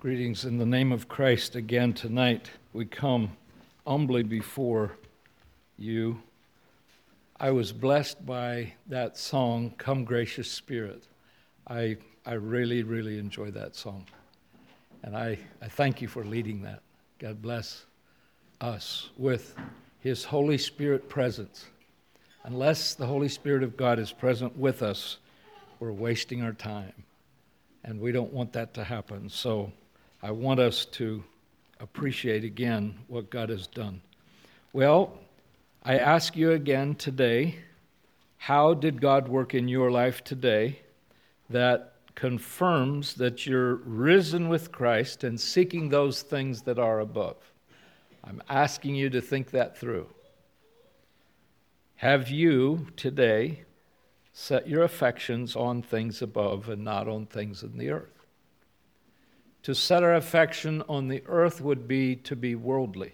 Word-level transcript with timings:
Greetings 0.00 0.46
in 0.46 0.56
the 0.56 0.64
name 0.64 0.92
of 0.92 1.08
Christ 1.08 1.56
again 1.56 1.92
tonight. 1.92 2.50
We 2.72 2.86
come 2.86 3.36
humbly 3.86 4.22
before 4.22 4.92
you. 5.76 6.22
I 7.38 7.50
was 7.50 7.70
blessed 7.70 8.24
by 8.24 8.72
that 8.86 9.18
song, 9.18 9.74
Come 9.76 10.06
Gracious 10.06 10.50
Spirit. 10.50 11.06
I, 11.68 11.98
I 12.24 12.32
really, 12.32 12.82
really 12.82 13.18
enjoy 13.18 13.50
that 13.50 13.76
song. 13.76 14.06
And 15.02 15.14
I, 15.14 15.38
I 15.60 15.68
thank 15.68 16.00
you 16.00 16.08
for 16.08 16.24
leading 16.24 16.62
that. 16.62 16.80
God 17.18 17.42
bless 17.42 17.84
us 18.62 19.10
with 19.18 19.54
His 19.98 20.24
Holy 20.24 20.56
Spirit 20.56 21.10
presence. 21.10 21.66
Unless 22.44 22.94
the 22.94 23.04
Holy 23.04 23.28
Spirit 23.28 23.62
of 23.62 23.76
God 23.76 23.98
is 23.98 24.12
present 24.12 24.56
with 24.56 24.82
us, 24.82 25.18
we're 25.78 25.92
wasting 25.92 26.40
our 26.40 26.54
time. 26.54 26.94
And 27.84 28.00
we 28.00 28.12
don't 28.12 28.32
want 28.32 28.54
that 28.54 28.72
to 28.74 28.84
happen. 28.84 29.28
So, 29.28 29.70
I 30.22 30.32
want 30.32 30.60
us 30.60 30.84
to 30.86 31.24
appreciate 31.78 32.44
again 32.44 32.98
what 33.08 33.30
God 33.30 33.48
has 33.48 33.66
done. 33.66 34.02
Well, 34.72 35.18
I 35.82 35.96
ask 35.98 36.36
you 36.36 36.52
again 36.52 36.94
today 36.94 37.56
how 38.36 38.74
did 38.74 39.00
God 39.00 39.28
work 39.28 39.54
in 39.54 39.66
your 39.68 39.90
life 39.90 40.22
today 40.22 40.80
that 41.48 41.94
confirms 42.14 43.14
that 43.14 43.46
you're 43.46 43.76
risen 43.76 44.48
with 44.48 44.72
Christ 44.72 45.24
and 45.24 45.40
seeking 45.40 45.88
those 45.88 46.22
things 46.22 46.62
that 46.62 46.78
are 46.78 47.00
above? 47.00 47.36
I'm 48.22 48.42
asking 48.48 48.94
you 48.94 49.08
to 49.10 49.22
think 49.22 49.50
that 49.50 49.78
through. 49.78 50.06
Have 51.96 52.30
you 52.30 52.88
today 52.96 53.62
set 54.32 54.68
your 54.68 54.82
affections 54.84 55.56
on 55.56 55.82
things 55.82 56.20
above 56.22 56.68
and 56.68 56.84
not 56.84 57.08
on 57.08 57.26
things 57.26 57.62
in 57.62 57.78
the 57.78 57.90
earth? 57.90 58.19
To 59.64 59.74
set 59.74 60.02
our 60.02 60.14
affection 60.14 60.82
on 60.88 61.08
the 61.08 61.22
earth 61.26 61.60
would 61.60 61.86
be 61.86 62.16
to 62.16 62.34
be 62.34 62.54
worldly. 62.54 63.12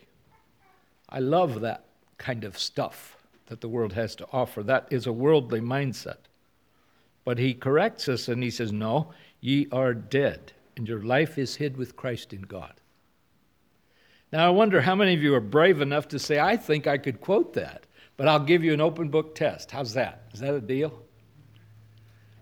I 1.08 1.18
love 1.18 1.60
that 1.60 1.84
kind 2.18 2.44
of 2.44 2.58
stuff 2.58 3.16
that 3.46 3.60
the 3.60 3.68
world 3.68 3.92
has 3.92 4.14
to 4.16 4.28
offer. 4.32 4.62
That 4.62 4.86
is 4.90 5.06
a 5.06 5.12
worldly 5.12 5.60
mindset. 5.60 6.18
But 7.24 7.38
he 7.38 7.54
corrects 7.54 8.08
us 8.08 8.28
and 8.28 8.42
he 8.42 8.50
says, 8.50 8.72
No, 8.72 9.12
ye 9.40 9.66
are 9.72 9.94
dead, 9.94 10.52
and 10.76 10.88
your 10.88 11.02
life 11.02 11.38
is 11.38 11.56
hid 11.56 11.76
with 11.76 11.96
Christ 11.96 12.32
in 12.32 12.42
God. 12.42 12.74
Now, 14.32 14.46
I 14.46 14.50
wonder 14.50 14.80
how 14.80 14.94
many 14.94 15.14
of 15.14 15.22
you 15.22 15.34
are 15.34 15.40
brave 15.40 15.80
enough 15.80 16.08
to 16.08 16.18
say, 16.18 16.38
I 16.38 16.56
think 16.56 16.86
I 16.86 16.98
could 16.98 17.20
quote 17.20 17.54
that, 17.54 17.86
but 18.16 18.28
I'll 18.28 18.40
give 18.40 18.64
you 18.64 18.72
an 18.72 18.80
open 18.80 19.08
book 19.08 19.34
test. 19.34 19.70
How's 19.70 19.94
that? 19.94 20.22
Is 20.32 20.40
that 20.40 20.54
a 20.54 20.60
deal? 20.60 21.02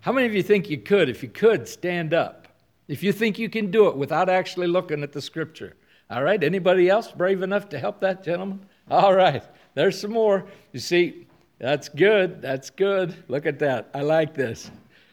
How 0.01 0.13
many 0.13 0.27
of 0.27 0.35
you 0.35 0.43
think 0.43 0.69
you 0.69 0.79
could? 0.79 1.09
If 1.09 1.23
you 1.23 1.29
could, 1.29 1.67
stand 1.67 2.13
up. 2.13 2.44
If 2.89 3.03
you 3.03 3.13
think 3.13 3.39
you 3.39 3.49
can 3.49 3.71
do 3.71 3.89
it 3.89 3.97
without 3.97 4.29
actually 4.29 4.67
looking 4.67 5.03
at 5.03 5.13
the 5.13 5.23
scripture. 5.23 5.75
All 6.11 6.23
right, 6.23 6.43
anybody 6.43 6.89
else 6.89 7.11
brave 7.11 7.43
enough 7.43 7.69
to 7.71 7.79
help 7.79 8.01
that 8.01 8.23
gentleman? 8.23 8.67
All 8.91 9.15
right, 9.15 9.43
there's 9.75 9.99
some 9.99 10.13
more. 10.13 10.45
You 10.73 10.81
see, 10.81 11.27
that's 11.59 11.89
good. 11.89 12.43
That's 12.43 12.69
good. 12.69 13.15
Look 13.29 13.47
at 13.47 13.59
that. 13.61 13.89
I 13.95 14.03
like 14.03 14.35
this. 14.35 14.71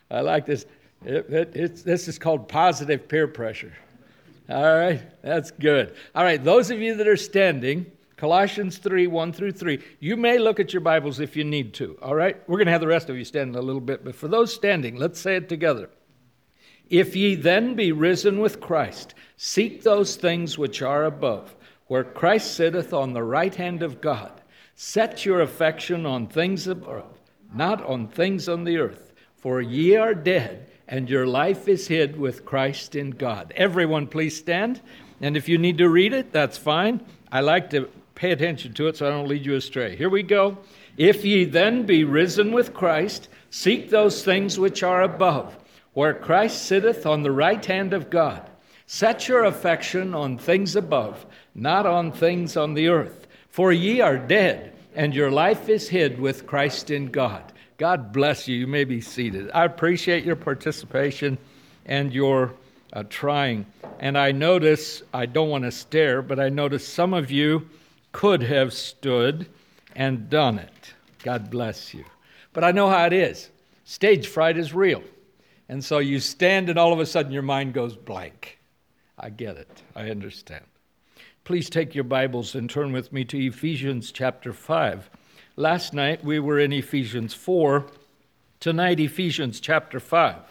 I 0.09 0.19
like 0.19 0.45
this. 0.45 0.65
It, 1.05 1.55
it, 1.55 1.83
this 1.83 2.07
is 2.07 2.19
called 2.19 2.49
positive 2.49 3.07
peer 3.07 3.27
pressure. 3.27 3.73
All 4.49 4.75
right, 4.75 5.01
that's 5.21 5.51
good. 5.51 5.95
All 6.13 6.23
right, 6.23 6.43
those 6.43 6.71
of 6.71 6.81
you 6.81 6.95
that 6.95 7.07
are 7.07 7.15
standing, 7.15 7.89
Colossians 8.17 8.77
3 8.77 9.07
1 9.07 9.31
through 9.31 9.53
3. 9.53 9.79
You 9.99 10.17
may 10.17 10.37
look 10.37 10.59
at 10.59 10.73
your 10.73 10.81
Bibles 10.81 11.21
if 11.21 11.37
you 11.37 11.45
need 11.45 11.73
to. 11.75 11.97
All 12.01 12.15
right, 12.15 12.37
we're 12.49 12.57
going 12.57 12.65
to 12.65 12.71
have 12.73 12.81
the 12.81 12.87
rest 12.87 13.09
of 13.09 13.17
you 13.17 13.23
stand 13.23 13.55
a 13.55 13.61
little 13.61 13.81
bit, 13.81 14.03
but 14.03 14.13
for 14.13 14.27
those 14.27 14.53
standing, 14.53 14.97
let's 14.97 15.19
say 15.19 15.37
it 15.37 15.47
together. 15.47 15.89
If 16.91 17.15
ye 17.15 17.35
then 17.35 17.73
be 17.73 17.93
risen 17.93 18.39
with 18.39 18.59
Christ, 18.59 19.15
seek 19.37 19.81
those 19.81 20.17
things 20.17 20.57
which 20.57 20.81
are 20.81 21.05
above, 21.05 21.55
where 21.87 22.03
Christ 22.03 22.53
sitteth 22.53 22.93
on 22.93 23.13
the 23.13 23.23
right 23.23 23.55
hand 23.55 23.81
of 23.81 24.01
God. 24.01 24.41
Set 24.75 25.25
your 25.25 25.39
affection 25.39 26.05
on 26.05 26.27
things 26.27 26.67
above, 26.67 27.17
not 27.55 27.81
on 27.85 28.09
things 28.09 28.49
on 28.49 28.65
the 28.65 28.77
earth. 28.77 29.13
For 29.37 29.61
ye 29.61 29.95
are 29.95 30.13
dead, 30.13 30.69
and 30.89 31.09
your 31.09 31.25
life 31.25 31.69
is 31.69 31.87
hid 31.87 32.19
with 32.19 32.43
Christ 32.43 32.93
in 32.93 33.11
God. 33.11 33.53
Everyone, 33.55 34.05
please 34.05 34.37
stand. 34.37 34.81
And 35.21 35.37
if 35.37 35.47
you 35.47 35.57
need 35.57 35.77
to 35.77 35.87
read 35.87 36.11
it, 36.11 36.33
that's 36.33 36.57
fine. 36.57 37.05
I 37.31 37.39
like 37.39 37.69
to 37.69 37.89
pay 38.15 38.31
attention 38.31 38.73
to 38.73 38.87
it 38.87 38.97
so 38.97 39.07
I 39.07 39.11
don't 39.11 39.29
lead 39.29 39.45
you 39.45 39.55
astray. 39.55 39.95
Here 39.95 40.09
we 40.09 40.23
go. 40.23 40.57
If 40.97 41.23
ye 41.23 41.45
then 41.45 41.85
be 41.85 42.03
risen 42.03 42.51
with 42.51 42.73
Christ, 42.73 43.29
seek 43.49 43.89
those 43.89 44.25
things 44.25 44.59
which 44.59 44.83
are 44.83 45.03
above 45.03 45.55
where 45.93 46.13
Christ 46.13 46.63
sitteth 46.63 47.05
on 47.05 47.23
the 47.23 47.31
right 47.31 47.63
hand 47.65 47.93
of 47.93 48.09
God. 48.09 48.49
Set 48.85 49.27
your 49.27 49.45
affection 49.45 50.13
on 50.13 50.37
things 50.37 50.75
above, 50.75 51.25
not 51.55 51.85
on 51.85 52.11
things 52.11 52.57
on 52.57 52.73
the 52.73 52.89
earth. 52.89 53.27
For 53.49 53.71
ye 53.71 54.01
are 54.01 54.17
dead, 54.17 54.73
and 54.95 55.13
your 55.13 55.31
life 55.31 55.69
is 55.69 55.89
hid 55.89 56.19
with 56.19 56.47
Christ 56.47 56.91
in 56.91 57.07
God. 57.07 57.51
God 57.77 58.13
bless 58.13 58.47
you. 58.47 58.55
You 58.55 58.67
may 58.67 58.83
be 58.83 59.01
seated. 59.01 59.49
I 59.53 59.65
appreciate 59.65 60.23
your 60.23 60.35
participation 60.35 61.37
and 61.85 62.13
your 62.13 62.53
uh, 62.93 63.03
trying. 63.09 63.65
And 63.99 64.17
I 64.17 64.31
notice, 64.31 65.03
I 65.13 65.25
don't 65.25 65.49
want 65.49 65.63
to 65.63 65.71
stare, 65.71 66.21
but 66.21 66.39
I 66.39 66.49
notice 66.49 66.87
some 66.87 67.13
of 67.13 67.31
you 67.31 67.69
could 68.11 68.43
have 68.43 68.73
stood 68.73 69.47
and 69.95 70.29
done 70.29 70.59
it. 70.59 70.93
God 71.23 71.49
bless 71.49 71.93
you. 71.93 72.05
But 72.53 72.63
I 72.63 72.71
know 72.71 72.89
how 72.89 73.05
it 73.05 73.13
is. 73.13 73.49
Stage 73.85 74.27
fright 74.27 74.57
is 74.57 74.73
real. 74.73 75.03
And 75.71 75.81
so 75.85 75.99
you 75.99 76.19
stand, 76.19 76.67
and 76.67 76.77
all 76.77 76.91
of 76.91 76.99
a 76.99 77.05
sudden 77.05 77.31
your 77.31 77.43
mind 77.43 77.73
goes 77.73 77.95
blank. 77.95 78.59
I 79.17 79.29
get 79.29 79.55
it. 79.55 79.83
I 79.95 80.09
understand. 80.09 80.65
Please 81.45 81.69
take 81.69 81.95
your 81.95 82.03
Bibles 82.03 82.55
and 82.55 82.69
turn 82.69 82.91
with 82.91 83.13
me 83.13 83.23
to 83.23 83.37
Ephesians 83.37 84.11
chapter 84.11 84.51
5. 84.51 85.09
Last 85.55 85.93
night 85.93 86.25
we 86.25 86.39
were 86.39 86.59
in 86.59 86.73
Ephesians 86.73 87.33
4. 87.33 87.85
Tonight, 88.59 88.99
Ephesians 88.99 89.61
chapter 89.61 90.01
5. 90.01 90.41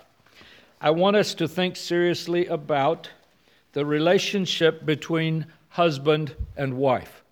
I 0.81 0.91
want 0.91 1.17
us 1.17 1.35
to 1.35 1.47
think 1.47 1.77
seriously 1.77 2.47
about 2.47 3.11
the 3.73 3.85
relationship 3.85 4.87
between 4.87 5.45
husband 5.69 6.35
and 6.57 6.79
wife. 6.79 7.23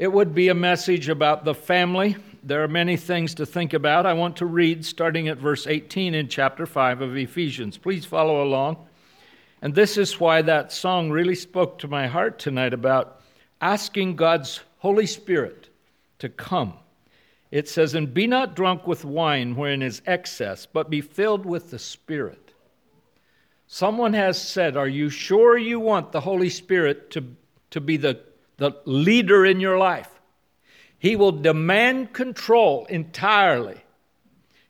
It 0.00 0.12
would 0.12 0.34
be 0.34 0.48
a 0.48 0.54
message 0.54 1.08
about 1.08 1.44
the 1.44 1.54
family 1.54 2.16
there 2.42 2.62
are 2.62 2.68
many 2.68 2.96
things 2.96 3.34
to 3.34 3.46
think 3.46 3.72
about. 3.72 4.06
I 4.06 4.12
want 4.12 4.36
to 4.36 4.46
read 4.46 4.84
starting 4.84 5.28
at 5.28 5.38
verse 5.38 5.66
18 5.66 6.14
in 6.14 6.28
chapter 6.28 6.66
5 6.66 7.00
of 7.00 7.16
Ephesians. 7.16 7.76
Please 7.76 8.04
follow 8.04 8.42
along. 8.42 8.76
And 9.60 9.74
this 9.74 9.96
is 9.96 10.20
why 10.20 10.42
that 10.42 10.72
song 10.72 11.10
really 11.10 11.34
spoke 11.34 11.78
to 11.80 11.88
my 11.88 12.06
heart 12.06 12.38
tonight 12.38 12.72
about 12.72 13.20
asking 13.60 14.16
God's 14.16 14.60
Holy 14.78 15.06
Spirit 15.06 15.68
to 16.20 16.28
come. 16.28 16.74
It 17.50 17.68
says, 17.68 17.94
And 17.94 18.12
be 18.12 18.26
not 18.26 18.54
drunk 18.54 18.86
with 18.86 19.04
wine 19.04 19.56
wherein 19.56 19.82
is 19.82 20.02
excess, 20.06 20.66
but 20.66 20.90
be 20.90 21.00
filled 21.00 21.44
with 21.44 21.70
the 21.70 21.78
Spirit. 21.78 22.52
Someone 23.66 24.14
has 24.14 24.40
said, 24.40 24.76
Are 24.76 24.88
you 24.88 25.10
sure 25.10 25.58
you 25.58 25.80
want 25.80 26.12
the 26.12 26.20
Holy 26.20 26.50
Spirit 26.50 27.10
to, 27.12 27.24
to 27.70 27.80
be 27.80 27.96
the, 27.96 28.20
the 28.58 28.72
leader 28.84 29.44
in 29.44 29.60
your 29.60 29.78
life? 29.78 30.08
He 30.98 31.16
will 31.16 31.32
demand 31.32 32.12
control 32.12 32.86
entirely. 32.86 33.80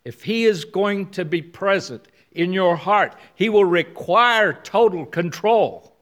If 0.05 0.23
He 0.23 0.45
is 0.45 0.65
going 0.65 1.11
to 1.11 1.25
be 1.25 1.43
present 1.43 2.07
in 2.33 2.53
your 2.53 2.77
heart, 2.77 3.15
He 3.35 3.49
will 3.49 3.65
require 3.65 4.53
total 4.53 5.07
control. 5.07 5.97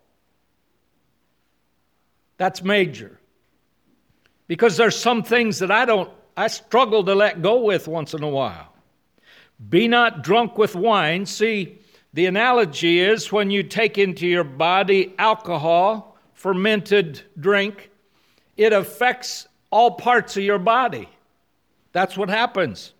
That's 2.38 2.62
major. 2.62 3.18
Because 4.48 4.76
there's 4.76 4.96
some 4.96 5.22
things 5.22 5.58
that 5.60 5.70
I 5.70 5.84
don't, 5.84 6.10
I 6.36 6.48
struggle 6.48 7.04
to 7.04 7.14
let 7.14 7.42
go 7.42 7.62
with 7.62 7.88
once 7.88 8.14
in 8.14 8.22
a 8.22 8.28
while. 8.28 8.72
Be 9.70 9.88
not 9.88 10.22
drunk 10.22 10.58
with 10.58 10.74
wine. 10.74 11.24
See, 11.24 11.78
the 12.12 12.26
analogy 12.26 13.00
is 13.00 13.32
when 13.32 13.50
you 13.50 13.62
take 13.62 13.96
into 13.98 14.26
your 14.26 14.44
body 14.44 15.14
alcohol, 15.18 16.16
fermented 16.34 17.22
drink, 17.40 17.90
it 18.56 18.72
affects 18.72 19.48
all 19.70 19.92
parts 19.92 20.36
of 20.36 20.42
your 20.42 20.58
body. 20.58 21.08
That's 21.92 22.16
what 22.16 22.28
happens. 22.28 22.92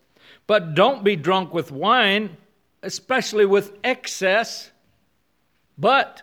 But 0.46 0.74
don't 0.74 1.04
be 1.04 1.16
drunk 1.16 1.52
with 1.52 1.72
wine, 1.72 2.36
especially 2.82 3.46
with 3.46 3.72
excess, 3.82 4.70
but 5.76 6.22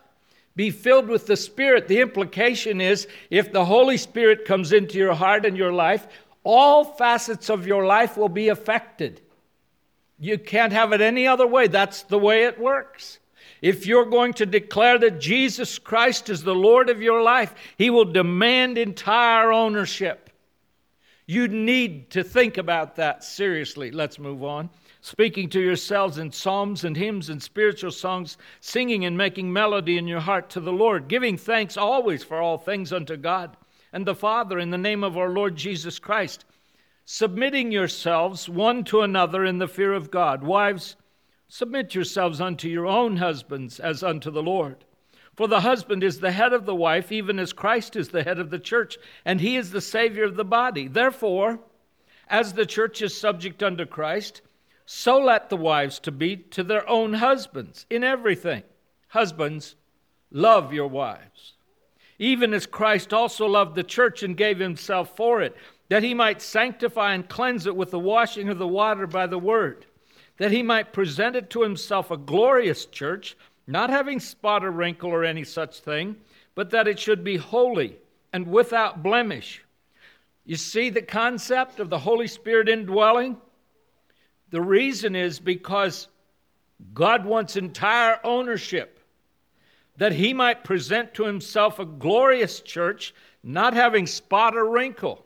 be 0.56 0.69
filled 0.69 1.07
with 1.07 1.25
the 1.25 1.36
Spirit. 1.36 1.88
The 1.88 2.01
implication 2.01 2.80
is 2.80 3.07
if 3.30 3.51
the 3.51 3.66
Holy 3.66 3.98
Spirit 3.98 4.45
comes 4.45 4.72
into 4.72 4.98
your 4.98 5.13
heart 5.13 5.45
and 5.45 5.57
your 5.57 5.74
life, 5.74 6.07
all 6.44 6.84
facets 6.84 7.50
of 7.50 7.68
your 7.68 7.86
life 7.86 8.18
will 8.18 8.30
be 8.30 8.50
affected. 8.50 9.22
You 10.19 10.38
can't 10.38 10.74
have 10.74 10.94
it 10.94 11.01
any 11.01 11.28
other 11.28 11.48
way. 11.48 11.68
That's 11.68 12.04
the 12.04 12.19
way 12.19 12.45
it 12.45 12.60
works. 12.60 13.19
If 13.62 13.88
you're 13.88 14.06
going 14.06 14.34
to 14.34 14.45
declare 14.45 14.98
that 15.00 15.19
Jesus 15.19 15.80
Christ 15.80 16.30
is 16.30 16.44
the 16.44 16.56
Lord 16.56 16.90
of 16.90 17.01
your 17.01 17.22
life, 17.22 17.54
He 17.78 17.90
will 17.90 18.06
demand 18.06 18.78
entire 18.78 19.51
ownership. 19.51 20.22
You 21.25 21.47
need 21.47 22.09
to 22.11 22.23
think 22.23 22.57
about 22.57 22.97
that 22.97 23.23
seriously. 23.23 23.91
Let's 23.91 24.19
move 24.19 24.43
on. 24.43 24.69
speaking 25.01 25.49
to 25.49 25.59
yourselves 25.59 26.17
in 26.17 26.31
psalms 26.31 26.85
and 26.85 26.95
hymns 26.95 27.29
and 27.29 27.43
spiritual 27.43 27.91
songs, 27.91 28.37
singing 28.61 29.03
and 29.03 29.17
making 29.17 29.51
melody 29.51 29.97
in 29.97 30.07
your 30.07 30.21
heart 30.21 30.49
to 30.49 30.61
the 30.61 30.71
Lord, 30.71 31.09
giving 31.09 31.37
thanks 31.37 31.75
always 31.75 32.23
for 32.23 32.41
all 32.41 32.57
things 32.57 32.93
unto 32.93 33.17
God 33.17 33.57
and 33.91 34.05
the 34.05 34.15
Father 34.15 34.57
in 34.57 34.71
the 34.71 34.77
name 34.77 35.03
of 35.03 35.17
our 35.17 35.29
Lord 35.29 35.57
Jesus 35.57 35.99
Christ, 35.99 36.45
submitting 37.03 37.69
yourselves 37.71 38.47
one 38.47 38.85
to 38.85 39.01
another 39.01 39.43
in 39.43 39.59
the 39.59 39.67
fear 39.67 39.93
of 39.93 40.09
God. 40.09 40.41
Wives, 40.41 40.95
submit 41.49 41.93
yourselves 41.93 42.39
unto 42.39 42.69
your 42.69 42.87
own 42.87 43.17
husbands 43.17 43.81
as 43.81 44.03
unto 44.03 44.31
the 44.31 44.41
Lord. 44.41 44.85
For 45.35 45.47
the 45.47 45.62
husband 45.62 46.03
is 46.03 46.19
the 46.19 46.31
head 46.31 46.53
of 46.53 46.65
the 46.65 46.75
wife, 46.75 47.12
even 47.12 47.39
as 47.39 47.53
Christ 47.53 47.95
is 47.95 48.09
the 48.09 48.24
head 48.24 48.39
of 48.39 48.51
the 48.51 48.59
church, 48.59 48.97
and 49.25 49.41
he 49.41 49.56
is 49.56 49.71
the 49.71 49.81
Savior 49.81 50.25
of 50.25 50.35
the 50.35 50.45
body. 50.45 50.88
Therefore, 50.88 51.59
as 52.30 52.53
the 52.53 52.65
church 52.65 53.01
is 53.01 53.18
subject 53.18 53.63
unto 53.63 53.85
Christ, 53.85 54.41
so 54.85 55.18
let 55.18 55.50
the 55.50 55.57
wives 55.57 55.97
to 56.00 56.12
be 56.12 56.38
to 56.38 56.63
their 56.63 56.88
own 56.88 57.13
husbands 57.13 57.85
in 57.89 58.03
everything. 58.03 58.63
Husbands, 59.07 59.75
love 60.31 60.74
your 60.74 60.88
wives, 60.88 61.53
even 62.19 62.53
as 62.53 62.65
Christ 62.65 63.13
also 63.13 63.47
loved 63.47 63.75
the 63.75 63.83
church 63.83 64.24
and 64.24 64.38
gave 64.38 64.59
himself 64.59 65.15
for 65.15 65.41
it, 65.41 65.56
that 65.89 66.03
he 66.03 66.13
might 66.13 66.41
sanctify 66.41 67.13
and 67.13 67.27
cleanse 67.27 67.65
it 67.65 67.75
with 67.75 67.91
the 67.91 68.00
washing 68.00 68.50
of 68.50 68.59
the 68.59 68.68
water 68.68 69.07
by 69.07 69.25
the 69.27 69.39
word, 69.39 69.85
that 70.38 70.51
he 70.51 70.63
might 70.63 70.94
present 70.94 71.35
it 71.35 71.50
to 71.51 71.63
himself 71.63 72.12
a 72.12 72.18
glorious 72.18 72.85
church, 72.85 73.35
not 73.68 73.89
having 73.89 74.19
spot 74.19 74.63
or 74.65 74.71
wrinkle 74.71 75.10
or 75.12 75.24
any 75.24 75.44
such 75.44 75.80
thing, 75.80 76.15
but 76.56 76.71
that 76.71 76.88
it 76.88 77.00
should 77.00 77.24
be 77.24 77.38
holy 77.38 77.98
and 78.31 78.48
without 78.48 79.04
blemish. 79.04 79.63
You 80.45 80.56
see 80.56 80.89
the 80.89 81.01
concept 81.01 81.80
of 81.80 81.89
the 81.89 82.00
Holy 82.00 82.27
Spirit 82.27 82.68
indwelling? 82.68 83.38
The 84.50 84.62
reason 84.62 85.15
is 85.15 85.39
because 85.39 86.07
God 86.94 87.25
wants 87.25 87.56
entire 87.56 88.19
ownership, 88.24 89.00
that 89.98 90.12
he 90.12 90.33
might 90.33 90.63
present 90.63 91.13
to 91.13 91.24
himself 91.24 91.80
a 91.80 91.86
glorious 91.86 92.59
church, 92.59 93.13
not 93.44 93.74
having 93.74 94.07
spot 94.07 94.56
or 94.56 94.69
wrinkle 94.69 95.25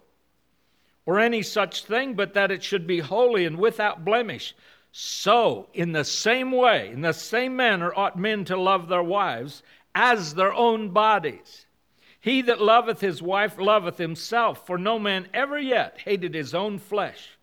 or 1.06 1.20
any 1.20 1.42
such 1.42 1.86
thing, 1.86 2.14
but 2.14 2.34
that 2.34 2.52
it 2.52 2.62
should 2.62 2.86
be 2.86 3.00
holy 3.00 3.46
and 3.46 3.58
without 3.58 4.04
blemish. 4.04 4.54
So, 5.00 5.68
in 5.74 5.92
the 5.92 6.04
same 6.04 6.52
way, 6.52 6.90
in 6.90 7.02
the 7.02 7.14
same 7.14 7.56
manner, 7.56 7.94
ought 7.96 8.18
men 8.18 8.46
to 8.46 8.58
love 8.58 8.88
their 8.88 9.04
wives 9.04 9.62
as 9.94 10.34
their 10.34 10.54
own 10.54 10.90
bodies. 10.90 11.66
He 12.20 12.42
that 12.44 12.62
loveth 12.62 13.02
his 13.02 13.22
wife 13.22 13.60
loveth 13.60 13.98
himself, 13.98 14.66
for 14.66 14.78
no 14.78 14.98
man 14.98 15.28
ever 15.34 15.60
yet 15.60 16.00
hated 16.04 16.34
his 16.34 16.56
own 16.56 16.80
flesh 16.80 17.38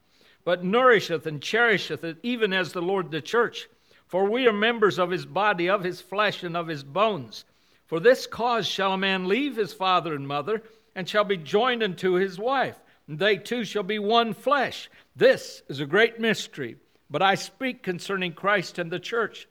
but 0.45 0.63
nourisheth 0.63 1.27
and 1.27 1.43
cherisheth 1.43 2.05
it, 2.05 2.19
even 2.23 2.53
as 2.53 2.73
the 2.73 2.83
Lord 2.83 3.11
the 3.11 3.23
church. 3.23 3.69
For 4.07 4.27
we 4.27 4.47
are 4.47 4.53
members 4.53 4.99
of 4.99 5.11
his 5.11 5.25
body, 5.25 5.69
of 5.69 5.83
his 5.83 6.01
flesh, 6.01 6.43
and 6.43 6.57
of 6.57 6.69
his 6.69 6.85
bones. 6.85 7.45
For 7.87 7.99
this 7.99 8.27
cause 8.27 8.67
shall 8.67 8.93
a 8.93 8.99
man 8.99 9.27
leave 9.27 9.57
his 9.57 9.73
father 9.73 10.15
and 10.15 10.29
mother, 10.29 10.63
and 10.95 11.09
shall 11.09 11.25
be 11.25 11.37
joined 11.37 11.83
unto 11.83 12.13
his 12.13 12.39
wife, 12.39 12.79
and 13.09 13.19
they 13.19 13.37
two 13.37 13.65
shall 13.65 13.83
be 13.83 13.99
one 13.99 14.35
flesh. 14.35 14.91
This 15.17 15.63
is 15.69 15.81
a 15.81 15.87
great 15.87 16.21
mystery, 16.21 16.77
but 17.15 17.23
I 17.23 17.37
speak 17.37 17.85
concerning 17.85 18.33
Christ 18.33 18.77
and 18.77 18.91
the 18.91 18.99
church. 18.99 19.47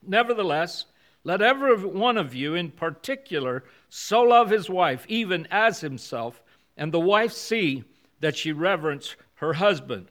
Nevertheless, 0.00 0.86
let 1.24 1.42
every 1.42 1.84
one 1.84 2.16
of 2.16 2.34
you 2.34 2.54
in 2.54 2.70
particular 2.70 3.64
so 3.90 4.22
love 4.22 4.48
his 4.48 4.70
wife, 4.70 5.04
even 5.06 5.46
as 5.50 5.82
himself, 5.82 6.42
and 6.74 6.90
the 6.90 6.98
wife 6.98 7.34
see 7.34 7.84
that 8.20 8.34
she 8.34 8.50
reverence 8.50 9.14
her 9.34 9.52
husband. 9.52 10.06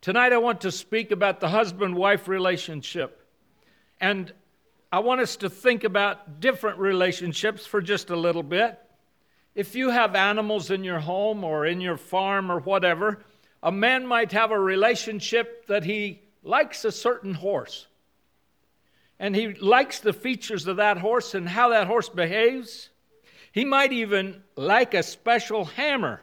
Tonight, 0.00 0.32
I 0.32 0.38
want 0.38 0.62
to 0.62 0.72
speak 0.72 1.12
about 1.12 1.38
the 1.38 1.50
husband 1.50 1.94
wife 1.94 2.26
relationship. 2.26 3.24
And 4.00 4.32
I 4.90 4.98
want 4.98 5.20
us 5.20 5.36
to 5.36 5.48
think 5.48 5.84
about 5.84 6.40
different 6.40 6.80
relationships 6.80 7.66
for 7.66 7.80
just 7.80 8.10
a 8.10 8.16
little 8.16 8.42
bit. 8.42 8.80
If 9.54 9.76
you 9.76 9.90
have 9.90 10.16
animals 10.16 10.72
in 10.72 10.82
your 10.82 10.98
home 10.98 11.44
or 11.44 11.66
in 11.66 11.80
your 11.80 11.96
farm 11.96 12.50
or 12.50 12.58
whatever, 12.58 13.22
a 13.62 13.72
man 13.72 14.06
might 14.06 14.32
have 14.32 14.50
a 14.50 14.58
relationship 14.58 15.66
that 15.66 15.84
he 15.84 16.22
likes 16.42 16.84
a 16.84 16.92
certain 16.92 17.34
horse. 17.34 17.86
And 19.18 19.36
he 19.36 19.52
likes 19.54 20.00
the 20.00 20.14
features 20.14 20.66
of 20.66 20.76
that 20.76 20.98
horse 20.98 21.34
and 21.34 21.48
how 21.48 21.68
that 21.70 21.86
horse 21.86 22.08
behaves. 22.08 22.88
He 23.52 23.64
might 23.64 23.92
even 23.92 24.42
like 24.56 24.94
a 24.94 25.02
special 25.02 25.66
hammer 25.66 26.22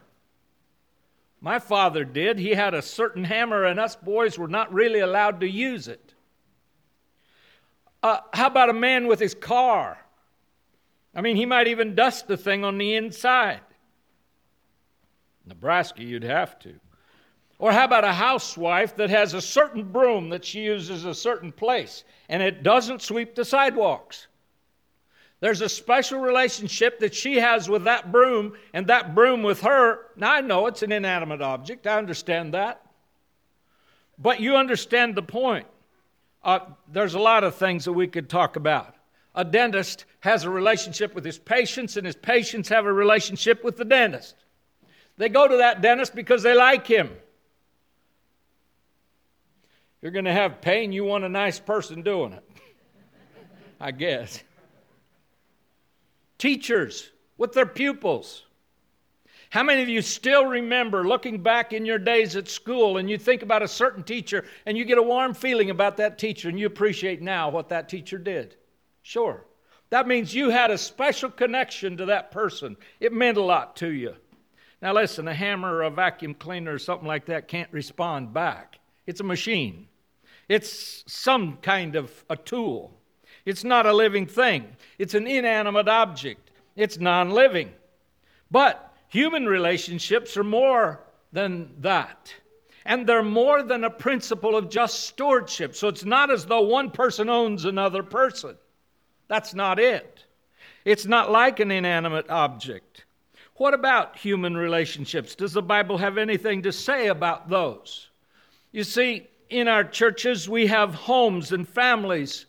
my 1.40 1.58
father 1.58 2.04
did. 2.04 2.38
He 2.38 2.50
had 2.50 2.74
a 2.74 2.82
certain 2.82 3.24
hammer, 3.24 3.64
and 3.64 3.78
us 3.78 3.96
boys 3.96 4.38
were 4.38 4.48
not 4.48 4.72
really 4.72 5.00
allowed 5.00 5.40
to 5.40 5.48
use 5.48 5.88
it. 5.88 6.14
Uh, 8.02 8.18
how 8.32 8.46
about 8.46 8.70
a 8.70 8.74
man 8.74 9.06
with 9.06 9.20
his 9.20 9.34
car? 9.34 9.98
I 11.14 11.20
mean, 11.20 11.36
he 11.36 11.46
might 11.46 11.68
even 11.68 11.94
dust 11.94 12.28
the 12.28 12.36
thing 12.36 12.64
on 12.64 12.78
the 12.78 12.94
inside. 12.94 13.60
Nebraska, 15.46 16.02
you'd 16.02 16.24
have 16.24 16.58
to. 16.60 16.74
Or 17.58 17.72
how 17.72 17.84
about 17.84 18.04
a 18.04 18.12
housewife 18.12 18.96
that 18.96 19.10
has 19.10 19.34
a 19.34 19.40
certain 19.40 19.82
broom 19.82 20.28
that 20.30 20.44
she 20.44 20.60
uses 20.60 21.04
a 21.04 21.14
certain 21.14 21.50
place 21.50 22.04
and 22.28 22.42
it 22.42 22.62
doesn't 22.62 23.02
sweep 23.02 23.34
the 23.34 23.44
sidewalks? 23.44 24.28
There's 25.40 25.60
a 25.60 25.68
special 25.68 26.20
relationship 26.20 26.98
that 27.00 27.14
she 27.14 27.36
has 27.36 27.68
with 27.68 27.84
that 27.84 28.10
broom 28.10 28.56
and 28.72 28.86
that 28.88 29.14
broom 29.14 29.42
with 29.42 29.60
her. 29.62 30.06
Now, 30.16 30.32
I 30.32 30.40
know 30.40 30.66
it's 30.66 30.82
an 30.82 30.92
inanimate 30.92 31.42
object, 31.42 31.86
I 31.86 31.98
understand 31.98 32.54
that. 32.54 32.82
But 34.18 34.40
you 34.40 34.56
understand 34.56 35.14
the 35.14 35.22
point. 35.22 35.66
Uh, 36.42 36.60
there's 36.90 37.14
a 37.14 37.20
lot 37.20 37.44
of 37.44 37.54
things 37.54 37.84
that 37.84 37.92
we 37.92 38.06
could 38.06 38.28
talk 38.28 38.56
about. 38.56 38.94
A 39.34 39.44
dentist 39.44 40.06
has 40.20 40.44
a 40.44 40.50
relationship 40.50 41.14
with 41.14 41.24
his 41.24 41.38
patients, 41.38 41.96
and 41.96 42.04
his 42.04 42.16
patients 42.16 42.68
have 42.68 42.86
a 42.86 42.92
relationship 42.92 43.62
with 43.62 43.76
the 43.76 43.84
dentist. 43.84 44.34
They 45.16 45.28
go 45.28 45.46
to 45.46 45.58
that 45.58 45.82
dentist 45.82 46.14
because 46.14 46.42
they 46.42 46.54
like 46.54 46.86
him. 46.86 47.10
You're 50.00 50.12
going 50.12 50.26
to 50.26 50.32
have 50.32 50.60
pain, 50.60 50.92
you 50.92 51.04
want 51.04 51.24
a 51.24 51.28
nice 51.28 51.58
person 51.58 52.02
doing 52.02 52.32
it. 52.32 52.44
I 53.80 53.90
guess 53.90 54.42
teachers 56.38 57.10
with 57.36 57.52
their 57.52 57.66
pupils. 57.66 58.44
How 59.50 59.62
many 59.62 59.82
of 59.82 59.88
you 59.88 60.02
still 60.02 60.46
remember 60.46 61.06
looking 61.08 61.42
back 61.42 61.72
in 61.72 61.86
your 61.86 61.98
days 61.98 62.36
at 62.36 62.48
school 62.48 62.98
and 62.98 63.08
you 63.08 63.16
think 63.16 63.42
about 63.42 63.62
a 63.62 63.68
certain 63.68 64.02
teacher 64.02 64.44
and 64.66 64.76
you 64.76 64.84
get 64.84 64.98
a 64.98 65.02
warm 65.02 65.34
feeling 65.34 65.70
about 65.70 65.96
that 65.96 66.18
teacher 66.18 66.48
and 66.48 66.58
you 66.58 66.66
appreciate 66.66 67.22
now 67.22 67.48
what 67.48 67.70
that 67.70 67.88
teacher 67.88 68.18
did? 68.18 68.56
Sure. 69.02 69.44
That 69.90 70.06
means 70.06 70.34
you 70.34 70.50
had 70.50 70.70
a 70.70 70.76
special 70.76 71.30
connection 71.30 71.96
to 71.96 72.06
that 72.06 72.30
person. 72.30 72.76
It 73.00 73.12
meant 73.12 73.38
a 73.38 73.42
lot 73.42 73.76
to 73.76 73.88
you. 73.88 74.14
Now, 74.82 74.92
listen, 74.92 75.26
a 75.26 75.34
hammer 75.34 75.74
or 75.74 75.82
a 75.82 75.90
vacuum 75.90 76.34
cleaner 76.34 76.74
or 76.74 76.78
something 76.78 77.08
like 77.08 77.26
that 77.26 77.48
can't 77.48 77.72
respond 77.72 78.34
back. 78.34 78.78
It's 79.06 79.20
a 79.20 79.24
machine, 79.24 79.87
it's 80.48 81.04
some 81.06 81.58
kind 81.58 81.96
of 81.96 82.24
a 82.30 82.36
tool. 82.36 82.94
It's 83.44 83.64
not 83.64 83.86
a 83.86 83.92
living 83.92 84.26
thing, 84.26 84.76
it's 84.98 85.14
an 85.14 85.26
inanimate 85.26 85.88
object, 85.88 86.50
it's 86.76 86.98
non 86.98 87.30
living. 87.30 87.70
But 88.50 88.94
human 89.08 89.46
relationships 89.46 90.36
are 90.36 90.44
more 90.44 91.00
than 91.32 91.70
that. 91.80 92.34
And 92.84 93.06
they're 93.06 93.22
more 93.22 93.62
than 93.62 93.84
a 93.84 93.90
principle 93.90 94.56
of 94.56 94.70
just 94.70 95.00
stewardship. 95.04 95.74
So 95.74 95.88
it's 95.88 96.06
not 96.06 96.30
as 96.30 96.46
though 96.46 96.62
one 96.62 96.90
person 96.90 97.28
owns 97.28 97.66
another 97.66 98.02
person. 98.02 98.56
That's 99.28 99.52
not 99.52 99.78
it. 99.78 100.24
It's 100.86 101.04
not 101.04 101.30
like 101.30 101.60
an 101.60 101.70
inanimate 101.70 102.30
object. 102.30 103.04
What 103.56 103.74
about 103.74 104.16
human 104.16 104.56
relationships? 104.56 105.34
Does 105.34 105.52
the 105.52 105.62
Bible 105.62 105.98
have 105.98 106.16
anything 106.16 106.62
to 106.62 106.72
say 106.72 107.08
about 107.08 107.50
those? 107.50 108.08
You 108.72 108.84
see, 108.84 109.26
in 109.50 109.68
our 109.68 109.84
churches, 109.84 110.48
we 110.48 110.66
have 110.66 110.94
homes 110.94 111.52
and 111.52 111.68
families 111.68 112.46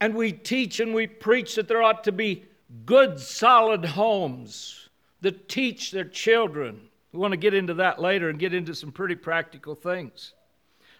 and 0.00 0.14
we 0.14 0.32
teach 0.32 0.80
and 0.80 0.94
we 0.94 1.06
preach 1.06 1.54
that 1.54 1.68
there 1.68 1.82
ought 1.82 2.04
to 2.04 2.12
be 2.12 2.44
good, 2.84 3.18
solid 3.18 3.84
homes 3.84 4.88
that 5.20 5.48
teach 5.48 5.90
their 5.90 6.04
children. 6.04 6.88
We 7.12 7.18
want 7.18 7.32
to 7.32 7.38
get 7.38 7.54
into 7.54 7.74
that 7.74 8.00
later 8.00 8.28
and 8.28 8.38
get 8.38 8.52
into 8.52 8.74
some 8.74 8.92
pretty 8.92 9.14
practical 9.14 9.74
things. 9.74 10.34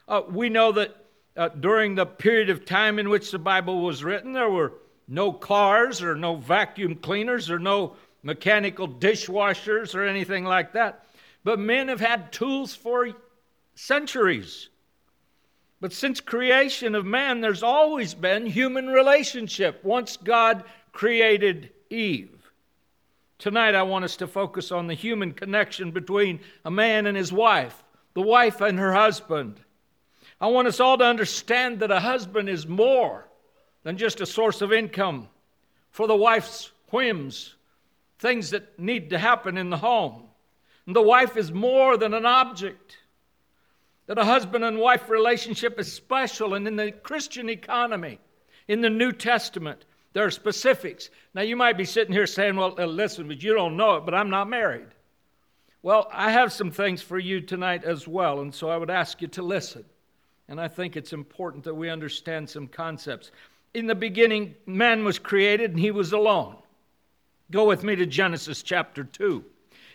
Uh, 0.09 0.23
we 0.29 0.49
know 0.49 0.73
that 0.73 0.97
uh, 1.37 1.49
during 1.49 1.95
the 1.95 2.07
period 2.07 2.49
of 2.49 2.65
time 2.65 2.99
in 2.99 3.11
which 3.11 3.31
the 3.31 3.39
Bible 3.39 3.83
was 3.83 4.03
written, 4.03 4.33
there 4.33 4.49
were 4.49 4.73
no 5.09 5.33
cars 5.33 6.03
or 6.03 6.15
no 6.15 6.37
vacuum 6.37 6.95
cleaners 6.95 7.51
or 7.51 7.59
no 7.59 7.97
mechanical 8.23 8.89
dishwashers 8.89 9.95
or 9.95 10.05
anything 10.05 10.45
like 10.45 10.73
that. 10.73 11.05
But 11.45 11.59
men 11.59 11.89
have 11.89 12.01
had 12.01 12.33
tools 12.33 12.75
for 12.75 13.11
centuries. 13.75 14.69
But 15.87 15.93
since 15.93 16.21
creation 16.21 16.97
of 16.97 17.07
man, 17.07 17.41
there's 17.41 17.63
always 17.63 18.13
been 18.13 18.45
human 18.45 18.89
relationship 18.89 19.85
once 19.85 20.17
God 20.17 20.65
created 20.91 21.71
Eve. 21.91 22.51
Tonight, 23.39 23.77
I 23.77 23.85
want 23.85 24.05
us 24.05 24.17
to 24.17 24.27
focus 24.27 24.73
on 24.73 24.89
the 24.89 24.95
human 24.95 25.31
connection 25.31 25.93
between 25.93 26.41
a 26.65 26.73
man 26.73 27.07
and 27.07 27.17
his 27.17 27.33
wife, 27.33 27.85
the 28.15 28.21
wife 28.21 28.61
and 28.61 28.81
her 28.81 28.95
husband. 28.95 29.61
I 30.41 30.49
want 30.49 30.67
us 30.67 30.81
all 30.81 30.99
to 30.99 31.05
understand 31.05 31.79
that 31.79 31.93
a 31.93 32.01
husband 32.01 32.49
is 32.49 32.67
more 32.67 33.29
than 33.85 33.97
just 33.97 34.21
a 34.21 34.27
source 34.27 34.63
of 34.63 34.73
income 34.73 35.29
for 35.93 36.09
the 36.09 36.17
wife's 36.17 36.73
whims, 36.91 37.55
things 38.19 38.51
that 38.51 38.77
need 38.77 39.11
to 39.11 39.19
happen 39.19 39.57
in 39.57 39.71
the 39.71 39.79
home. 39.79 40.25
And 40.85 40.97
the 40.97 41.01
wife 41.01 41.37
is 41.37 41.53
more 41.53 41.97
than 41.97 42.13
an 42.13 42.27
object. 42.27 42.97
That 44.07 44.19
a 44.19 44.25
husband 44.25 44.65
and 44.65 44.79
wife 44.79 45.09
relationship 45.09 45.81
is 45.81 45.93
special, 45.93 46.55
and 46.55 46.67
in 46.69 46.77
the 46.77 46.93
Christian 46.93 47.49
economy, 47.49 48.21
in 48.69 48.81
the 48.81 48.91
New 48.91 49.13
Testament, 49.13 49.85
there 50.13 50.25
are 50.25 50.31
specifics. 50.31 51.11
Now, 51.35 51.43
you 51.43 51.57
might 51.57 51.77
be 51.77 51.85
sitting 51.85 52.13
here 52.13 52.27
saying, 52.27 52.57
Well, 52.57 52.75
uh, 52.79 52.87
listen, 52.87 53.29
but 53.29 53.43
you 53.43 53.55
don't 53.55 53.77
know 53.77 53.97
it, 53.97 54.05
but 54.05 54.15
I'm 54.15 54.31
not 54.31 54.49
married. 54.49 54.89
Well, 55.83 56.09
I 56.13 56.31
have 56.33 56.53
some 56.53 56.71
things 56.71 57.03
for 57.03 57.19
you 57.19 57.41
tonight 57.41 57.85
as 57.85 58.09
well, 58.09 58.41
and 58.41 58.55
so 58.55 58.69
I 58.69 58.77
would 58.77 58.91
ask 58.91 59.21
you 59.23 59.29
to 59.29 59.43
listen. 59.43 59.85
And 60.49 60.61
I 60.61 60.69
think 60.69 60.97
it's 60.97 61.13
important 61.13 61.65
that 61.65 61.75
we 61.75 61.91
understand 61.91 62.49
some 62.49 62.67
concepts. 62.69 63.31
In 63.75 63.87
the 63.87 63.95
beginning, 63.95 64.55
man 64.65 65.05
was 65.05 65.19
created 65.19 65.73
and 65.73 65.81
he 65.81 65.91
was 65.91 66.13
alone. 66.13 66.57
Go 67.51 67.67
with 67.67 67.85
me 67.85 67.95
to 67.97 68.07
Genesis 68.07 68.63
chapter 68.63 69.05
2. 69.05 69.45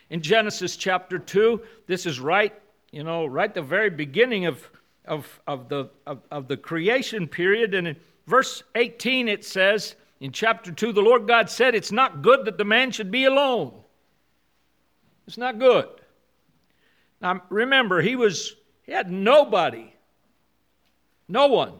In 0.09 0.21
Genesis 0.21 0.75
chapter 0.77 1.19
2, 1.19 1.61
this 1.87 2.05
is 2.05 2.19
right, 2.19 2.53
you 2.91 3.03
know, 3.03 3.25
right 3.25 3.53
the 3.53 3.61
very 3.61 3.89
beginning 3.89 4.45
of, 4.45 4.69
of, 5.05 5.39
of, 5.47 5.69
the, 5.69 5.89
of, 6.05 6.21
of 6.29 6.47
the 6.47 6.57
creation 6.57 7.27
period. 7.27 7.73
And 7.73 7.87
in 7.87 7.95
verse 8.27 8.63
18, 8.75 9.27
it 9.27 9.45
says, 9.45 9.95
in 10.19 10.31
chapter 10.31 10.71
2, 10.71 10.93
the 10.93 11.01
Lord 11.01 11.27
God 11.27 11.49
said, 11.49 11.73
It's 11.73 11.91
not 11.91 12.21
good 12.21 12.45
that 12.45 12.57
the 12.57 12.65
man 12.65 12.91
should 12.91 13.09
be 13.09 13.25
alone. 13.25 13.73
It's 15.25 15.37
not 15.37 15.59
good. 15.59 15.87
Now 17.21 17.41
remember, 17.49 18.01
he 18.01 18.15
was 18.15 18.55
he 18.83 18.91
had 18.91 19.11
nobody. 19.11 19.93
No 21.27 21.47
one. 21.47 21.73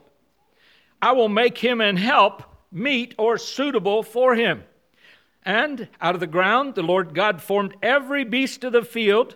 I 1.01 1.12
will 1.13 1.30
make 1.30 1.58
him 1.58 1.82
and 1.82 1.98
help 1.98 2.44
meet 2.72 3.15
or 3.18 3.38
suitable 3.38 4.03
for 4.03 4.36
him. 4.36 4.63
And 5.44 5.89
out 6.00 6.13
of 6.13 6.22
the 6.22 6.27
ground 6.27 6.75
the 6.75 6.84
Lord 6.84 7.13
God 7.13 7.41
formed 7.41 7.75
every 7.82 8.24
beast 8.24 8.63
of 8.63 8.74
the 8.74 8.84
field 8.84 9.36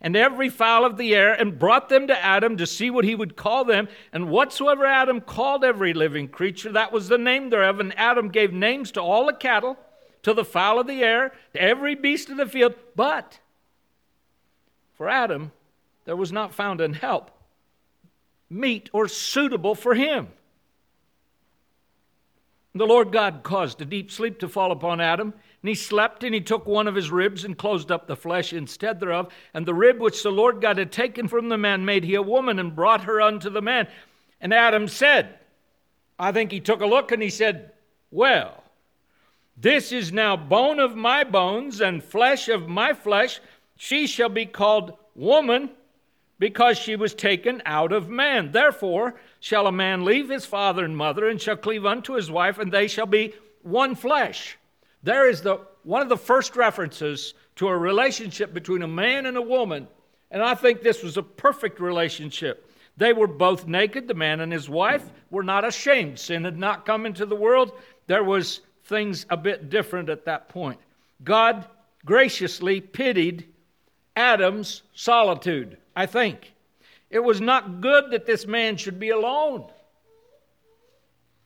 and 0.00 0.16
every 0.16 0.48
fowl 0.48 0.84
of 0.84 0.96
the 0.96 1.14
air 1.14 1.32
and 1.32 1.58
brought 1.58 1.88
them 1.88 2.06
to 2.08 2.24
Adam 2.24 2.56
to 2.58 2.66
see 2.66 2.90
what 2.90 3.04
he 3.04 3.14
would 3.14 3.36
call 3.36 3.64
them. 3.64 3.88
And 4.12 4.28
whatsoever 4.28 4.84
Adam 4.84 5.20
called 5.20 5.64
every 5.64 5.94
living 5.94 6.28
creature, 6.28 6.72
that 6.72 6.92
was 6.92 7.08
the 7.08 7.18
name 7.18 7.50
thereof. 7.50 7.80
And 7.80 7.96
Adam 7.98 8.28
gave 8.28 8.52
names 8.52 8.90
to 8.92 9.00
all 9.00 9.26
the 9.26 9.32
cattle, 9.32 9.78
to 10.22 10.34
the 10.34 10.44
fowl 10.44 10.78
of 10.78 10.86
the 10.86 11.02
air, 11.02 11.32
to 11.54 11.62
every 11.62 11.94
beast 11.94 12.28
of 12.28 12.36
the 12.36 12.46
field. 12.46 12.74
But 12.94 13.38
for 14.94 15.08
Adam, 15.08 15.52
there 16.04 16.16
was 16.16 16.32
not 16.32 16.54
found 16.54 16.80
an 16.80 16.94
help 16.94 17.30
meet 18.50 18.90
or 18.92 19.08
suitable 19.08 19.74
for 19.74 19.94
him. 19.94 20.28
The 22.74 22.86
Lord 22.86 23.12
God 23.12 23.42
caused 23.42 23.80
a 23.80 23.84
deep 23.84 24.10
sleep 24.10 24.40
to 24.40 24.48
fall 24.48 24.72
upon 24.72 25.00
Adam, 25.00 25.32
and 25.64 25.70
he 25.70 25.74
slept, 25.74 26.22
and 26.22 26.34
he 26.34 26.42
took 26.42 26.66
one 26.66 26.86
of 26.86 26.94
his 26.94 27.10
ribs 27.10 27.42
and 27.42 27.56
closed 27.56 27.90
up 27.90 28.06
the 28.06 28.16
flesh 28.16 28.52
instead 28.52 29.00
thereof. 29.00 29.32
And 29.54 29.64
the 29.64 29.72
rib 29.72 29.98
which 29.98 30.22
the 30.22 30.30
Lord 30.30 30.60
God 30.60 30.76
had 30.76 30.92
taken 30.92 31.26
from 31.26 31.48
the 31.48 31.56
man 31.56 31.86
made 31.86 32.04
he 32.04 32.16
a 32.16 32.20
woman 32.20 32.58
and 32.58 32.76
brought 32.76 33.04
her 33.04 33.18
unto 33.18 33.48
the 33.48 33.62
man. 33.62 33.88
And 34.42 34.52
Adam 34.52 34.88
said, 34.88 35.38
I 36.18 36.32
think 36.32 36.52
he 36.52 36.60
took 36.60 36.82
a 36.82 36.86
look 36.86 37.12
and 37.12 37.22
he 37.22 37.30
said, 37.30 37.72
Well, 38.10 38.62
this 39.56 39.90
is 39.90 40.12
now 40.12 40.36
bone 40.36 40.80
of 40.80 40.96
my 40.96 41.24
bones 41.24 41.80
and 41.80 42.04
flesh 42.04 42.50
of 42.50 42.68
my 42.68 42.92
flesh. 42.92 43.40
She 43.78 44.06
shall 44.06 44.28
be 44.28 44.44
called 44.44 44.92
woman 45.14 45.70
because 46.38 46.76
she 46.76 46.94
was 46.94 47.14
taken 47.14 47.62
out 47.64 47.90
of 47.90 48.10
man. 48.10 48.52
Therefore 48.52 49.14
shall 49.40 49.66
a 49.66 49.72
man 49.72 50.04
leave 50.04 50.28
his 50.28 50.44
father 50.44 50.84
and 50.84 50.94
mother 50.94 51.26
and 51.26 51.40
shall 51.40 51.56
cleave 51.56 51.86
unto 51.86 52.16
his 52.16 52.30
wife, 52.30 52.58
and 52.58 52.70
they 52.70 52.86
shall 52.86 53.06
be 53.06 53.32
one 53.62 53.94
flesh. 53.94 54.58
There 55.04 55.28
is 55.28 55.42
the 55.42 55.60
one 55.82 56.00
of 56.00 56.08
the 56.08 56.16
first 56.16 56.56
references 56.56 57.34
to 57.56 57.68
a 57.68 57.76
relationship 57.76 58.54
between 58.54 58.80
a 58.80 58.88
man 58.88 59.26
and 59.26 59.36
a 59.36 59.42
woman, 59.42 59.86
and 60.30 60.42
I 60.42 60.54
think 60.54 60.80
this 60.80 61.02
was 61.02 61.18
a 61.18 61.22
perfect 61.22 61.78
relationship. 61.78 62.70
They 62.96 63.12
were 63.12 63.26
both 63.26 63.66
naked, 63.66 64.08
the 64.08 64.14
man 64.14 64.40
and 64.40 64.50
his 64.50 64.68
wife 64.68 65.04
were 65.30 65.42
not 65.42 65.64
ashamed. 65.64 66.18
Sin 66.18 66.44
had 66.44 66.58
not 66.58 66.86
come 66.86 67.04
into 67.04 67.26
the 67.26 67.36
world. 67.36 67.72
There 68.06 68.24
was 68.24 68.60
things 68.84 69.26
a 69.28 69.36
bit 69.36 69.68
different 69.68 70.08
at 70.08 70.24
that 70.24 70.48
point. 70.48 70.80
God 71.22 71.66
graciously 72.06 72.80
pitied 72.80 73.48
Adam's 74.16 74.82
solitude, 74.94 75.76
I 75.94 76.06
think. 76.06 76.54
It 77.10 77.22
was 77.22 77.42
not 77.42 77.82
good 77.82 78.10
that 78.12 78.26
this 78.26 78.46
man 78.46 78.76
should 78.76 78.98
be 78.98 79.10
alone. 79.10 79.70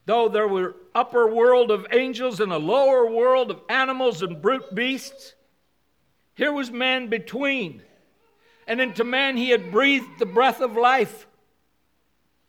Though 0.08 0.30
there 0.30 0.48
were 0.48 0.74
upper 0.94 1.28
world 1.28 1.70
of 1.70 1.86
angels 1.92 2.40
and 2.40 2.50
a 2.50 2.56
lower 2.56 3.10
world 3.10 3.50
of 3.50 3.60
animals 3.68 4.22
and 4.22 4.40
brute 4.40 4.74
beasts, 4.74 5.34
here 6.34 6.50
was 6.50 6.70
man 6.70 7.08
between. 7.08 7.82
And 8.66 8.80
into 8.80 9.04
man 9.04 9.36
he 9.36 9.50
had 9.50 9.70
breathed 9.70 10.18
the 10.18 10.24
breath 10.24 10.62
of 10.62 10.78
life. 10.78 11.26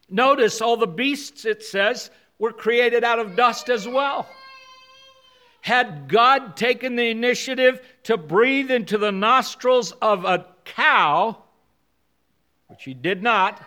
Notice 0.10 0.62
all 0.62 0.78
the 0.78 0.88
beasts, 0.88 1.44
it 1.44 1.62
says, 1.62 2.12
were 2.38 2.54
created 2.54 3.04
out 3.04 3.20
of 3.20 3.36
dust 3.36 3.68
as 3.70 3.86
well. 3.86 4.26
Had 5.60 6.08
God 6.08 6.56
taken 6.56 6.96
the 6.96 7.10
initiative 7.10 7.82
to 8.04 8.16
breathe 8.16 8.72
into 8.72 8.98
the 8.98 9.12
nostrils 9.12 9.92
of 10.02 10.24
a 10.24 10.46
cow, 10.64 11.44
which 12.68 12.86
he 12.86 12.94
did 12.94 13.22
not, 13.22 13.62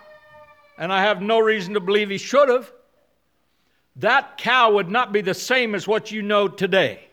and 0.79 0.91
I 0.91 1.03
have 1.03 1.21
no 1.21 1.37
reason 1.37 1.75
to 1.75 1.79
believe 1.79 2.09
he 2.09 2.17
should 2.17 2.49
have, 2.49 2.71
that 3.97 4.37
cow 4.37 4.73
would 4.73 4.89
not 4.89 5.11
be 5.11 5.21
the 5.21 5.33
same 5.33 5.75
as 5.75 5.87
what 5.87 6.11
you 6.11 6.21
know 6.21 6.47
today. 6.47 7.07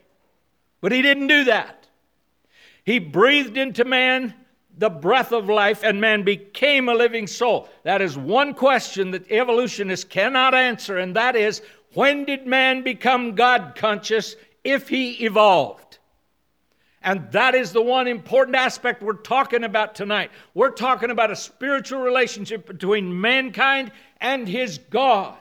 But 0.80 0.92
he 0.92 1.02
didn't 1.02 1.26
do 1.26 1.44
that. 1.44 1.86
He 2.84 2.98
breathed 2.98 3.56
into 3.56 3.84
man 3.84 4.34
the 4.78 4.88
breath 4.88 5.32
of 5.32 5.48
life, 5.48 5.84
and 5.84 6.00
man 6.00 6.22
became 6.22 6.88
a 6.88 6.94
living 6.94 7.26
soul. 7.26 7.68
That 7.82 8.00
is 8.00 8.16
one 8.16 8.54
question 8.54 9.10
that 9.10 9.30
evolutionists 9.30 10.04
cannot 10.04 10.54
answer, 10.54 10.96
and 10.96 11.14
that 11.16 11.36
is 11.36 11.60
when 11.92 12.24
did 12.24 12.46
man 12.46 12.82
become 12.82 13.34
God 13.34 13.74
conscious 13.76 14.36
if 14.64 14.88
he 14.88 15.24
evolved. 15.24 15.98
And 17.02 17.30
that 17.32 17.54
is 17.54 17.72
the 17.72 17.82
one 17.82 18.06
important 18.06 18.56
aspect 18.56 19.02
we're 19.02 19.14
talking 19.14 19.64
about 19.64 19.94
tonight. 19.94 20.30
We're 20.54 20.70
talking 20.70 21.10
about 21.10 21.30
a 21.30 21.36
spiritual 21.36 22.00
relationship 22.00 22.66
between 22.66 23.20
mankind 23.20 23.92
and 24.20 24.48
his 24.48 24.78
God 24.78 25.39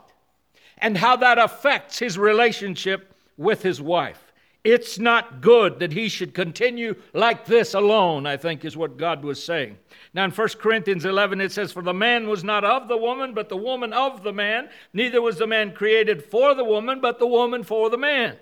and 0.81 0.97
how 0.97 1.15
that 1.17 1.37
affects 1.37 1.99
his 1.99 2.17
relationship 2.17 3.13
with 3.37 3.61
his 3.61 3.81
wife. 3.81 4.29
It's 4.63 4.99
not 4.99 5.39
good 5.39 5.79
that 5.79 5.93
he 5.93 6.09
should 6.09 6.33
continue 6.33 6.95
like 7.13 7.45
this 7.45 7.73
alone, 7.73 8.25
I 8.25 8.35
think 8.35 8.65
is 8.65 8.75
what 8.75 8.97
God 8.97 9.23
was 9.23 9.41
saying. 9.41 9.77
Now 10.13 10.25
in 10.25 10.31
1 10.31 10.47
Corinthians 10.59 11.05
11 11.05 11.39
it 11.39 11.53
says, 11.53 11.71
For 11.71 11.81
the 11.81 11.93
man 11.93 12.27
was 12.27 12.43
not 12.43 12.65
of 12.65 12.89
the 12.89 12.97
woman, 12.97 13.33
but 13.33 13.47
the 13.47 13.55
woman 13.55 13.93
of 13.93 14.21
the 14.21 14.33
man. 14.33 14.69
Neither 14.91 15.21
was 15.21 15.37
the 15.37 15.47
man 15.47 15.73
created 15.73 16.25
for 16.25 16.53
the 16.53 16.65
woman, 16.65 16.99
but 16.99 17.19
the 17.19 17.27
woman 17.27 17.63
for 17.63 17.89
the 17.89 17.97
man. 17.97 18.35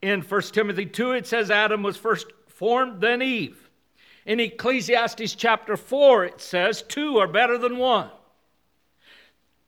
In 0.00 0.22
1 0.22 0.42
Timothy 0.44 0.86
2, 0.86 1.12
it 1.12 1.26
says 1.26 1.50
Adam 1.50 1.82
was 1.82 1.98
first 1.98 2.26
formed, 2.48 3.02
then 3.02 3.20
Eve. 3.20 3.68
In 4.24 4.40
Ecclesiastes 4.40 5.34
chapter 5.34 5.76
4, 5.76 6.24
it 6.24 6.40
says 6.40 6.82
two 6.82 7.18
are 7.18 7.28
better 7.28 7.58
than 7.58 7.76
one 7.76 8.10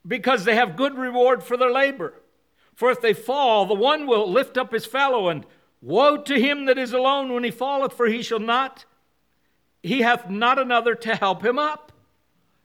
because 0.06 0.44
they 0.44 0.54
have 0.54 0.76
good 0.76 0.96
reward 0.96 1.42
for 1.42 1.56
their 1.56 1.70
labor. 1.70 2.14
For 2.74 2.90
if 2.90 3.00
they 3.00 3.12
fall, 3.12 3.66
the 3.66 3.74
one 3.74 4.06
will 4.06 4.30
lift 4.30 4.58
up 4.58 4.72
his 4.72 4.86
fellow, 4.86 5.28
and 5.28 5.46
woe 5.80 6.16
to 6.18 6.40
him 6.40 6.66
that 6.66 6.78
is 6.78 6.92
alone 6.92 7.32
when 7.32 7.44
he 7.44 7.50
falleth, 7.50 7.92
for 7.92 8.06
he 8.06 8.22
shall 8.22 8.40
not, 8.40 8.84
he 9.82 10.02
hath 10.02 10.28
not 10.28 10.58
another 10.58 10.94
to 10.94 11.14
help 11.14 11.44
him 11.44 11.58
up. 11.58 11.92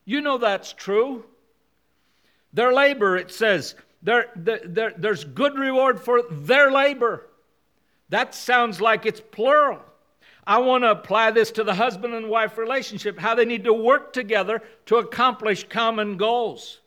You 0.06 0.22
know 0.22 0.38
that's 0.38 0.74
true. 0.74 1.26
Their 2.54 2.74
labor, 2.74 3.16
it 3.16 3.32
says, 3.32 3.76
there, 4.02 4.32
there, 4.36 4.94
there's 4.98 5.24
good 5.24 5.58
reward 5.58 6.00
for 6.00 6.24
their 6.32 6.72
labor. 6.72 7.28
That 8.10 8.34
sounds 8.34 8.82
like 8.82 9.06
it's 9.06 9.22
plural. 9.22 9.80
I 10.48 10.58
want 10.58 10.84
to 10.84 10.90
apply 10.90 11.30
this 11.32 11.52
to 11.52 11.64
the 11.64 11.76
husband 11.76 12.16
and 12.16 12.28
wife 12.28 12.58
relationship, 12.58 13.20
how 13.20 13.36
they 13.36 13.46
need 13.46 13.66
to 13.66 13.74
work 13.74 14.14
together 14.14 14.64
to 14.88 14.98
accomplish 14.98 15.68
common 15.70 16.18
goals. 16.18 16.80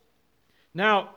Now, 0.75 1.11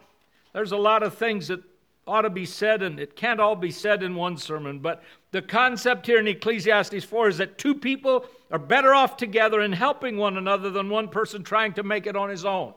there's 0.54 0.72
a 0.72 0.78
lot 0.78 1.04
of 1.04 1.18
things 1.18 1.48
that 1.48 1.62
ought 2.08 2.22
to 2.22 2.30
be 2.30 2.46
said, 2.46 2.84
and 2.84 3.00
it 3.00 3.16
can't 3.16 3.40
all 3.40 3.56
be 3.56 3.72
said 3.72 4.04
in 4.04 4.16
one 4.16 4.38
sermon, 4.38 4.80
but 4.80 5.04
the 5.32 5.42
concept 5.42 6.06
here 6.06 6.20
in 6.20 6.28
Ecclesiastes 6.28 7.04
4 7.04 7.30
is 7.30 7.38
that 7.40 7.58
two 7.58 7.76
people 7.76 8.26
are 8.52 8.60
better 8.60 8.94
off 8.94 9.18
together 9.18 9.62
in 9.62 9.72
helping 9.72 10.18
one 10.18 10.38
another 10.38 10.70
than 10.70 10.90
one 10.90 11.10
person 11.10 11.44
trying 11.44 11.74
to 11.74 11.84
make 11.84 12.06
it 12.06 12.16
on 12.16 12.30
his 12.30 12.46
own. 12.46 12.74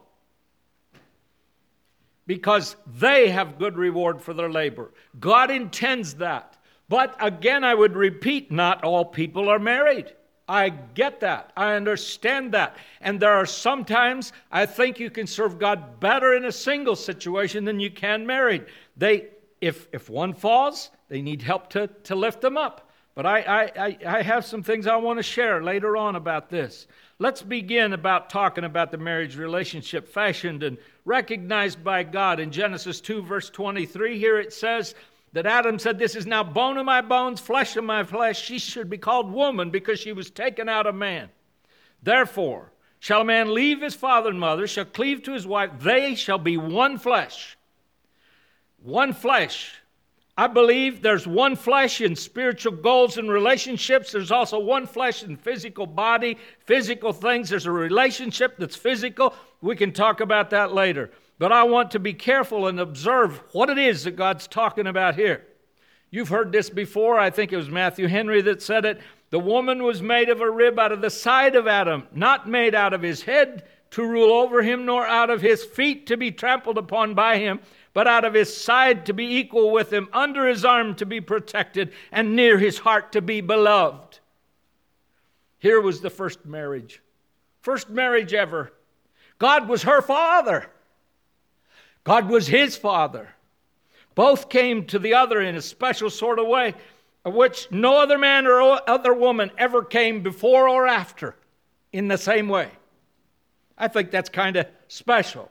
Because 2.27 2.77
they 2.87 3.29
have 3.29 3.59
good 3.59 3.77
reward 3.77 4.21
for 4.21 4.35
their 4.35 4.51
labor. 4.51 4.93
God 5.19 5.51
intends 5.51 6.15
that. 6.15 6.57
But 6.89 7.15
again, 7.21 7.65
I 7.65 7.75
would 7.75 7.97
repeat 7.97 8.51
not 8.51 8.83
all 8.83 9.05
people 9.05 9.49
are 9.49 9.59
married. 9.59 10.13
I 10.49 10.71
get 10.71 11.21
that. 11.21 11.53
I 11.57 11.75
understand 11.75 12.53
that. 12.53 12.77
And 13.03 13.21
there 13.21 13.35
are 13.35 13.45
sometimes 13.45 14.33
I 14.51 14.65
think 14.65 14.99
you 14.99 15.11
can 15.11 15.27
serve 15.27 15.59
God 15.59 16.01
better 16.01 16.35
in 16.35 16.47
a 16.47 16.53
single 16.53 16.97
situation 16.97 17.65
than 17.65 17.79
you 17.81 17.91
can 17.91 18.27
married. 18.27 18.65
They, 18.97 19.29
if, 19.61 19.89
if 19.93 20.09
one 20.09 20.33
falls, 20.33 20.91
they 21.09 21.21
need 21.21 21.43
help 21.43 21.69
to, 21.71 21.89
to 22.05 22.15
lift 22.15 22.41
them 22.41 22.57
up. 22.57 22.89
But 23.15 23.27
I, 23.27 23.73
I, 23.77 23.99
I 24.07 24.23
have 24.23 24.47
some 24.47 24.63
things 24.63 24.87
I 24.87 24.97
want 24.97 25.19
to 25.19 25.25
share 25.25 25.63
later 25.63 25.97
on 25.97 26.15
about 26.15 26.49
this. 26.49 26.87
Let's 27.19 27.43
begin 27.43 27.93
about 27.93 28.31
talking 28.31 28.63
about 28.63 28.93
the 28.93 28.97
marriage 28.97 29.37
relationship 29.37 30.07
fashioned 30.07 30.63
and 30.63 30.79
recognized 31.05 31.83
by 31.83 32.05
God 32.05 32.39
in 32.39 32.53
Genesis 32.53 33.01
2, 33.01 33.23
verse 33.23 33.51
23. 33.51 34.17
Here 34.19 34.39
it 34.39 34.53
says, 34.53 34.95
that 35.33 35.47
Adam 35.47 35.79
said, 35.79 35.99
This 35.99 36.17
is 36.17 36.27
now 36.27 36.43
bone 36.43 36.77
of 36.77 36.87
my 36.87 37.01
bones, 37.01 37.41
flesh 37.41 37.77
of 37.77 37.85
my 37.85 38.05
flesh. 38.05 38.43
She 38.43 38.59
should 38.59 38.89
be 38.89 38.99
called 38.99 39.33
woman 39.33 39.71
because 39.71 40.01
she 40.01 40.13
was 40.13 40.31
taken 40.31 40.69
out 40.69 40.87
of 40.87 40.95
man. 40.95 41.29
Therefore, 42.03 42.73
shall 42.99 43.23
a 43.23 43.25
man 43.25 43.55
leave 43.55 43.83
his 43.83 43.95
father 43.95 44.31
and 44.31 44.41
mother, 44.41 44.67
shall 44.67 44.85
cleave 44.85 45.23
to 45.25 45.33
his 45.33 45.47
wife, 45.47 45.71
they 45.81 46.15
shall 46.15 46.39
be 46.39 46.57
one 46.57 46.99
flesh. 46.99 47.57
One 48.83 49.13
flesh. 49.13 49.75
I 50.37 50.47
believe 50.47 51.03
there's 51.03 51.27
one 51.27 51.57
flesh 51.57 52.01
in 52.01 52.15
spiritual 52.15 52.75
goals 52.75 53.19
and 53.19 53.29
relationships. 53.29 54.13
There's 54.13 54.31
also 54.31 54.61
one 54.61 54.87
flesh 54.87 55.25
in 55.25 55.37
physical 55.37 55.85
body, 55.85 56.39
physical 56.61 57.13
things. 57.13 57.51
There's 57.51 57.67
a 57.67 57.73
relationship 57.73 58.57
that's 58.57 58.77
physical. 58.77 59.35
We 59.61 59.75
can 59.75 59.93
talk 59.93 60.21
about 60.21 60.51
that 60.51 60.73
later. 60.73 61.11
But 61.39 61.53
I 61.53 61.63
want 61.65 61.93
to 61.93 61.99
be 61.99 62.15
careful 62.15 62.67
and 62.67 62.81
observe 62.81 63.41
what 63.53 63.71
it 63.71 63.79
is 63.79 64.05
that 64.05 64.17
God's 64.17 64.49
talking 64.49 64.87
about 64.87 65.15
here. 65.15 65.45
You've 66.11 66.29
heard 66.29 66.53
this 66.53 66.71
before. 66.71 67.19
I 67.19 67.31
think 67.31 67.53
it 67.53 67.57
was 67.57 67.69
Matthew 67.69 68.09
Henry 68.09 68.41
that 68.43 68.63
said 68.63 68.85
it. 68.85 69.01
The 69.31 69.39
woman 69.39 69.83
was 69.83 70.03
made 70.03 70.31
of 70.31 70.41
a 70.41 70.51
rib 70.51 70.79
out 70.79 70.91
of 70.91 71.01
the 71.01 71.11
side 71.11 71.55
of 71.55 71.67
Adam, 71.67 72.07
not 72.13 72.49
made 72.49 72.75
out 72.75 72.95
of 72.95 73.03
his 73.03 73.23
head 73.23 73.65
to 73.91 74.05
rule 74.05 74.33
over 74.33 74.63
him, 74.63 74.85
nor 74.85 75.07
out 75.07 75.31
of 75.31 75.41
his 75.41 75.65
feet 75.65 76.07
to 76.07 76.17
be 76.17 76.31
trampled 76.31 76.79
upon 76.79 77.15
by 77.15 77.39
him, 77.39 77.61
but 77.93 78.07
out 78.07 78.25
of 78.25 78.35
his 78.35 78.55
side 78.55 79.07
to 79.07 79.13
be 79.13 79.37
equal 79.37 79.71
with 79.71 79.93
him, 79.93 80.09
under 80.13 80.47
his 80.47 80.65
arm 80.65 80.95
to 80.95 81.07
be 81.07 81.21
protected, 81.21 81.93
and 82.11 82.35
near 82.35 82.59
his 82.59 82.79
heart 82.79 83.13
to 83.13 83.21
be 83.21 83.41
beloved. 83.41 84.19
Here 85.59 85.81
was 85.81 86.01
the 86.01 86.11
first 86.11 86.45
marriage. 86.47 87.03
First 87.61 87.91
marriage 87.91 88.33
ever. 88.33 88.73
God 89.39 89.69
was 89.69 89.83
her 89.83 90.01
father. 90.01 90.71
God 92.05 92.29
was 92.29 92.47
his 92.47 92.77
father. 92.77 93.29
Both 94.15 94.49
came 94.49 94.87
to 94.87 94.99
the 94.99 95.15
other 95.15 95.41
in 95.41 95.55
a 95.55 95.63
special 95.63 96.11
sort 96.11 96.39
of 96.39 96.47
way, 96.47 96.75
of 97.25 97.35
which 97.35 97.71
no 97.71 98.01
other 98.01 98.19
man 98.19 98.47
or 98.47 98.81
other 98.89 99.15
woman 99.15 99.51
ever 99.59 99.85
came 99.85 100.23
before 100.23 100.69
or 100.69 100.87
after 100.87 101.37
in 101.93 102.09
the 102.09 102.19
same 102.19 102.49
way. 102.49 102.71
I 103.77 103.89
think 103.89 104.11
that's 104.11 104.29
kind 104.29 104.57
of 104.57 104.67
special. 104.89 105.51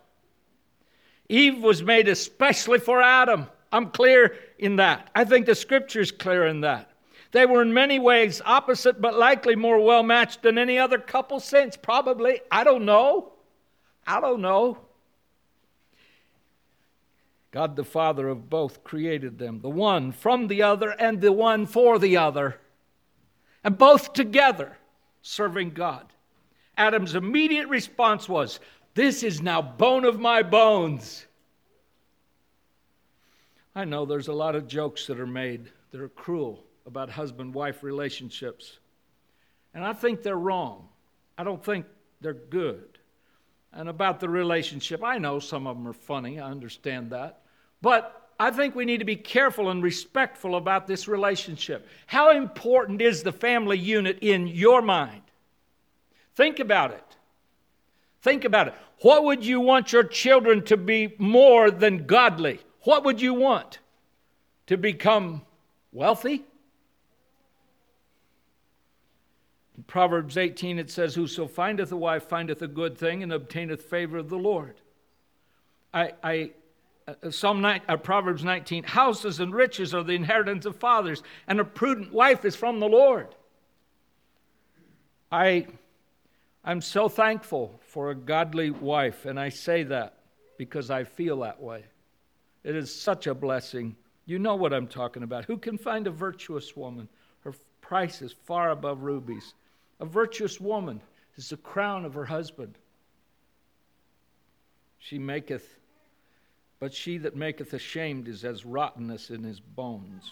Eve 1.29 1.61
was 1.61 1.83
made 1.83 2.07
especially 2.07 2.79
for 2.79 3.01
Adam. 3.01 3.47
I'm 3.71 3.89
clear 3.89 4.35
in 4.59 4.77
that. 4.77 5.09
I 5.15 5.23
think 5.25 5.45
the 5.45 5.55
scripture's 5.55 6.11
clear 6.11 6.45
in 6.47 6.61
that. 6.61 6.89
They 7.31 7.45
were 7.45 7.61
in 7.61 7.73
many 7.73 7.99
ways 7.99 8.41
opposite, 8.45 9.01
but 9.01 9.17
likely 9.17 9.55
more 9.55 9.79
well 9.79 10.03
matched 10.03 10.41
than 10.41 10.57
any 10.57 10.79
other 10.79 10.97
couple 10.97 11.39
since. 11.39 11.75
Probably. 11.75 12.41
I 12.49 12.63
don't 12.63 12.85
know. 12.85 13.33
I 14.05 14.21
don't 14.21 14.41
know. 14.41 14.77
God 17.57 17.75
the 17.75 17.83
Father 17.83 18.27
of 18.27 18.51
both 18.51 18.83
created 18.83 19.39
them, 19.39 19.61
the 19.61 19.69
one 19.69 20.11
from 20.11 20.45
the 20.45 20.61
other 20.61 20.91
and 20.91 21.19
the 21.19 21.31
one 21.31 21.65
for 21.65 21.97
the 21.97 22.15
other, 22.15 22.59
and 23.63 23.75
both 23.75 24.13
together 24.13 24.77
serving 25.23 25.71
God. 25.71 26.05
Adam's 26.77 27.15
immediate 27.15 27.67
response 27.67 28.29
was, 28.29 28.59
This 28.93 29.23
is 29.23 29.41
now 29.41 29.63
bone 29.63 30.05
of 30.05 30.19
my 30.19 30.43
bones. 30.43 31.25
I 33.73 33.85
know 33.85 34.05
there's 34.05 34.27
a 34.27 34.33
lot 34.33 34.53
of 34.53 34.67
jokes 34.67 35.07
that 35.07 35.19
are 35.19 35.25
made 35.25 35.71
that 35.89 35.99
are 35.99 36.09
cruel 36.09 36.63
about 36.85 37.09
husband 37.09 37.55
wife 37.55 37.81
relationships. 37.81 38.77
And 39.73 39.83
I 39.83 39.93
think 39.93 40.21
they're 40.21 40.35
wrong. 40.35 40.89
I 41.39 41.43
don't 41.43 41.65
think 41.65 41.87
they're 42.21 42.35
good 42.35 42.99
and 43.73 43.89
about 43.89 44.19
the 44.19 44.29
relationship. 44.29 45.03
I 45.03 45.17
know 45.17 45.39
some 45.39 45.65
of 45.65 45.75
them 45.75 45.87
are 45.87 45.93
funny, 45.93 46.39
I 46.39 46.51
understand 46.51 47.09
that. 47.09 47.41
But 47.81 48.29
I 48.39 48.51
think 48.51 48.75
we 48.75 48.85
need 48.85 48.99
to 48.99 49.05
be 49.05 49.15
careful 49.15 49.69
and 49.69 49.81
respectful 49.81 50.55
about 50.55 50.87
this 50.87 51.07
relationship. 51.07 51.87
How 52.05 52.31
important 52.31 53.01
is 53.01 53.23
the 53.23 53.31
family 53.31 53.77
unit 53.77 54.19
in 54.21 54.47
your 54.47 54.81
mind? 54.81 55.23
Think 56.35 56.59
about 56.59 56.91
it. 56.91 57.03
Think 58.21 58.45
about 58.45 58.67
it. 58.67 58.73
What 59.01 59.23
would 59.23 59.45
you 59.45 59.59
want 59.59 59.91
your 59.91 60.03
children 60.03 60.63
to 60.65 60.77
be 60.77 61.15
more 61.17 61.71
than 61.71 62.05
godly? 62.05 62.59
What 62.81 63.03
would 63.05 63.21
you 63.21 63.33
want? 63.33 63.79
To 64.67 64.77
become 64.77 65.41
wealthy? 65.91 66.43
In 69.77 69.83
Proverbs 69.83 70.37
18, 70.37 70.79
it 70.79 70.89
says, 70.89 71.15
Whoso 71.15 71.47
findeth 71.47 71.91
a 71.91 71.97
wife 71.97 72.23
findeth 72.23 72.61
a 72.61 72.67
good 72.67 72.97
thing 72.97 73.23
and 73.23 73.31
obtaineth 73.31 73.83
favor 73.83 74.17
of 74.17 74.29
the 74.29 74.37
Lord. 74.37 74.81
I, 75.93 76.13
I 76.23 76.51
Psalm 77.29 77.61
9, 77.61 77.81
uh, 77.87 77.97
Proverbs 77.97 78.43
19, 78.43 78.83
houses 78.83 79.39
and 79.39 79.53
riches 79.53 79.93
are 79.93 80.03
the 80.03 80.13
inheritance 80.13 80.65
of 80.65 80.75
fathers, 80.75 81.23
and 81.47 81.59
a 81.59 81.63
prudent 81.63 82.11
wife 82.11 82.43
is 82.43 82.55
from 82.55 82.79
the 82.79 82.87
Lord. 82.87 83.33
I, 85.31 85.67
I'm 86.65 86.81
so 86.81 87.07
thankful 87.07 87.79
for 87.85 88.11
a 88.11 88.15
godly 88.15 88.71
wife, 88.71 89.25
and 89.25 89.39
I 89.39 89.49
say 89.49 89.83
that 89.83 90.17
because 90.57 90.89
I 90.89 91.05
feel 91.05 91.39
that 91.41 91.61
way. 91.61 91.85
It 92.63 92.75
is 92.75 92.93
such 92.93 93.27
a 93.27 93.33
blessing. 93.33 93.95
You 94.25 94.39
know 94.39 94.55
what 94.55 94.73
I'm 94.73 94.87
talking 94.87 95.23
about. 95.23 95.45
Who 95.45 95.57
can 95.57 95.77
find 95.77 96.07
a 96.07 96.11
virtuous 96.11 96.75
woman? 96.75 97.07
Her 97.41 97.53
price 97.79 98.21
is 98.21 98.33
far 98.33 98.71
above 98.71 99.03
rubies. 99.03 99.53
A 100.01 100.05
virtuous 100.05 100.59
woman 100.59 101.01
is 101.37 101.49
the 101.49 101.57
crown 101.57 102.03
of 102.03 102.13
her 102.15 102.25
husband. 102.25 102.77
She 104.97 105.17
maketh, 105.17 105.77
but 106.79 106.93
she 106.93 107.17
that 107.17 107.35
maketh 107.35 107.73
ashamed 107.73 108.27
is 108.27 108.45
as 108.45 108.65
rottenness 108.65 109.29
in 109.29 109.43
his 109.43 109.59
bones. 109.59 110.31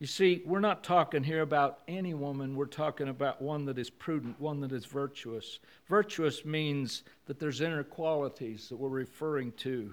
You 0.00 0.06
see, 0.06 0.42
we're 0.46 0.60
not 0.60 0.82
talking 0.82 1.22
here 1.22 1.42
about 1.42 1.80
any 1.86 2.14
woman. 2.14 2.56
We're 2.56 2.64
talking 2.64 3.08
about 3.08 3.42
one 3.42 3.66
that 3.66 3.78
is 3.78 3.90
prudent, 3.90 4.40
one 4.40 4.60
that 4.60 4.72
is 4.72 4.86
virtuous. 4.86 5.58
Virtuous 5.88 6.42
means 6.42 7.02
that 7.26 7.38
there's 7.38 7.60
inner 7.60 7.84
qualities 7.84 8.70
that 8.70 8.76
we're 8.76 8.88
referring 8.88 9.52
to. 9.58 9.92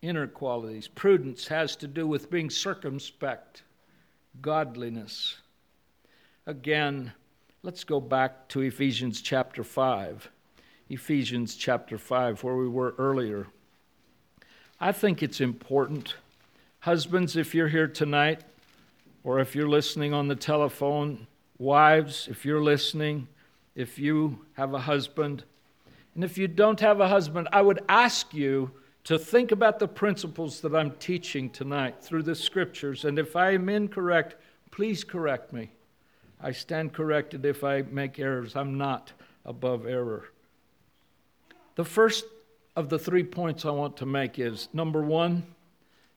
Inner 0.00 0.26
qualities. 0.26 0.88
Prudence 0.88 1.48
has 1.48 1.76
to 1.76 1.86
do 1.86 2.06
with 2.06 2.30
being 2.30 2.48
circumspect, 2.48 3.62
godliness. 4.40 5.36
Again, 6.46 7.12
let's 7.62 7.84
go 7.84 8.00
back 8.00 8.48
to 8.48 8.62
Ephesians 8.62 9.20
chapter 9.20 9.62
5. 9.64 10.30
Ephesians 10.88 11.56
chapter 11.56 11.98
5, 11.98 12.42
where 12.42 12.56
we 12.56 12.68
were 12.68 12.94
earlier. 12.96 13.48
I 14.80 14.92
think 14.92 15.22
it's 15.22 15.40
important. 15.40 16.14
Husbands, 16.80 17.36
if 17.36 17.54
you're 17.54 17.68
here 17.68 17.88
tonight, 17.88 18.42
or 19.24 19.40
if 19.40 19.56
you're 19.56 19.68
listening 19.68 20.14
on 20.14 20.28
the 20.28 20.36
telephone, 20.36 21.26
wives, 21.58 22.28
if 22.30 22.44
you're 22.44 22.62
listening, 22.62 23.26
if 23.74 23.98
you 23.98 24.44
have 24.52 24.74
a 24.74 24.78
husband, 24.78 25.42
and 26.14 26.22
if 26.22 26.38
you 26.38 26.46
don't 26.46 26.78
have 26.80 27.00
a 27.00 27.08
husband, 27.08 27.48
I 27.52 27.60
would 27.62 27.80
ask 27.88 28.32
you 28.32 28.70
to 29.04 29.18
think 29.18 29.50
about 29.52 29.78
the 29.78 29.88
principles 29.88 30.60
that 30.60 30.74
I'm 30.74 30.92
teaching 30.92 31.50
tonight 31.50 31.96
through 32.00 32.22
the 32.22 32.34
scriptures. 32.34 33.04
And 33.04 33.18
if 33.18 33.34
I 33.34 33.54
am 33.54 33.68
incorrect, 33.68 34.36
please 34.70 35.02
correct 35.02 35.52
me. 35.52 35.70
I 36.40 36.52
stand 36.52 36.92
corrected 36.92 37.44
if 37.44 37.64
I 37.64 37.82
make 37.82 38.18
errors. 38.18 38.54
I'm 38.54 38.78
not 38.78 39.12
above 39.44 39.86
error. 39.86 40.30
The 41.74 41.84
first 41.84 42.24
of 42.78 42.88
the 42.88 42.98
three 42.98 43.24
points 43.24 43.64
I 43.64 43.70
want 43.70 43.96
to 43.96 44.06
make 44.06 44.38
is 44.38 44.68
number 44.72 45.02
one, 45.02 45.42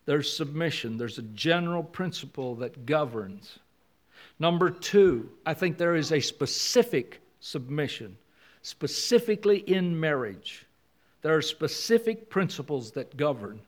there's 0.05 0.31
submission, 0.31 0.95
there's 0.95 1.17
a 1.17 1.23
general 1.23 1.81
principle 1.81 2.53
that 2.57 2.85
governs. 2.85 3.57
Number 4.37 4.69
two, 4.69 5.27
I 5.43 5.55
think 5.55 5.79
there 5.79 5.95
is 5.95 6.11
a 6.11 6.19
specific 6.19 7.19
submission, 7.39 8.15
specifically 8.61 9.57
in 9.57 9.99
marriage. 9.99 10.67
There 11.23 11.35
are 11.35 11.41
specific 11.41 12.29
principles 12.29 12.91
that 12.91 13.17
govern. 13.17 13.59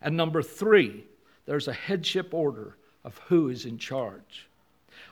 And 0.00 0.16
number 0.16 0.42
three, 0.42 1.04
there's 1.44 1.68
a 1.68 1.74
headship 1.74 2.32
order 2.32 2.78
of 3.04 3.18
who 3.28 3.50
is 3.50 3.66
in 3.66 3.76
charge. 3.76 4.48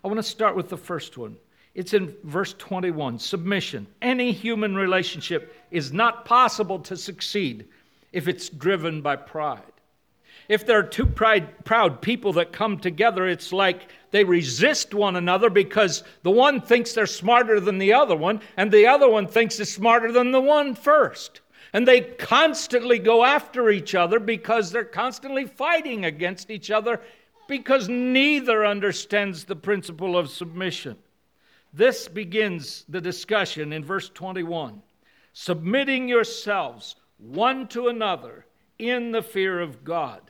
I 0.03 0.09
want 0.09 0.17
to 0.17 0.23
start 0.23 0.57
with 0.57 0.71
the 0.71 0.79
first 0.79 1.19
one. 1.19 1.37
It's 1.79 1.95
in 1.95 2.13
verse 2.25 2.57
21 2.59 3.21
submission. 3.21 3.87
Any 4.03 4.33
human 4.33 4.75
relationship 4.75 5.55
is 5.71 5.93
not 5.93 6.25
possible 6.25 6.81
to 6.81 6.97
succeed 6.97 7.69
if 8.11 8.27
it's 8.27 8.49
driven 8.49 9.01
by 9.01 9.15
pride. 9.15 9.63
If 10.49 10.67
there 10.67 10.81
are 10.81 10.83
two 10.83 11.07
pride, 11.07 11.65
proud 11.65 12.03
people 12.03 12.33
that 12.33 12.53
come 12.53 12.79
together, 12.81 13.29
it's 13.29 13.53
like 13.53 13.93
they 14.11 14.25
resist 14.25 14.93
one 14.93 15.15
another 15.15 15.51
because 15.51 16.03
the 16.25 16.33
one 16.33 16.61
thinks 16.61 16.95
they're 16.95 17.07
smarter 17.07 17.61
than 17.61 17.79
the 17.79 17.93
other 17.93 18.17
one, 18.17 18.41
and 18.57 18.73
the 18.73 18.89
other 18.89 19.09
one 19.09 19.29
thinks 19.29 19.61
is 19.61 19.73
smarter 19.73 20.11
than 20.11 20.33
the 20.33 20.41
one 20.41 20.75
first. 20.75 21.43
And 21.73 21.87
they 21.87 22.01
constantly 22.01 22.99
go 22.99 23.25
after 23.25 23.71
each 23.71 23.95
other 23.95 24.19
because 24.19 24.73
they're 24.73 24.83
constantly 24.83 25.47
fighting 25.47 26.05
against 26.05 26.51
each 26.51 26.73
other 26.73 27.01
because 27.47 27.89
neither 27.89 28.67
understands 28.67 29.45
the 29.45 29.55
principle 29.55 30.19
of 30.19 30.29
submission. 30.29 30.97
This 31.73 32.09
begins 32.09 32.85
the 32.89 33.01
discussion 33.01 33.73
in 33.73 33.85
verse 33.85 34.09
21 34.09 34.83
submitting 35.35 36.09
yourselves 36.09 36.97
one 37.19 37.69
to 37.69 37.87
another 37.87 38.45
in 38.79 39.13
the 39.13 39.23
fear 39.23 39.61
of 39.61 39.85
God. 39.85 40.21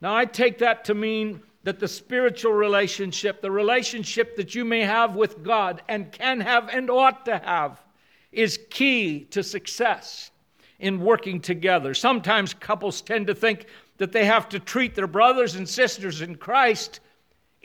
Now, 0.00 0.14
I 0.14 0.24
take 0.24 0.58
that 0.58 0.84
to 0.84 0.94
mean 0.94 1.40
that 1.64 1.80
the 1.80 1.88
spiritual 1.88 2.52
relationship, 2.52 3.40
the 3.40 3.50
relationship 3.50 4.36
that 4.36 4.54
you 4.54 4.64
may 4.64 4.82
have 4.82 5.16
with 5.16 5.42
God 5.42 5.82
and 5.88 6.12
can 6.12 6.38
have 6.40 6.68
and 6.68 6.88
ought 6.90 7.24
to 7.24 7.38
have, 7.38 7.82
is 8.30 8.60
key 8.70 9.24
to 9.30 9.42
success 9.42 10.30
in 10.78 11.00
working 11.00 11.40
together. 11.40 11.92
Sometimes 11.92 12.54
couples 12.54 13.00
tend 13.00 13.26
to 13.26 13.34
think 13.34 13.66
that 13.96 14.12
they 14.12 14.26
have 14.26 14.48
to 14.50 14.60
treat 14.60 14.94
their 14.94 15.08
brothers 15.08 15.56
and 15.56 15.68
sisters 15.68 16.20
in 16.20 16.36
Christ 16.36 17.00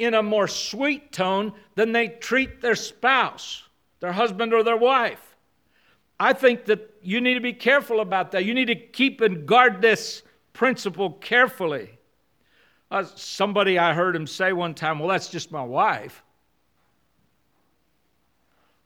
in 0.02 0.14
a 0.14 0.24
more 0.24 0.48
sweet 0.48 1.12
tone 1.12 1.54
than 1.76 1.92
they 1.92 2.08
treat 2.08 2.62
their 2.62 2.76
spouse, 2.76 3.64
their 4.00 4.12
husband, 4.12 4.54
or 4.54 4.64
their 4.64 4.78
wife. 4.78 5.36
I 6.20 6.34
think 6.34 6.66
that 6.66 6.94
you 7.02 7.22
need 7.22 7.36
to 7.36 7.42
be 7.42 7.54
careful 7.54 8.00
about 8.00 8.32
that. 8.32 8.46
You 8.46 8.54
need 8.54 8.66
to 8.66 8.76
keep 8.76 9.22
and 9.22 9.46
guard 9.46 9.82
this 9.82 10.24
principle 10.54 11.12
carefully. 11.14 11.98
Uh, 12.90 13.06
somebody 13.16 13.80
I 13.80 13.94
heard 13.94 14.16
him 14.16 14.28
say 14.28 14.54
one 14.54 14.74
time, 14.74 15.00
Well, 15.00 15.08
that's 15.08 15.30
just 15.30 15.52
my 15.52 15.64
wife. 15.64 16.24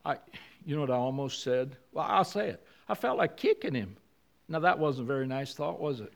I, 0.05 0.17
you 0.65 0.75
know 0.75 0.81
what 0.81 0.91
I 0.91 0.95
almost 0.95 1.41
said? 1.41 1.75
Well, 1.91 2.05
I'll 2.07 2.23
say 2.23 2.49
it. 2.49 2.65
I 2.87 2.93
felt 2.93 3.17
like 3.17 3.37
kicking 3.37 3.73
him. 3.73 3.97
Now, 4.47 4.59
that 4.59 4.77
wasn't 4.77 5.09
a 5.09 5.13
very 5.13 5.25
nice 5.25 5.53
thought, 5.53 5.79
was 5.79 6.01
it? 6.01 6.13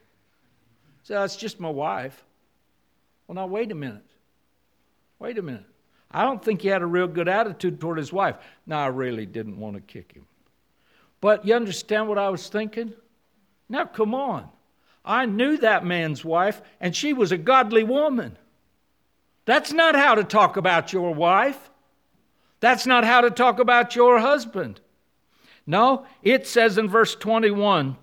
So 1.04 1.16
that's 1.16 1.36
just 1.36 1.60
my 1.60 1.70
wife. 1.70 2.24
Well, 3.28 3.36
now, 3.36 3.48
wait 3.48 3.72
a 3.72 3.76
minute. 3.76 4.06
Wait 5.20 5.38
a 5.38 5.42
minute. 5.42 5.66
I 6.12 6.24
don't 6.24 6.44
think 6.44 6.62
he 6.62 6.70
had 6.70 6.82
a 6.82 6.88
real 6.88 7.08
good 7.08 7.28
attitude 7.28 7.80
toward 7.80 7.98
his 7.98 8.12
wife. 8.12 8.36
Now, 8.66 8.84
I 8.84 8.88
really 8.88 9.26
didn't 9.26 9.60
want 9.60 9.76
to 9.76 9.82
kick 9.82 10.14
him. 10.14 10.26
But 11.22 11.46
you 11.46 11.54
understand 11.54 12.08
what 12.08 12.18
I 12.18 12.30
was 12.30 12.48
thinking? 12.48 12.94
Now, 13.68 13.86
come 13.86 14.16
on. 14.16 14.50
I 15.06 15.26
knew 15.26 15.58
that 15.58 15.86
man's 15.86 16.26
wife, 16.26 16.62
and 16.80 16.96
she 16.96 17.14
was 17.14 17.32
a 17.32 17.38
godly 17.38 17.84
woman. 17.84 18.38
That's 19.46 19.72
not 19.72 19.96
how 19.96 20.16
to 20.16 20.24
talk 20.24 20.58
about 20.58 20.94
your 20.94 21.14
wife. 21.14 21.70
That's 22.60 22.86
not 22.86 23.04
how 23.04 23.22
to 23.22 23.30
talk 23.30 23.60
about 23.60 23.96
your 23.96 24.20
husband. 24.20 24.80
No, 25.66 26.06
it 26.24 26.48
says 26.48 26.78
in 26.78 26.90
verse 26.90 27.16
21 27.16 27.96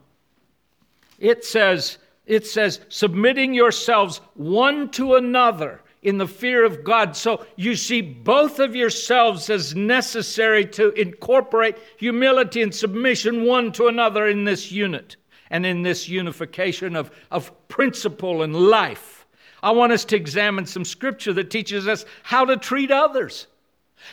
it 1.19 1.45
says, 1.45 1.99
it 2.27 2.47
says, 2.47 2.81
submitting 2.89 3.55
yourselves 3.55 4.21
one 4.35 4.91
to 4.91 5.15
another 5.15 5.81
in 6.07 6.19
the 6.19 6.29
fear 6.29 6.65
of 6.65 6.85
God. 6.85 7.17
So 7.17 7.45
you 7.57 7.75
see 7.75 8.01
both 8.01 8.61
of 8.61 8.77
yourselves 8.77 9.51
as 9.51 9.75
necessary 9.75 10.65
to 10.67 10.93
incorporate 10.93 11.77
humility 11.97 12.63
and 12.63 12.73
submission 12.73 13.45
one 13.45 13.73
to 13.73 13.89
another 13.89 14.29
in 14.29 14.45
this 14.45 14.71
unit 14.71 15.17
and 15.51 15.67
in 15.67 15.83
this 15.83 16.09
unification 16.09 16.95
of, 16.95 17.11
of 17.33 17.51
principle 17.67 18.43
and 18.43 18.55
life. 18.55 19.27
I 19.65 19.73
want 19.73 19.93
us 19.93 20.05
to 20.07 20.17
examine 20.17 20.65
some 20.65 20.85
scripture 20.85 21.33
that 21.33 21.51
teaches 21.51 21.89
us 21.89 22.05
how 22.23 22.45
to 22.45 22.57
treat 22.57 22.93
others. 22.93 23.49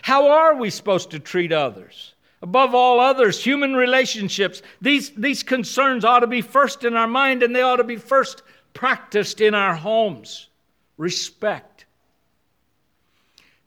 How 0.02 0.32
are 0.32 0.56
we 0.56 0.72
supposed 0.72 1.12
to 1.12 1.20
treat 1.20 1.52
others? 1.52 2.16
above 2.42 2.76
all 2.76 3.00
others, 3.00 3.42
human 3.42 3.74
relationships. 3.74 4.62
These, 4.82 5.12
these 5.12 5.44
concerns 5.44 6.04
ought 6.04 6.20
to 6.20 6.28
be 6.28 6.42
first 6.42 6.84
in 6.84 6.94
our 6.94 7.08
mind 7.08 7.42
and 7.42 7.56
they 7.56 7.62
ought 7.62 7.78
to 7.78 7.86
be 7.86 7.96
first 7.96 8.44
practiced 8.74 9.40
in 9.40 9.56
our 9.56 9.76
homes. 9.76 10.50
Respect, 10.98 11.73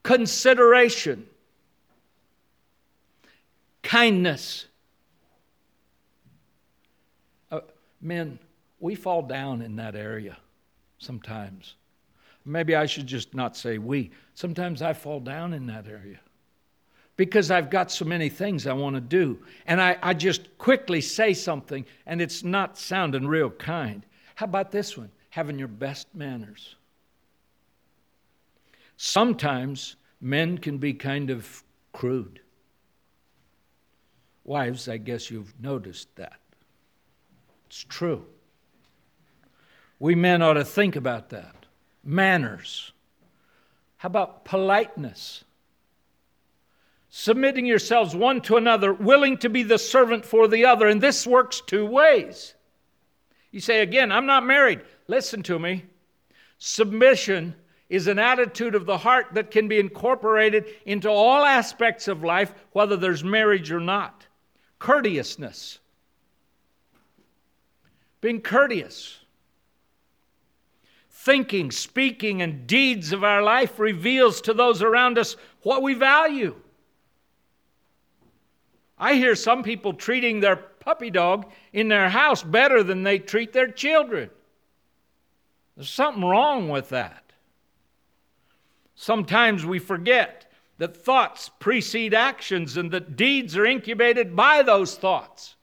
consideration, 0.07 1.27
kindness. 3.83 4.67
Uh, 7.51 7.59
men, 8.01 8.39
we 8.79 8.95
fall 8.95 9.21
down 9.21 9.63
in 9.63 9.75
that 9.75 9.97
area 9.97 10.37
sometimes. 10.99 11.75
Maybe 12.45 12.77
I 12.77 12.87
should 12.87 13.09
just 13.09 13.35
not 13.35 13.57
say 13.57 13.79
we. 13.79 14.13
Sometimes 14.35 14.81
I 14.81 14.93
fall 14.93 15.19
down 15.19 15.53
in 15.53 15.67
that 15.67 15.89
area 15.89 16.21
because 17.17 17.51
I've 17.51 17.69
got 17.69 17.91
so 17.91 18.05
many 18.05 18.29
things 18.29 18.69
I 18.69 18.75
want 18.75 18.95
to 18.95 19.01
do. 19.01 19.37
And 19.67 19.81
I, 19.81 19.99
I 20.01 20.15
just 20.15 20.57
quickly 20.57 21.01
say 21.01 21.35
something 21.35 21.85
and 22.07 22.23
it's 22.23 22.45
not 22.45 22.79
sounding 22.79 23.27
real 23.27 23.51
kind. 23.51 24.07
How 24.37 24.45
about 24.45 24.71
this 24.71 24.97
one? 24.97 25.11
Having 25.31 25.59
your 25.59 25.67
best 25.67 26.07
manners. 26.15 26.77
Sometimes 28.97 29.97
men 30.21 30.59
can 30.59 30.79
be 30.79 30.95
kind 30.95 31.31
of 31.31 31.63
crude. 31.93 32.41
Wives, 34.45 34.89
I 34.89 34.97
guess 34.97 35.31
you've 35.31 35.55
noticed 35.61 36.15
that. 36.17 36.41
It's 37.67 37.85
true. 37.85 38.25
We 39.99 40.15
men 40.15 40.43
ought 40.43 40.55
to 40.55 40.65
think 40.65 40.97
about 40.97 41.31
that. 41.31 41.67
Manners. 42.05 42.93
How 43.97 44.07
about 44.09 44.45
politeness? 44.45 45.45
submitting 47.19 47.65
yourselves 47.65 48.15
one 48.15 48.43
to 48.43 48.59
another, 48.59 48.93
willing 48.93 49.39
to 49.39 49.49
be 49.49 49.63
the 49.63 49.79
servant 49.79 50.23
for 50.23 50.47
the 50.47 50.67
other. 50.67 50.87
And 50.87 51.01
this 51.01 51.27
works 51.27 51.63
two 51.63 51.87
ways. 51.87 52.53
You 53.51 53.61
say, 53.61 53.81
again, 53.81 54.13
I'm 54.13 54.27
not 54.27 54.45
married. 54.45 54.83
Listen 55.09 55.43
to 55.45 55.59
me. 55.59 55.87
Submission 56.59 57.55
is 57.89 58.07
an 58.07 58.19
attitude 58.19 58.75
of 58.75 58.87
the 58.87 58.99
heart 58.99 59.27
that 59.33 59.51
can 59.51 59.69
be 59.69 59.79
incorporated 59.79 60.67
into 60.85 61.09
all 61.09 61.45
aspects 61.45 62.09
of 62.09 62.25
life, 62.25 62.53
whether 62.73 62.97
there's 62.97 63.23
marriage 63.23 63.71
or 63.71 63.81
not. 63.81 64.27
Courteousness. 64.79 65.79
Being 68.21 68.41
courteous. 68.41 69.21
Thinking, 71.11 71.71
speaking, 71.71 72.43
and 72.43 72.67
deeds 72.67 73.13
of 73.13 73.25
our 73.25 73.43
life 73.43 73.79
reveals 73.79 74.41
to 74.43 74.55
those 74.55 74.83
around 74.83 75.19
us 75.19 75.37
what 75.63 75.83
we 75.83 75.95
value. 75.95 76.55
I 78.99 79.15
hear 79.15 79.35
some 79.35 79.63
people 79.63 79.93
treating 79.93 80.41
their 80.41 80.57
puppy 80.57 81.11
dog 81.11 81.51
in 81.73 81.89
their 81.89 82.09
house 82.09 82.43
better 82.43 82.83
than 82.83 83.03
they 83.03 83.19
treat 83.19 83.53
their 83.53 83.69
children. 83.69 84.31
There's 85.77 85.91
something 85.91 86.25
wrong 86.25 86.69
with 86.69 86.89
that. 86.89 87.26
Sometimes 88.97 89.65
we 89.65 89.79
forget 89.79 90.51
that 90.79 90.97
thoughts 90.97 91.51
precede 91.61 92.15
actions 92.15 92.77
and 92.77 92.91
that 92.91 93.15
deeds 93.15 93.57
are 93.57 93.67
incubated 93.67 94.35
by 94.35 94.63
those 94.63 94.97
thoughts. 94.97 95.55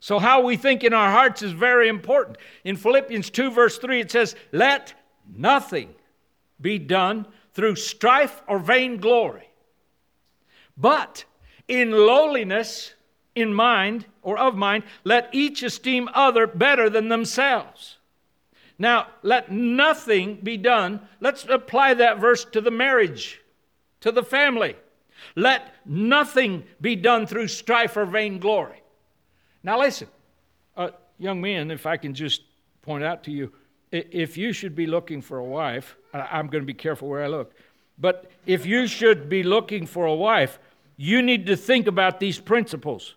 So, 0.00 0.18
how 0.18 0.42
we 0.42 0.56
think 0.56 0.84
in 0.84 0.92
our 0.92 1.10
hearts 1.10 1.40
is 1.40 1.52
very 1.52 1.88
important. 1.88 2.36
In 2.62 2.76
Philippians 2.76 3.30
2, 3.30 3.50
verse 3.50 3.78
3, 3.78 4.00
it 4.00 4.10
says, 4.10 4.36
Let 4.52 4.92
nothing 5.34 5.94
be 6.60 6.78
done 6.78 7.26
through 7.54 7.76
strife 7.76 8.42
or 8.46 8.58
vainglory, 8.58 9.48
but 10.76 11.24
in 11.68 11.90
lowliness 11.92 12.92
in 13.34 13.54
mind 13.54 14.06
or 14.20 14.36
of 14.38 14.56
mind, 14.56 14.84
let 15.04 15.28
each 15.32 15.62
esteem 15.62 16.08
other 16.12 16.46
better 16.46 16.90
than 16.90 17.08
themselves. 17.08 17.93
Now, 18.78 19.08
let 19.22 19.50
nothing 19.50 20.40
be 20.42 20.56
done. 20.56 21.00
Let's 21.20 21.46
apply 21.48 21.94
that 21.94 22.18
verse 22.18 22.44
to 22.46 22.60
the 22.60 22.70
marriage, 22.70 23.40
to 24.00 24.10
the 24.10 24.22
family. 24.22 24.76
Let 25.36 25.74
nothing 25.86 26.64
be 26.80 26.96
done 26.96 27.26
through 27.26 27.48
strife 27.48 27.96
or 27.96 28.04
vainglory. 28.04 28.82
Now, 29.62 29.78
listen, 29.78 30.08
uh, 30.76 30.90
young 31.18 31.40
men, 31.40 31.70
if 31.70 31.86
I 31.86 31.96
can 31.96 32.14
just 32.14 32.42
point 32.82 33.04
out 33.04 33.24
to 33.24 33.30
you, 33.30 33.52
if 33.90 34.36
you 34.36 34.52
should 34.52 34.74
be 34.74 34.86
looking 34.86 35.22
for 35.22 35.38
a 35.38 35.44
wife, 35.44 35.96
I'm 36.12 36.48
going 36.48 36.62
to 36.62 36.66
be 36.66 36.74
careful 36.74 37.08
where 37.08 37.22
I 37.22 37.28
look, 37.28 37.54
but 37.98 38.30
if 38.44 38.66
you 38.66 38.88
should 38.88 39.28
be 39.28 39.44
looking 39.44 39.86
for 39.86 40.06
a 40.06 40.14
wife, 40.14 40.58
you 40.96 41.22
need 41.22 41.46
to 41.46 41.56
think 41.56 41.86
about 41.86 42.18
these 42.18 42.40
principles. 42.40 43.14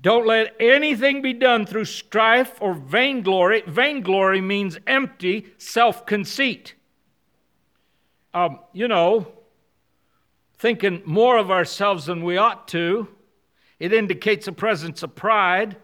Don't 0.00 0.26
let 0.26 0.54
anything 0.60 1.22
be 1.22 1.32
done 1.32 1.66
through 1.66 1.86
strife 1.86 2.60
or 2.60 2.74
vainglory. 2.74 3.62
Vainglory 3.66 4.40
means 4.40 4.78
empty 4.86 5.46
self 5.58 6.04
conceit. 6.06 6.74
Um, 8.32 8.58
you 8.72 8.88
know, 8.88 9.26
thinking 10.58 11.02
more 11.04 11.38
of 11.38 11.50
ourselves 11.50 12.06
than 12.06 12.24
we 12.24 12.36
ought 12.36 12.68
to. 12.68 13.08
It 13.78 13.92
indicates 13.92 14.48
a 14.48 14.52
presence 14.52 15.02
of 15.02 15.14
pride. 15.14 15.76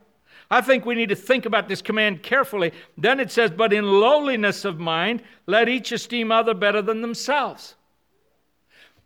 I 0.50 0.60
think 0.60 0.84
we 0.84 0.96
need 0.96 1.10
to 1.10 1.16
think 1.16 1.46
about 1.46 1.68
this 1.68 1.80
command 1.80 2.22
carefully. 2.22 2.72
Then 2.98 3.20
it 3.20 3.30
says, 3.30 3.52
But 3.52 3.72
in 3.72 4.00
lowliness 4.00 4.64
of 4.64 4.80
mind, 4.80 5.22
let 5.46 5.68
each 5.68 5.92
esteem 5.92 6.32
other 6.32 6.54
better 6.54 6.82
than 6.82 7.02
themselves. 7.02 7.76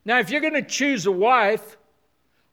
Now, 0.07 0.19
if 0.21 0.31
you're 0.31 0.41
going 0.41 0.55
to 0.55 0.63
choose 0.63 1.07
a 1.07 1.13
wife, 1.13 1.77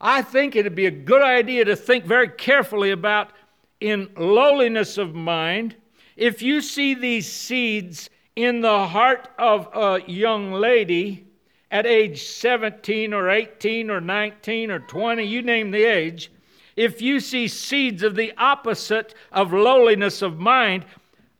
I 0.04 0.24
think 0.24 0.56
it'd 0.56 0.74
be 0.74 0.88
a 0.88 0.92
good 0.92 1.22
idea 1.22 1.64
to 1.66 1.76
think 1.76 2.06
very 2.06 2.28
carefully 2.28 2.90
about 2.90 3.34
in 3.80 4.10
lowliness 4.18 4.98
of 4.98 5.14
mind. 5.14 5.76
If 6.18 6.42
you 6.42 6.60
see 6.62 6.96
these 6.96 7.32
seeds 7.32 8.10
in 8.36 8.62
the 8.62 8.88
heart 8.88 9.30
of 9.38 9.70
a 9.76 10.02
young 10.10 10.54
lady 10.54 11.28
at 11.70 11.86
age 11.86 12.24
17 12.24 13.14
or 13.14 13.30
18 13.30 13.92
or 13.92 14.02
19 14.02 14.72
or 14.72 14.80
20, 14.80 15.24
you 15.24 15.44
name 15.44 15.70
the 15.70 15.84
age, 15.84 16.32
if 16.76 17.00
you 17.00 17.20
see 17.20 17.48
seeds 17.48 18.02
of 18.02 18.16
the 18.16 18.34
opposite 18.40 19.14
of 19.32 19.54
lowliness 19.54 20.24
of 20.24 20.40
mind, 20.40 20.84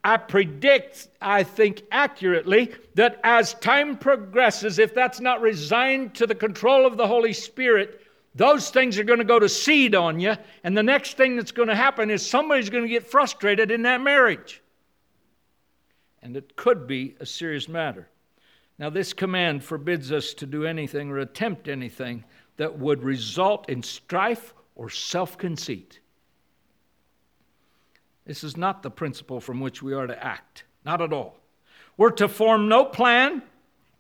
I 0.04 0.18
predict, 0.18 1.08
I 1.20 1.44
think 1.44 1.82
accurately, 1.92 2.74
that 2.94 3.20
as 3.24 3.56
time 3.56 3.98
progresses, 3.98 4.78
if 4.78 4.94
that's 4.94 5.20
not 5.20 5.42
resigned 5.42 6.14
to 6.16 6.28
the 6.28 6.36
control 6.36 6.86
of 6.86 6.98
the 6.98 7.08
Holy 7.08 7.34
Spirit, 7.34 8.01
those 8.34 8.70
things 8.70 8.98
are 8.98 9.04
going 9.04 9.20
to 9.20 9.26
go 9.26 9.40
to 9.40 9.50
seed 9.50 9.94
on 9.94 10.20
you. 10.20 10.36
And 10.64 10.78
the 10.78 10.84
next 10.84 11.18
thing 11.18 11.36
that's 11.36 11.52
going 11.52 11.68
to 11.68 11.76
happen 11.76 12.10
is 12.10 12.26
somebody's 12.26 12.70
going 12.70 12.84
to 12.84 12.90
get 12.90 13.06
frustrated 13.06 13.72
in 13.72 13.82
that 13.84 14.02
marriage. 14.02 14.62
And 16.22 16.38
it 16.38 16.56
could 16.56 16.88
be 16.88 17.16
a 17.20 17.26
serious 17.26 17.68
matter. 17.68 18.08
Now, 18.80 18.90
this 18.90 19.14
command 19.14 19.64
forbids 19.64 20.12
us 20.12 20.34
to 20.36 20.46
do 20.46 20.66
anything 20.66 21.10
or 21.10 21.20
attempt 21.20 21.68
anything 21.68 22.24
that 22.58 22.80
would 22.80 23.04
result 23.04 23.70
in 23.70 23.84
strife 23.84 24.54
or 24.76 24.90
self 24.90 25.38
conceit. 25.38 26.00
This 28.26 28.44
is 28.44 28.56
not 28.56 28.82
the 28.82 28.92
principle 28.92 29.40
from 29.40 29.60
which 29.60 29.84
we 29.84 29.94
are 29.94 30.08
to 30.08 30.24
act, 30.24 30.64
not 30.86 31.02
at 31.02 31.12
all. 31.12 31.38
We're 31.98 32.12
to 32.12 32.28
form 32.28 32.70
no 32.70 32.86
plan, 32.86 33.44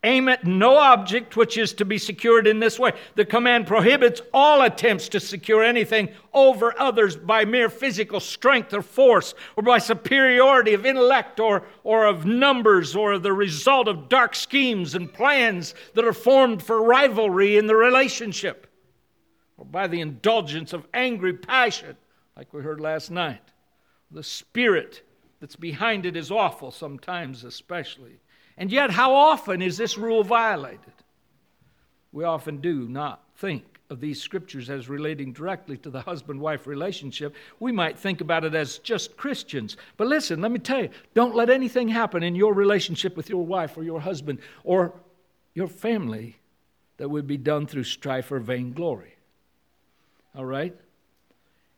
aim 0.04 0.28
at 0.28 0.46
no 0.46 0.78
object 0.78 1.36
which 1.36 1.58
is 1.58 1.74
to 1.74 1.86
be 1.86 1.98
secured 1.98 2.48
in 2.48 2.60
this 2.60 2.80
way. 2.80 2.92
The 3.16 3.26
command 3.26 3.68
prohibits 3.68 4.22
all 4.34 4.62
attempts 4.62 5.10
to 5.10 5.20
secure 5.20 5.64
anything 5.64 6.10
over 6.34 6.74
others 6.80 7.16
by 7.16 7.46
mere 7.46 7.70
physical 7.70 8.20
strength 8.20 8.74
or 8.74 8.82
force, 8.82 9.36
or 9.56 9.64
by 9.64 9.78
superiority 9.78 10.74
of 10.74 10.86
intellect 10.86 11.40
or, 11.40 11.64
or 11.84 12.06
of 12.06 12.26
numbers, 12.26 12.96
or 12.96 13.20
the 13.20 13.34
result 13.34 13.88
of 13.88 14.10
dark 14.10 14.34
schemes 14.34 14.96
and 14.96 15.14
plans 15.14 15.76
that 15.94 16.06
are 16.06 16.14
formed 16.14 16.64
for 16.64 16.84
rivalry 16.84 17.58
in 17.58 17.68
the 17.68 17.76
relationship 17.76 18.68
or 19.62 19.66
by 19.66 19.86
the 19.86 20.02
indulgence 20.02 20.74
of 20.74 20.88
angry 20.92 21.34
passion, 21.34 21.96
like 22.36 22.52
we 22.52 22.64
heard 22.64 22.82
last 22.82 23.12
night. 23.12 23.44
The 24.10 24.24
spirit 24.24 25.04
that's 25.40 25.56
behind 25.56 26.08
it 26.08 26.18
is 26.18 26.32
awful 26.32 26.72
sometimes, 26.72 27.44
especially. 27.44 28.20
And 28.58 28.72
yet, 28.72 28.92
how 28.92 29.14
often 29.14 29.62
is 29.62 29.78
this 29.78 29.98
rule 29.98 30.24
violated? 30.24 30.94
We 32.12 32.24
often 32.24 32.58
do 32.58 32.88
not 32.88 33.24
think 33.38 33.64
of 33.90 34.00
these 34.00 34.22
scriptures 34.22 34.70
as 34.70 34.88
relating 34.88 35.34
directly 35.34 35.78
to 35.78 35.90
the 35.90 36.02
husband 36.02 36.40
wife 36.40 36.66
relationship. 36.66 37.36
We 37.60 37.74
might 37.74 38.00
think 38.00 38.22
about 38.22 38.46
it 38.46 38.56
as 38.56 38.78
just 38.78 39.18
Christians. 39.18 39.76
But 39.98 40.08
listen, 40.08 40.42
let 40.42 40.52
me 40.52 40.60
tell 40.60 40.84
you 40.84 40.90
don't 41.14 41.36
let 41.36 41.50
anything 41.50 41.90
happen 41.90 42.24
in 42.24 42.36
your 42.36 42.54
relationship 42.54 43.18
with 43.18 43.30
your 43.30 43.46
wife 43.46 43.78
or 43.78 43.84
your 43.84 44.00
husband 44.00 44.40
or 44.64 44.94
your 45.54 45.68
family 45.68 46.38
that 46.98 47.10
would 47.10 47.28
be 47.28 47.38
done 47.38 47.68
through 47.68 47.84
strife 47.84 48.32
or 48.32 48.40
vainglory. 48.40 49.16
All 50.36 50.46
right? 50.46 50.74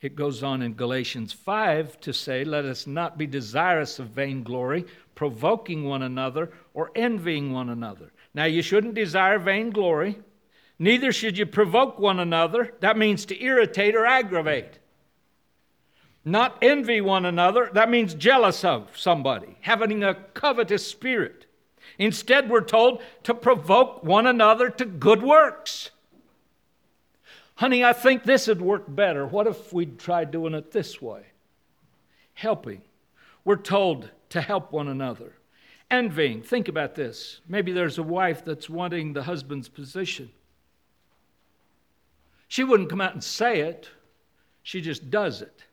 It 0.03 0.17
goes 0.17 0.43
on 0.43 0.61
in 0.61 0.73
Galatians 0.73 1.31
5 1.31 2.01
to 2.01 2.11
say, 2.11 2.43
Let 2.43 2.65
us 2.65 2.85
not 2.85 3.17
be 3.17 3.25
desirous 3.25 3.99
of 3.99 4.07
vainglory, 4.07 4.85
provoking 5.15 5.85
one 5.85 6.01
another, 6.01 6.51
or 6.73 6.91
envying 6.93 7.53
one 7.53 7.69
another. 7.69 8.11
Now, 8.33 8.43
you 8.43 8.61
shouldn't 8.61 8.95
desire 8.95 9.39
vainglory, 9.39 10.19
neither 10.77 11.13
should 11.13 11.37
you 11.37 11.45
provoke 11.45 11.99
one 11.99 12.19
another. 12.19 12.73
That 12.81 12.97
means 12.97 13.23
to 13.27 13.41
irritate 13.41 13.95
or 13.95 14.05
aggravate. 14.05 14.79
Not 16.25 16.57
envy 16.61 16.99
one 16.99 17.25
another, 17.25 17.69
that 17.73 17.89
means 17.89 18.13
jealous 18.13 18.65
of 18.65 18.97
somebody, 18.97 19.55
having 19.61 20.03
a 20.03 20.15
covetous 20.15 20.85
spirit. 20.85 21.45
Instead, 21.97 22.49
we're 22.49 22.59
told 22.59 23.01
to 23.23 23.33
provoke 23.33 24.03
one 24.03 24.27
another 24.27 24.69
to 24.69 24.83
good 24.83 25.23
works. 25.23 25.91
Honey, 27.55 27.83
I 27.83 27.93
think 27.93 28.23
this 28.23 28.47
would 28.47 28.61
work 28.61 28.83
better. 28.87 29.25
What 29.25 29.47
if 29.47 29.71
we 29.71 29.85
tried 29.85 30.31
doing 30.31 30.53
it 30.53 30.71
this 30.71 31.01
way? 31.01 31.23
Helping. 32.33 32.81
We're 33.45 33.57
told 33.57 34.09
to 34.29 34.41
help 34.41 34.71
one 34.71 34.87
another. 34.87 35.33
Envying. 35.91 36.41
Think 36.41 36.67
about 36.67 36.95
this. 36.95 37.41
Maybe 37.47 37.71
there's 37.71 37.99
a 37.99 38.03
wife 38.03 38.43
that's 38.43 38.69
wanting 38.69 39.13
the 39.13 39.23
husband's 39.23 39.69
position. 39.69 40.31
She 42.47 42.63
wouldn't 42.63 42.89
come 42.89 43.01
out 43.01 43.13
and 43.13 43.23
say 43.23 43.61
it, 43.61 43.89
she 44.61 44.81
just 44.81 45.09
does 45.09 45.41
it. 45.41 45.63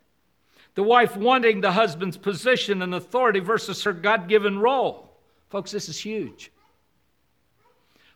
The 0.74 0.82
wife 0.82 1.16
wanting 1.16 1.60
the 1.60 1.72
husband's 1.72 2.16
position 2.16 2.82
and 2.82 2.94
authority 2.94 3.40
versus 3.40 3.82
her 3.84 3.92
God 3.92 4.28
given 4.28 4.58
role. 4.58 5.16
Folks, 5.48 5.72
this 5.72 5.88
is 5.88 5.98
huge. 5.98 6.50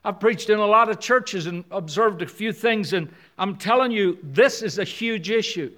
I've 0.05 0.21
preached 0.21 0.51
in 0.51 0.59
a 0.59 0.67
lot 0.67 0.91
of 0.91 1.01
churches 1.01 1.47
and 1.47 1.65
observed 1.71 2.21
a 2.21 2.27
few 2.27 2.53
things, 2.53 2.93
and 2.93 3.11
I'm 3.39 3.57
telling 3.57 3.91
you, 3.91 4.19
this 4.23 4.63
is 4.63 4.79
a 4.79 4.85
huge 4.85 5.31
issue. 5.31 5.73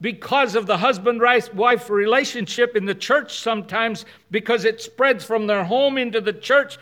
Because 0.00 0.56
of 0.56 0.66
the 0.66 0.76
husband 0.76 1.22
wife 1.54 1.88
relationship 1.88 2.74
in 2.74 2.84
the 2.84 2.94
church, 2.94 3.38
sometimes 3.38 4.04
because 4.30 4.64
it 4.64 4.80
spreads 4.80 5.24
from 5.24 5.46
their 5.46 5.64
home 5.64 5.96
into 5.96 6.20
the 6.20 6.32
church. 6.32 6.78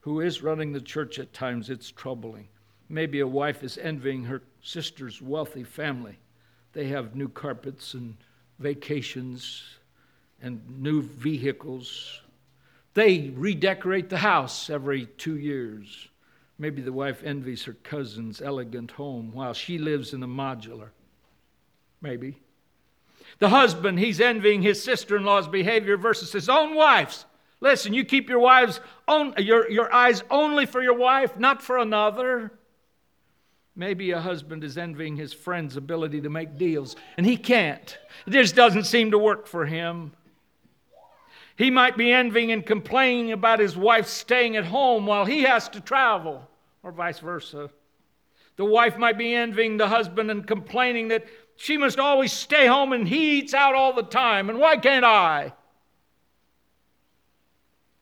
Who 0.00 0.20
is 0.20 0.42
running 0.42 0.72
the 0.72 0.80
church 0.80 1.18
at 1.20 1.32
times? 1.32 1.70
It's 1.70 1.90
troubling. 1.90 2.48
Maybe 2.88 3.20
a 3.20 3.26
wife 3.26 3.62
is 3.62 3.78
envying 3.78 4.24
her 4.24 4.42
sister's 4.60 5.22
wealthy 5.22 5.62
family. 5.62 6.18
They 6.72 6.88
have 6.88 7.14
new 7.14 7.28
carpets 7.28 7.94
and 7.94 8.16
vacations 8.58 9.62
and 10.42 10.60
new 10.82 11.00
vehicles 11.00 12.20
they 12.94 13.32
redecorate 13.34 14.08
the 14.08 14.18
house 14.18 14.70
every 14.70 15.06
two 15.06 15.36
years. 15.36 16.08
Maybe 16.58 16.80
the 16.80 16.92
wife 16.92 17.22
envies 17.24 17.64
her 17.64 17.72
cousin's 17.82 18.40
elegant 18.40 18.92
home 18.92 19.32
while 19.32 19.54
she 19.54 19.78
lives 19.78 20.14
in 20.14 20.22
a 20.22 20.28
modular. 20.28 20.90
Maybe. 22.00 22.38
The 23.40 23.48
husband, 23.48 23.98
he's 23.98 24.20
envying 24.20 24.62
his 24.62 24.82
sister 24.82 25.16
in 25.16 25.24
law's 25.24 25.48
behavior 25.48 25.96
versus 25.96 26.30
his 26.30 26.48
own 26.48 26.76
wife's. 26.76 27.24
Listen, 27.60 27.94
you 27.94 28.04
keep 28.04 28.28
your 28.28 28.38
wives 28.38 28.80
on, 29.08 29.34
your, 29.38 29.68
your 29.70 29.92
eyes 29.92 30.22
only 30.30 30.66
for 30.66 30.82
your 30.82 30.96
wife, 30.96 31.38
not 31.38 31.62
for 31.62 31.78
another. 31.78 32.52
Maybe 33.74 34.12
a 34.12 34.20
husband 34.20 34.62
is 34.62 34.78
envying 34.78 35.16
his 35.16 35.32
friend's 35.32 35.76
ability 35.76 36.20
to 36.20 36.30
make 36.30 36.56
deals, 36.56 36.94
and 37.16 37.26
he 37.26 37.36
can't. 37.36 37.98
This 38.26 38.52
doesn't 38.52 38.84
seem 38.84 39.10
to 39.10 39.18
work 39.18 39.48
for 39.48 39.66
him. 39.66 40.12
He 41.56 41.70
might 41.70 41.96
be 41.96 42.12
envying 42.12 42.50
and 42.50 42.66
complaining 42.66 43.32
about 43.32 43.60
his 43.60 43.76
wife 43.76 44.08
staying 44.08 44.56
at 44.56 44.64
home 44.64 45.06
while 45.06 45.24
he 45.24 45.42
has 45.42 45.68
to 45.70 45.80
travel, 45.80 46.48
or 46.82 46.90
vice 46.90 47.20
versa. 47.20 47.70
The 48.56 48.64
wife 48.64 48.98
might 48.98 49.18
be 49.18 49.34
envying 49.34 49.76
the 49.76 49.88
husband 49.88 50.30
and 50.30 50.46
complaining 50.46 51.08
that 51.08 51.26
she 51.56 51.76
must 51.76 51.98
always 51.98 52.32
stay 52.32 52.66
home 52.66 52.92
and 52.92 53.06
he 53.06 53.38
eats 53.38 53.54
out 53.54 53.74
all 53.74 53.92
the 53.92 54.02
time, 54.02 54.50
and 54.50 54.58
why 54.58 54.76
can't 54.76 55.04
I? 55.04 55.52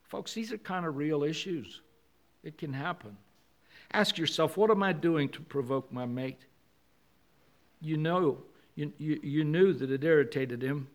Folks, 0.04 0.32
these 0.34 0.52
are 0.52 0.58
kind 0.58 0.86
of 0.86 0.96
real 0.96 1.22
issues. 1.22 1.80
It 2.42 2.58
can 2.58 2.72
happen. 2.72 3.16
Ask 3.92 4.16
yourself, 4.16 4.56
what 4.56 4.70
am 4.70 4.82
I 4.82 4.92
doing 4.92 5.28
to 5.30 5.40
provoke 5.40 5.92
my 5.92 6.06
mate? 6.06 6.46
You 7.80 7.98
know, 7.98 8.38
you, 8.74 8.92
you, 8.98 9.20
you 9.22 9.44
knew 9.44 9.74
that 9.74 9.90
it 9.90 10.04
irritated 10.04 10.62
him 10.62 10.88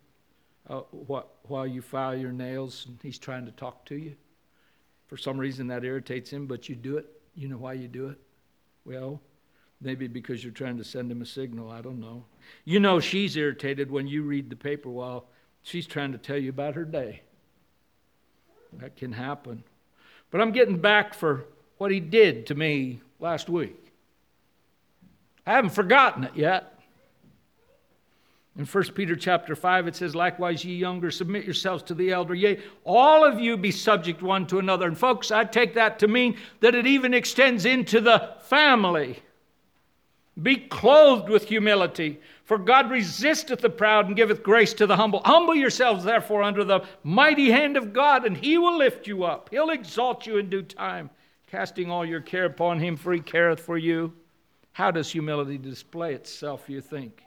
uh, 0.70 0.82
what, 0.92 1.30
while 1.48 1.68
you 1.68 1.82
file 1.82 2.16
your 2.16 2.32
nails 2.32 2.86
and 2.88 2.98
he's 3.02 3.20
trying 3.20 3.46
to 3.46 3.52
talk 3.52 3.86
to 3.86 3.96
you. 3.96 4.16
For 5.08 5.18
some 5.18 5.38
reason 5.38 5.68
that 5.68 5.86
irritates 5.86 6.30
him, 6.30 6.48
but 6.48 6.68
you 6.68 6.76
do 6.76 6.98
it. 6.98 7.06
You 7.36 7.48
know 7.48 7.58
why 7.58 7.74
you 7.74 7.88
do 7.88 8.10
it? 8.10 8.20
Well, 8.86 9.22
maybe 9.82 10.08
because 10.08 10.44
you're 10.44 10.54
trying 10.54 10.78
to 10.78 10.84
send 10.84 11.12
him 11.12 11.22
a 11.22 11.26
signal. 11.26 11.72
I 11.72 11.82
don't 11.82 12.00
know. 12.00 12.26
You 12.66 12.80
know 12.80 13.00
she's 13.00 13.36
irritated 13.36 13.92
when 13.92 14.08
you 14.08 14.24
read 14.24 14.50
the 14.50 14.56
paper 14.56 14.90
while 14.90 15.26
she's 15.64 15.88
trying 15.88 16.12
to 16.12 16.18
tell 16.18 16.38
you 16.38 16.50
about 16.50 16.76
her 16.76 16.86
day. 16.86 17.22
That 18.74 18.96
can 18.96 19.14
happen. 19.14 19.64
But 20.30 20.42
I'm 20.42 20.52
getting 20.52 20.78
back 20.78 21.14
for 21.14 21.46
what 21.78 21.92
he 21.92 22.00
did 22.00 22.48
to 22.48 22.56
me 22.56 23.02
last 23.20 23.50
week. 23.50 23.94
I 25.46 25.54
haven't 25.54 25.72
forgotten 25.72 26.26
it 26.26 26.36
yet. 26.36 26.77
In 28.58 28.66
1 28.66 28.84
Peter 28.96 29.16
chapter 29.16 29.56
5, 29.56 29.88
it 29.88 29.96
says, 29.96 30.16
Likewise, 30.16 30.66
ye 30.66 30.76
younger, 30.76 31.12
submit 31.12 31.46
yourselves 31.46 31.84
to 31.84 31.94
the 31.94 32.12
elder. 32.12 32.34
Yea, 32.34 32.60
all 32.84 33.24
of 33.24 33.40
you 33.40 33.56
be 33.56 33.70
subject 33.70 34.24
one 34.24 34.48
to 34.48 34.58
another. 34.58 34.88
And 34.88 34.98
folks, 34.98 35.30
I 35.30 35.44
take 35.44 35.76
that 35.76 36.00
to 36.00 36.08
mean 36.08 36.38
that 36.62 36.74
it 36.74 36.88
even 36.88 37.14
extends 37.14 37.66
into 37.66 38.02
the 38.02 38.32
family. 38.42 39.20
Be 40.42 40.56
clothed 40.56 41.30
with 41.30 41.48
humility, 41.48 42.20
for 42.46 42.58
God 42.58 42.90
resisteth 42.90 43.62
the 43.62 43.70
proud 43.70 44.08
and 44.08 44.16
giveth 44.16 44.42
grace 44.42 44.74
to 44.76 44.88
the 44.88 44.96
humble. 44.96 45.22
Humble 45.24 45.56
yourselves, 45.56 46.04
therefore, 46.04 46.42
under 46.42 46.64
the 46.64 46.82
mighty 47.04 47.52
hand 47.52 47.78
of 47.78 47.94
God, 47.94 48.26
and 48.26 48.36
he 48.36 48.58
will 48.58 48.78
lift 48.78 49.06
you 49.06 49.24
up. 49.24 49.50
He'll 49.52 49.70
exalt 49.70 50.26
you 50.26 50.38
in 50.38 50.50
due 50.50 50.64
time, 50.64 51.12
casting 51.48 51.92
all 51.92 52.06
your 52.06 52.22
care 52.22 52.46
upon 52.46 52.80
him, 52.80 52.98
for 52.98 53.14
he 53.14 53.20
careth 53.20 53.60
for 53.60 53.78
you. 53.78 54.14
How 54.74 54.90
does 54.90 55.12
humility 55.12 55.58
display 55.60 56.14
itself, 56.14 56.66
you 56.68 56.82
think? 56.82 57.27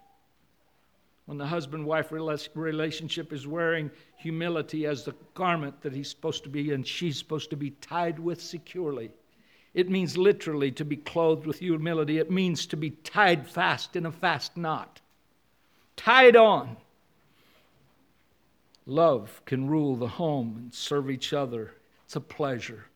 When 1.31 1.39
the 1.39 1.47
husband 1.47 1.87
wife 1.87 2.11
relationship 2.11 3.33
is 3.33 3.47
wearing 3.47 3.93
humility 4.17 4.85
as 4.85 5.05
the 5.05 5.15
garment 5.35 5.81
that 5.83 5.93
he's 5.93 6.11
supposed 6.11 6.43
to 6.43 6.49
be 6.49 6.73
and 6.73 6.85
she's 6.85 7.19
supposed 7.19 7.51
to 7.51 7.57
be 7.57 7.71
tied 7.71 8.19
with 8.19 8.43
securely. 8.43 9.13
It 9.73 9.89
means 9.89 10.19
literally 10.19 10.73
to 10.73 10.85
be 10.85 10.97
clothed 10.97 11.47
with 11.47 11.61
humility. 11.61 12.19
It 12.19 12.33
means 12.33 12.67
to 12.67 12.77
be 12.77 12.91
tied 12.91 13.47
fast 13.47 13.95
in 13.95 14.07
a 14.07 14.11
fast 14.11 14.57
knot, 14.57 15.01
tied 15.95 16.35
on. 16.35 16.77
Love 18.85 19.41
can 19.45 19.69
rule 19.69 19.95
the 19.95 20.09
home 20.09 20.57
and 20.57 20.75
serve 20.75 21.09
each 21.09 21.33
other. 21.33 21.75
It's 22.07 22.17
a 22.17 22.21
pleasure. 22.21 22.87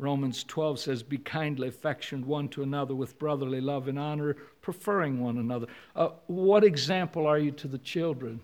Romans 0.00 0.44
12 0.44 0.80
says, 0.80 1.02
Be 1.02 1.18
kindly 1.18 1.68
affectioned 1.68 2.24
one 2.24 2.48
to 2.48 2.62
another 2.62 2.94
with 2.94 3.18
brotherly 3.18 3.60
love 3.60 3.86
and 3.86 3.98
honor, 3.98 4.36
preferring 4.62 5.20
one 5.20 5.36
another. 5.36 5.66
Uh, 5.94 6.10
what 6.26 6.64
example 6.64 7.26
are 7.26 7.38
you 7.38 7.50
to 7.52 7.68
the 7.68 7.78
children 7.78 8.40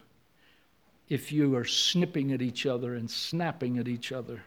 if 1.09 1.33
you 1.33 1.57
are 1.57 1.64
snipping 1.64 2.33
at 2.33 2.42
each 2.42 2.66
other 2.66 2.95
and 2.95 3.11
snapping 3.11 3.79
at 3.79 3.88
each 3.88 4.12
other? 4.12 4.42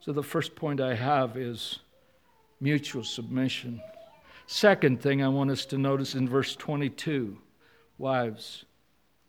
So, 0.00 0.12
the 0.12 0.22
first 0.22 0.54
point 0.54 0.80
I 0.80 0.94
have 0.94 1.36
is 1.36 1.80
mutual 2.60 3.04
submission. 3.04 3.80
Second 4.46 5.00
thing 5.00 5.22
I 5.22 5.28
want 5.28 5.50
us 5.50 5.64
to 5.66 5.78
notice 5.78 6.14
in 6.14 6.28
verse 6.28 6.56
22 6.56 7.38
Wives, 7.98 8.64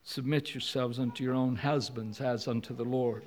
submit 0.04 0.54
yourselves 0.54 0.97
unto 0.97 1.24
your 1.24 1.34
own 1.34 1.58
husbands 1.58 2.21
as 2.21 2.47
unto 2.47 2.74
the 2.74 2.86
Lord. 2.86 3.24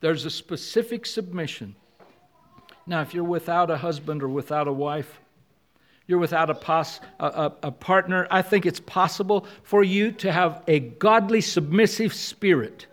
There's 0.00 0.24
a 0.24 0.30
specific 0.30 1.06
submission. 1.06 1.76
Now, 2.86 3.00
if 3.02 3.14
you're 3.14 3.24
without 3.24 3.70
a 3.70 3.76
husband 3.76 4.22
or 4.22 4.28
without 4.28 4.68
a 4.68 4.72
wife, 4.72 5.20
you're 6.06 6.18
without 6.18 6.50
a, 6.50 6.54
pos, 6.54 7.00
a, 7.20 7.26
a, 7.26 7.52
a 7.64 7.70
partner, 7.70 8.26
I 8.30 8.42
think 8.42 8.66
it's 8.66 8.80
possible 8.80 9.46
for 9.62 9.84
you 9.84 10.12
to 10.12 10.32
have 10.32 10.62
a 10.66 10.80
godly, 10.80 11.40
submissive 11.40 12.12
spirit 12.12 12.86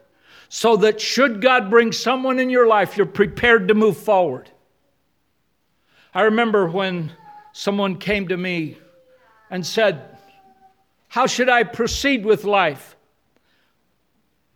so 0.50 0.78
that 0.78 1.00
should 1.00 1.42
God 1.42 1.70
bring 1.70 1.92
someone 1.92 2.40
in 2.40 2.50
your 2.50 2.68
life, 2.68 2.98
you're 2.98 3.06
prepared 3.06 3.68
to 3.68 3.76
move 3.76 3.98
forward. 3.98 4.50
I 6.12 6.24
remember 6.24 6.68
when 6.68 7.12
someone 7.54 7.98
came 7.98 8.28
to 8.30 8.38
me 8.38 8.80
and 9.52 9.66
said, 9.66 10.18
How 11.08 11.28
should 11.28 11.50
I 11.50 11.64
proceed 11.64 12.26
with 12.26 12.44
life? 12.46 12.96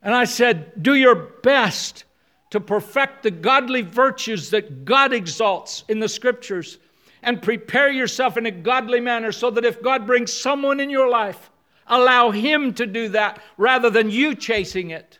And 0.02 0.16
I 0.16 0.26
said, 0.26 0.82
Do 0.82 0.96
your 0.96 1.16
best 1.16 2.06
to 2.54 2.60
perfect 2.60 3.24
the 3.24 3.32
godly 3.32 3.82
virtues 3.82 4.52
that 4.52 4.86
God 4.86 5.12
exalts 5.12 5.84
in 5.90 6.00
the 6.00 6.08
scriptures 6.08 6.78
and 7.24 7.42
prepare 7.42 7.92
yourself 7.92 8.38
in 8.38 8.46
a 8.46 8.52
godly 8.52 9.00
manner 9.00 9.32
so 9.32 9.50
that 9.50 9.66
if 9.66 9.82
God 9.82 10.06
brings 10.06 10.32
someone 10.32 10.80
in 10.80 10.92
your 10.92 11.10
life, 11.10 11.50
allow 11.88 12.30
Him 12.30 12.72
to 12.76 12.86
do 12.86 13.10
that 13.10 13.42
rather 13.58 13.90
than 13.90 14.12
you 14.12 14.36
chasing 14.36 14.92
it. 14.92 15.18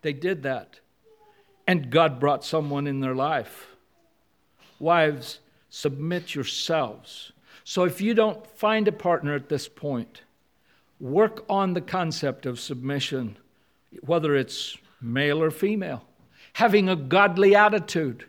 They 0.00 0.14
did 0.14 0.44
that. 0.44 0.80
And 1.66 1.90
God 1.90 2.18
brought 2.18 2.46
someone 2.46 2.86
in 2.86 3.00
their 3.00 3.14
life. 3.14 3.66
Wives, 4.78 5.40
submit 5.68 6.34
yourselves. 6.34 7.32
So 7.62 7.84
if 7.84 8.00
you 8.00 8.14
don't 8.14 8.46
find 8.46 8.88
a 8.88 8.92
partner 8.92 9.34
at 9.34 9.50
this 9.50 9.68
point, 9.68 10.22
work 10.98 11.44
on 11.50 11.74
the 11.74 11.82
concept 11.82 12.46
of 12.46 12.58
submission, 12.58 13.36
whether 14.00 14.34
it's 14.34 14.78
male 15.04 15.42
or 15.42 15.50
female, 15.50 16.04
having 16.54 16.88
a 16.88 16.96
godly 16.96 17.54
attitude 17.54 18.24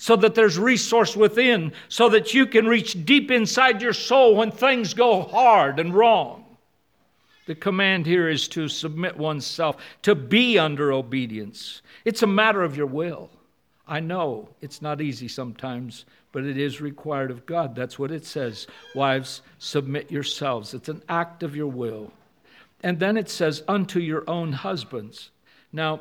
so 0.00 0.16
that 0.16 0.34
there's 0.34 0.58
resource 0.58 1.14
within, 1.14 1.72
so 1.90 2.08
that 2.08 2.32
you 2.32 2.46
can 2.46 2.66
reach 2.66 3.04
deep 3.04 3.30
inside 3.30 3.82
your 3.82 3.92
soul 3.92 4.34
when 4.34 4.50
things 4.50 4.94
go 4.94 5.22
hard 5.22 5.78
and 5.78 5.94
wrong. 5.94 6.42
The 7.46 7.54
command 7.54 8.06
here 8.06 8.26
is 8.28 8.48
to 8.48 8.66
submit 8.66 9.14
oneself, 9.18 9.76
to 10.02 10.14
be 10.14 10.58
under 10.58 10.90
obedience. 10.90 11.82
It's 12.06 12.22
a 12.22 12.26
matter 12.26 12.62
of 12.62 12.78
your 12.78 12.86
will. 12.86 13.28
I 13.86 14.00
know 14.00 14.48
it's 14.62 14.80
not 14.80 15.02
easy 15.02 15.28
sometimes, 15.28 16.06
but 16.32 16.44
it 16.44 16.56
is 16.56 16.80
required 16.80 17.30
of 17.30 17.44
God. 17.44 17.74
That's 17.74 17.98
what 17.98 18.10
it 18.10 18.24
says. 18.24 18.68
Wives, 18.94 19.42
submit 19.58 20.10
yourselves. 20.10 20.72
It's 20.72 20.88
an 20.88 21.02
act 21.10 21.42
of 21.42 21.54
your 21.54 21.66
will. 21.66 22.10
And 22.82 22.98
then 22.98 23.18
it 23.18 23.28
says, 23.28 23.64
unto 23.68 24.00
your 24.00 24.24
own 24.30 24.52
husbands. 24.52 25.30
Now, 25.72 26.00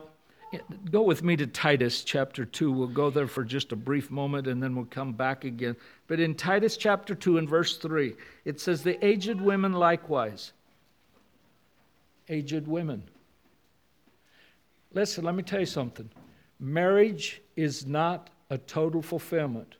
go 0.91 1.01
with 1.01 1.23
me 1.23 1.36
to 1.38 1.47
Titus 1.47 2.03
chapter 2.03 2.45
2. 2.45 2.71
We'll 2.71 2.88
go 2.88 3.10
there 3.10 3.27
for 3.27 3.43
just 3.43 3.71
a 3.71 3.75
brief 3.75 4.10
moment 4.10 4.47
and 4.47 4.62
then 4.62 4.75
we'll 4.75 4.86
come 4.86 5.13
back 5.13 5.43
again. 5.43 5.75
But 6.08 6.19
in 6.19 6.36
Titus 6.36 6.77
chapter 6.77 7.13
2 7.13 7.38
and 7.38 7.47
verse 7.47 7.77
3, 7.77 8.15
it 8.45 8.60
says, 8.60 8.82
The 8.82 9.03
aged 9.05 9.39
women 9.39 9.73
likewise 9.73 10.53
aged 12.29 12.67
women. 12.67 13.03
Listen, 14.93 15.23
let 15.23 15.36
me 15.36 15.43
tell 15.43 15.60
you 15.60 15.65
something. 15.65 16.10
Marriage 16.60 17.41
is 17.55 17.86
not 17.86 18.29
a 18.49 18.58
total 18.58 19.01
fulfillment 19.01 19.75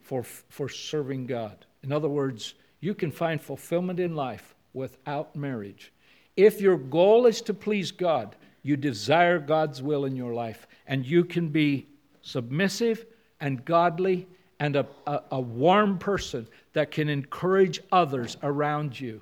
for, 0.00 0.22
for 0.22 0.68
serving 0.68 1.26
God. 1.26 1.64
In 1.82 1.92
other 1.92 2.08
words, 2.08 2.54
you 2.80 2.94
can 2.94 3.10
find 3.10 3.40
fulfillment 3.40 4.00
in 4.00 4.14
life 4.14 4.54
without 4.72 5.34
marriage. 5.36 5.92
If 6.36 6.60
your 6.60 6.76
goal 6.76 7.26
is 7.26 7.40
to 7.42 7.54
please 7.54 7.90
God, 7.90 8.36
you 8.62 8.76
desire 8.76 9.38
God's 9.38 9.82
will 9.82 10.04
in 10.04 10.16
your 10.16 10.34
life, 10.34 10.66
and 10.86 11.04
you 11.04 11.24
can 11.24 11.48
be 11.48 11.86
submissive 12.22 13.04
and 13.40 13.64
godly 13.64 14.26
and 14.60 14.76
a, 14.76 14.86
a, 15.06 15.20
a 15.32 15.40
warm 15.40 15.98
person 15.98 16.46
that 16.72 16.90
can 16.90 17.08
encourage 17.08 17.80
others 17.90 18.36
around 18.42 18.98
you 18.98 19.20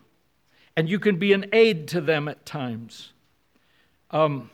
and 0.77 0.89
you 0.89 0.99
can 0.99 1.17
be 1.17 1.35
an 1.35 1.47
aid 1.53 1.89
to 1.89 2.01
them 2.01 2.29
at 2.29 2.47
times. 2.47 3.13
Um, 4.11 4.51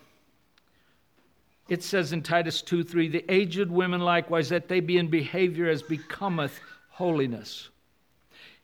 it 1.68 1.82
says 1.82 2.12
in 2.12 2.22
Titus 2.22 2.62
2 2.62 2.84
3, 2.84 3.08
the 3.08 3.24
aged 3.32 3.70
women 3.70 4.00
likewise, 4.00 4.48
that 4.48 4.68
they 4.68 4.80
be 4.80 4.98
in 4.98 5.08
behavior 5.08 5.68
as 5.68 5.82
becometh 5.82 6.58
holiness. 6.88 7.68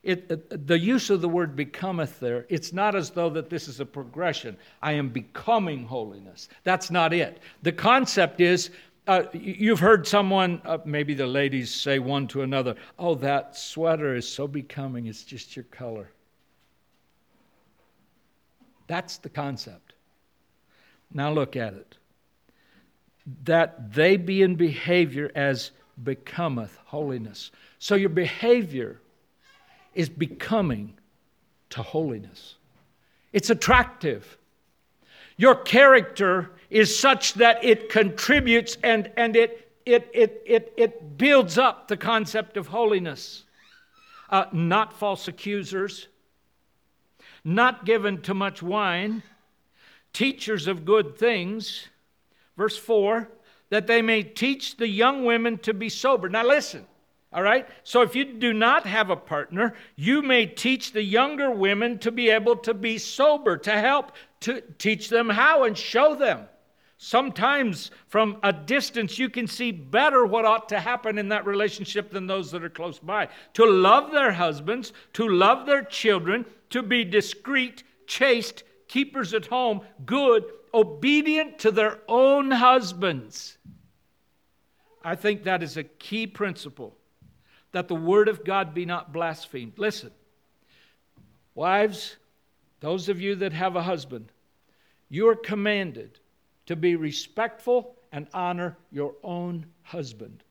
It, 0.03 0.67
the 0.67 0.79
use 0.79 1.11
of 1.11 1.21
the 1.21 1.29
word 1.29 1.55
becometh 1.55 2.19
there, 2.19 2.45
it's 2.49 2.73
not 2.73 2.97
as 2.97 3.11
though 3.11 3.31
that 3.31 3.49
this 3.49 3.69
is 3.69 3.79
a 3.79 3.87
progression. 3.87 4.57
I 4.83 4.93
am 4.93 5.11
becoming 5.11 5.85
holiness. 5.85 6.49
That's 6.65 6.91
not 6.91 7.13
it. 7.13 7.39
The 7.63 7.71
concept 7.71 8.41
is 8.41 8.71
uh, 9.07 9.25
you've 9.33 9.81
heard 9.81 10.07
someone, 10.07 10.61
uh, 10.65 10.79
maybe 10.85 11.15
the 11.15 11.27
ladies 11.27 11.75
say 11.75 11.99
one 11.99 12.27
to 12.29 12.43
another, 12.43 12.77
Oh, 12.99 13.15
that 13.17 13.57
sweater 13.57 14.15
is 14.15 14.29
so 14.29 14.47
becoming, 14.47 15.07
it's 15.07 15.25
just 15.25 15.57
your 15.57 15.65
color. 15.65 16.11
That's 18.87 19.17
the 19.19 19.29
concept. 19.29 19.95
Now 21.13 21.33
look 21.33 21.57
at 21.57 21.75
it. 21.75 21.97
That 23.45 23.93
they 23.93 24.17
be 24.17 24.43
in 24.43 24.55
behavior 24.57 25.31
as 25.35 25.73
becometh 26.03 26.77
holiness. 26.85 27.51
So 27.79 27.95
your 27.95 28.09
behavior 28.09 29.01
is 29.95 30.09
becoming 30.09 30.95
to 31.71 31.83
holiness. 31.83 32.57
It's 33.33 33.51
attractive. 33.51 34.37
Your 35.37 35.55
character 35.55 36.51
is 36.71 36.97
such 36.97 37.35
that 37.35 37.65
it 37.65 37.89
contributes 37.89 38.77
and, 38.83 39.11
and 39.17 39.37
it, 39.37 39.71
it, 39.87 40.11
it, 40.13 40.43
it, 40.47 40.73
it 40.77 41.19
builds 41.19 41.59
up 41.59 41.89
the 41.89 41.97
concept 41.97 42.57
of 42.57 42.67
holiness. 42.67 43.45
Uh, 44.31 44.47
not 44.53 44.99
false 44.99 45.29
accusers, 45.29 46.09
not 47.45 47.85
given 47.85 48.23
to 48.23 48.33
much 48.33 48.63
wine, 48.63 49.23
teachers 50.13 50.67
of 50.67 50.85
good 50.85 51.19
things. 51.19 51.89
Verse 52.57 52.79
4 52.79 53.29
that 53.73 53.87
they 53.87 54.03
may 54.03 54.23
teach 54.23 54.77
the 54.77 54.87
young 54.87 55.25
women 55.25 55.57
to 55.57 55.73
be 55.73 55.89
sober. 55.89 56.29
Now, 56.29 56.47
listen, 56.47 56.85
all 57.33 57.43
right? 57.43 57.67
So, 57.83 58.03
if 58.03 58.15
you 58.15 58.25
do 58.25 58.53
not 58.53 58.87
have 58.87 59.11
a 59.11 59.17
partner, 59.17 59.75
you 59.97 60.23
may 60.23 60.47
teach 60.47 60.93
the 60.93 61.03
younger 61.03 61.51
women 61.51 61.99
to 62.01 62.11
be 62.11 62.31
able 62.31 62.57
to 62.57 62.75
be 62.75 62.99
sober, 62.99 63.57
to 63.59 63.73
help 63.73 64.13
to 64.41 64.61
teach 64.79 65.09
them 65.09 65.31
how 65.31 65.65
and 65.65 65.77
show 65.77 66.15
them. 66.15 66.49
Sometimes 66.99 67.91
from 68.07 68.37
a 68.45 68.53
distance, 68.53 69.19
you 69.19 69.29
can 69.29 69.49
see 69.49 69.73
better 69.73 70.25
what 70.25 70.45
ought 70.45 70.69
to 70.69 70.79
happen 70.79 71.19
in 71.19 71.31
that 71.31 71.47
relationship 71.47 72.13
than 72.13 72.29
those 72.29 72.53
that 72.53 72.63
are 72.63 72.71
close 72.71 73.01
by. 73.01 73.29
To 73.55 73.65
love 73.65 74.13
their 74.13 74.31
husbands, 74.31 74.93
to 75.15 75.29
love 75.29 75.67
their 75.67 75.83
children, 75.83 76.45
to 76.71 76.83
be 76.83 77.05
discreet, 77.05 77.83
chaste, 78.07 78.63
keepers 78.87 79.35
at 79.35 79.47
home, 79.47 79.81
good, 80.07 80.45
obedient 80.73 81.59
to 81.61 81.73
their 81.73 81.99
own 82.07 82.53
husbands. 82.53 83.59
I 85.03 85.17
think 85.17 85.43
that 85.43 85.63
is 85.63 85.77
a 85.77 85.83
key 85.85 86.27
principle 86.29 86.97
that 87.73 87.89
the 87.89 87.95
word 87.95 88.29
of 88.29 88.45
God 88.45 88.75
be 88.75 88.85
not 88.85 89.13
blasphemed. 89.13 89.73
Listen, 89.77 90.11
wives, 91.55 92.17
those 92.81 93.09
of 93.09 93.21
you 93.21 93.35
that 93.37 93.53
have 93.53 93.77
a 93.77 93.83
husband, 93.83 94.31
you 95.09 95.29
are 95.29 95.37
commanded 95.37 96.19
to 96.67 96.77
be 96.77 96.97
respectful 96.97 97.97
and 98.13 98.27
honor 98.33 98.77
your 98.91 99.15
own 99.23 99.67
husband. 99.83 100.45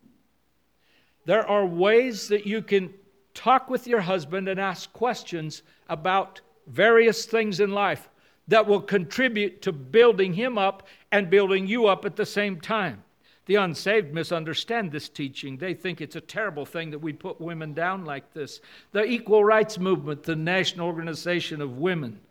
There 1.26 1.48
are 1.48 1.66
ways 1.66 2.28
that 2.30 2.48
you 2.48 2.62
can 2.62 2.94
talk 3.34 3.70
with 3.70 3.88
your 3.88 4.02
husband 4.02 4.50
and 4.50 4.60
ask 4.60 4.92
questions 4.92 5.62
about 5.88 6.42
various 6.68 7.26
things 7.26 7.60
in 7.60 7.72
life 7.72 8.10
that 8.48 8.66
will 8.66 8.82
contribute 8.82 9.62
to 9.62 9.72
building 9.72 10.34
him 10.34 10.58
up 10.58 10.88
and 11.12 11.30
building 11.30 11.68
you 11.68 11.86
up 11.86 12.06
at 12.06 12.16
the 12.16 12.26
same 12.26 12.60
time. 12.60 13.04
The 13.52 13.58
unsaved 13.58 14.14
misunderstand 14.14 14.94
this 14.94 15.10
teaching. 15.10 15.58
They 15.58 15.74
think 15.74 16.00
it's 16.00 16.16
a 16.16 16.22
terrible 16.22 16.66
thing 16.66 16.90
that 16.92 17.00
we 17.00 17.12
put 17.12 17.42
women 17.42 17.74
down 17.74 18.06
like 18.06 18.34
this. 18.34 18.62
The 18.94 19.04
equal 19.04 19.44
rights 19.44 19.78
movement, 19.78 20.24
the 20.24 20.38
national 20.38 20.88
organization 20.88 21.62
of 21.62 21.78
women, 21.78 22.22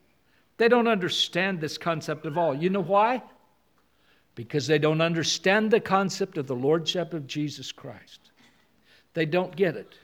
they 0.57 0.67
don't 0.67 0.89
understand 0.89 1.61
this 1.61 1.77
concept 1.77 2.25
of 2.25 2.39
all. 2.39 2.55
You 2.55 2.71
know 2.71 2.81
why? 2.81 3.23
Because 4.35 4.67
they 4.67 4.79
don't 4.79 5.03
understand 5.03 5.71
the 5.71 5.79
concept 5.79 6.39
of 6.39 6.47
the 6.47 6.57
lordship 6.57 7.13
of 7.13 7.27
Jesus 7.27 7.71
Christ. 7.71 8.31
They 9.13 9.27
don't 9.27 9.55
get 9.55 9.77
it. 9.77 9.99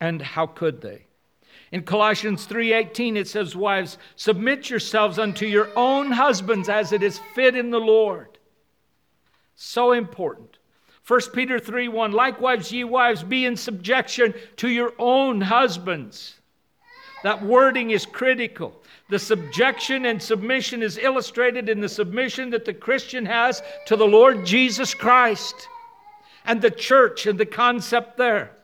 And 0.00 0.22
how 0.22 0.46
could 0.46 0.80
they? 0.80 1.06
In 1.72 1.82
Colossians 1.82 2.46
3:18 2.46 3.16
it 3.16 3.26
says 3.26 3.56
wives 3.56 3.98
submit 4.14 4.70
yourselves 4.70 5.18
unto 5.18 5.46
your 5.46 5.70
own 5.74 6.12
husbands 6.12 6.68
as 6.68 6.92
it 6.92 7.02
is 7.02 7.18
fit 7.34 7.56
in 7.56 7.70
the 7.70 7.80
Lord. 7.80 8.38
So 9.56 9.92
important. 9.92 10.58
1 11.06 11.20
Peter 11.34 11.58
3 11.58 11.88
1 11.88 12.12
Likewise, 12.12 12.72
ye 12.72 12.84
wives, 12.84 13.22
be 13.22 13.44
in 13.44 13.56
subjection 13.56 14.34
to 14.56 14.68
your 14.68 14.92
own 14.98 15.40
husbands. 15.40 16.40
That 17.22 17.42
wording 17.42 17.90
is 17.90 18.06
critical. 18.06 18.82
The 19.08 19.18
subjection 19.18 20.06
and 20.06 20.22
submission 20.22 20.82
is 20.82 20.98
illustrated 20.98 21.68
in 21.68 21.80
the 21.80 21.88
submission 21.88 22.50
that 22.50 22.64
the 22.64 22.74
Christian 22.74 23.26
has 23.26 23.62
to 23.86 23.96
the 23.96 24.06
Lord 24.06 24.44
Jesus 24.46 24.94
Christ 24.94 25.68
and 26.44 26.60
the 26.60 26.70
church 26.70 27.26
and 27.26 27.38
the 27.38 27.46
concept 27.46 28.16
there. 28.16 28.56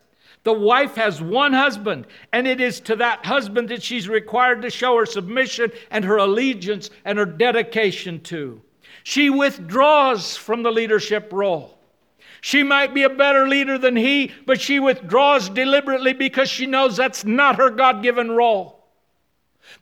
The 0.42 0.52
wife 0.52 0.94
has 0.96 1.20
one 1.20 1.52
husband, 1.52 2.06
and 2.32 2.46
it 2.46 2.60
is 2.60 2.80
to 2.80 2.96
that 2.96 3.26
husband 3.26 3.68
that 3.68 3.82
she's 3.82 4.08
required 4.08 4.62
to 4.62 4.70
show 4.70 4.96
her 4.96 5.04
submission 5.04 5.70
and 5.90 6.04
her 6.04 6.16
allegiance 6.16 6.88
and 7.04 7.18
her 7.18 7.26
dedication 7.26 8.20
to. 8.22 8.62
She 9.02 9.30
withdraws 9.30 10.36
from 10.36 10.62
the 10.62 10.70
leadership 10.70 11.30
role. 11.32 11.78
She 12.40 12.62
might 12.62 12.94
be 12.94 13.02
a 13.02 13.10
better 13.10 13.46
leader 13.46 13.76
than 13.76 13.96
he, 13.96 14.32
but 14.46 14.60
she 14.60 14.80
withdraws 14.80 15.48
deliberately 15.48 16.12
because 16.12 16.48
she 16.48 16.66
knows 16.66 16.96
that's 16.96 17.24
not 17.24 17.56
her 17.56 17.70
God 17.70 18.02
given 18.02 18.30
role. 18.30 18.82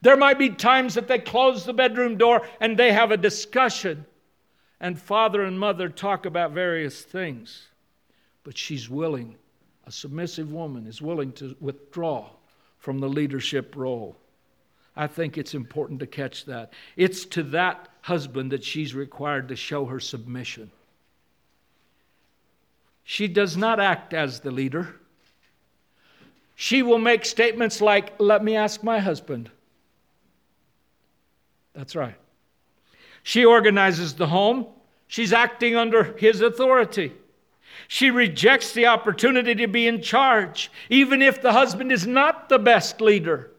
There 0.02 0.16
might 0.16 0.38
be 0.38 0.50
times 0.50 0.94
that 0.94 1.08
they 1.08 1.18
close 1.18 1.64
the 1.64 1.72
bedroom 1.72 2.16
door 2.16 2.46
and 2.60 2.76
they 2.76 2.92
have 2.92 3.12
a 3.12 3.16
discussion, 3.16 4.06
and 4.80 5.00
father 5.00 5.42
and 5.42 5.58
mother 5.58 5.88
talk 5.88 6.26
about 6.26 6.50
various 6.50 7.02
things, 7.02 7.68
but 8.42 8.58
she's 8.58 8.90
willing, 8.90 9.36
a 9.86 9.92
submissive 9.92 10.52
woman 10.52 10.86
is 10.86 11.00
willing 11.00 11.32
to 11.32 11.56
withdraw 11.60 12.28
from 12.78 12.98
the 12.98 13.08
leadership 13.08 13.74
role. 13.76 14.16
I 14.98 15.06
think 15.06 15.38
it's 15.38 15.54
important 15.54 16.00
to 16.00 16.08
catch 16.08 16.44
that. 16.46 16.72
It's 16.96 17.24
to 17.26 17.44
that 17.44 17.88
husband 18.02 18.50
that 18.50 18.64
she's 18.64 18.96
required 18.96 19.46
to 19.48 19.56
show 19.56 19.84
her 19.84 20.00
submission. 20.00 20.72
She 23.04 23.28
does 23.28 23.56
not 23.56 23.78
act 23.78 24.12
as 24.12 24.40
the 24.40 24.50
leader. 24.50 24.96
She 26.56 26.82
will 26.82 26.98
make 26.98 27.24
statements 27.24 27.80
like, 27.80 28.12
Let 28.18 28.42
me 28.42 28.56
ask 28.56 28.82
my 28.82 28.98
husband. 28.98 29.52
That's 31.74 31.94
right. 31.94 32.16
She 33.22 33.44
organizes 33.44 34.14
the 34.14 34.26
home, 34.26 34.66
she's 35.06 35.32
acting 35.32 35.76
under 35.76 36.16
his 36.18 36.40
authority. 36.40 37.12
She 37.86 38.10
rejects 38.10 38.72
the 38.72 38.86
opportunity 38.86 39.54
to 39.54 39.68
be 39.68 39.86
in 39.86 40.02
charge, 40.02 40.72
even 40.90 41.22
if 41.22 41.40
the 41.40 41.52
husband 41.52 41.92
is 41.92 42.04
not 42.04 42.48
the 42.48 42.58
best 42.58 43.00
leader. 43.00 43.52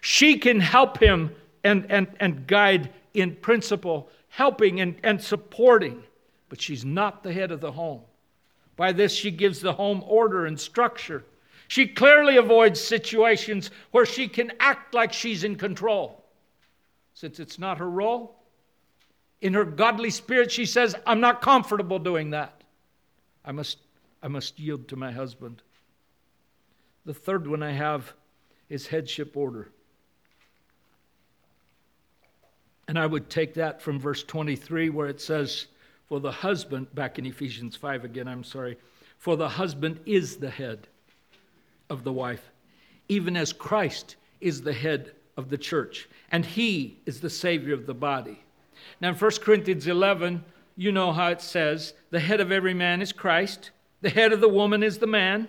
She 0.00 0.38
can 0.38 0.60
help 0.60 0.98
him 0.98 1.34
and, 1.64 1.86
and, 1.90 2.06
and 2.20 2.46
guide 2.46 2.90
in 3.14 3.36
principle, 3.36 4.10
helping 4.28 4.80
and, 4.80 4.96
and 5.02 5.20
supporting, 5.20 6.02
but 6.48 6.60
she's 6.60 6.84
not 6.84 7.22
the 7.22 7.32
head 7.32 7.50
of 7.50 7.60
the 7.60 7.72
home. 7.72 8.02
By 8.76 8.92
this, 8.92 9.12
she 9.12 9.30
gives 9.30 9.60
the 9.60 9.72
home 9.72 10.02
order 10.06 10.46
and 10.46 10.58
structure. 10.58 11.24
She 11.68 11.86
clearly 11.86 12.36
avoids 12.36 12.80
situations 12.80 13.70
where 13.90 14.06
she 14.06 14.26
can 14.26 14.52
act 14.58 14.94
like 14.94 15.12
she's 15.12 15.44
in 15.44 15.56
control. 15.56 16.24
Since 17.14 17.38
it's 17.38 17.58
not 17.58 17.78
her 17.78 17.90
role, 17.90 18.36
in 19.40 19.54
her 19.54 19.64
godly 19.64 20.10
spirit, 20.10 20.50
she 20.50 20.66
says, 20.66 20.94
I'm 21.06 21.20
not 21.20 21.42
comfortable 21.42 21.98
doing 21.98 22.30
that. 22.30 22.62
I 23.44 23.52
must, 23.52 23.78
I 24.22 24.28
must 24.28 24.58
yield 24.58 24.88
to 24.88 24.96
my 24.96 25.12
husband. 25.12 25.62
The 27.04 27.14
third 27.14 27.46
one 27.46 27.62
I 27.62 27.72
have 27.72 28.12
is 28.68 28.86
headship 28.86 29.36
order. 29.36 29.70
And 32.90 32.98
I 32.98 33.06
would 33.06 33.30
take 33.30 33.54
that 33.54 33.80
from 33.80 34.00
verse 34.00 34.24
23 34.24 34.88
where 34.88 35.06
it 35.06 35.20
says, 35.20 35.66
For 36.08 36.18
the 36.18 36.32
husband, 36.32 36.92
back 36.92 37.20
in 37.20 37.26
Ephesians 37.26 37.76
5 37.76 38.04
again, 38.04 38.26
I'm 38.26 38.42
sorry, 38.42 38.76
for 39.16 39.36
the 39.36 39.48
husband 39.48 40.00
is 40.06 40.38
the 40.38 40.50
head 40.50 40.88
of 41.88 42.02
the 42.02 42.12
wife, 42.12 42.50
even 43.08 43.36
as 43.36 43.52
Christ 43.52 44.16
is 44.40 44.60
the 44.60 44.72
head 44.72 45.12
of 45.36 45.50
the 45.50 45.56
church, 45.56 46.08
and 46.32 46.44
he 46.44 46.98
is 47.06 47.20
the 47.20 47.30
Savior 47.30 47.74
of 47.74 47.86
the 47.86 47.94
body. 47.94 48.42
Now 49.00 49.10
in 49.10 49.14
1 49.14 49.30
Corinthians 49.40 49.86
11, 49.86 50.44
you 50.74 50.90
know 50.90 51.12
how 51.12 51.28
it 51.28 51.40
says, 51.40 51.94
The 52.10 52.18
head 52.18 52.40
of 52.40 52.50
every 52.50 52.74
man 52.74 53.02
is 53.02 53.12
Christ, 53.12 53.70
the 54.00 54.10
head 54.10 54.32
of 54.32 54.40
the 54.40 54.48
woman 54.48 54.82
is 54.82 54.98
the 54.98 55.06
man, 55.06 55.46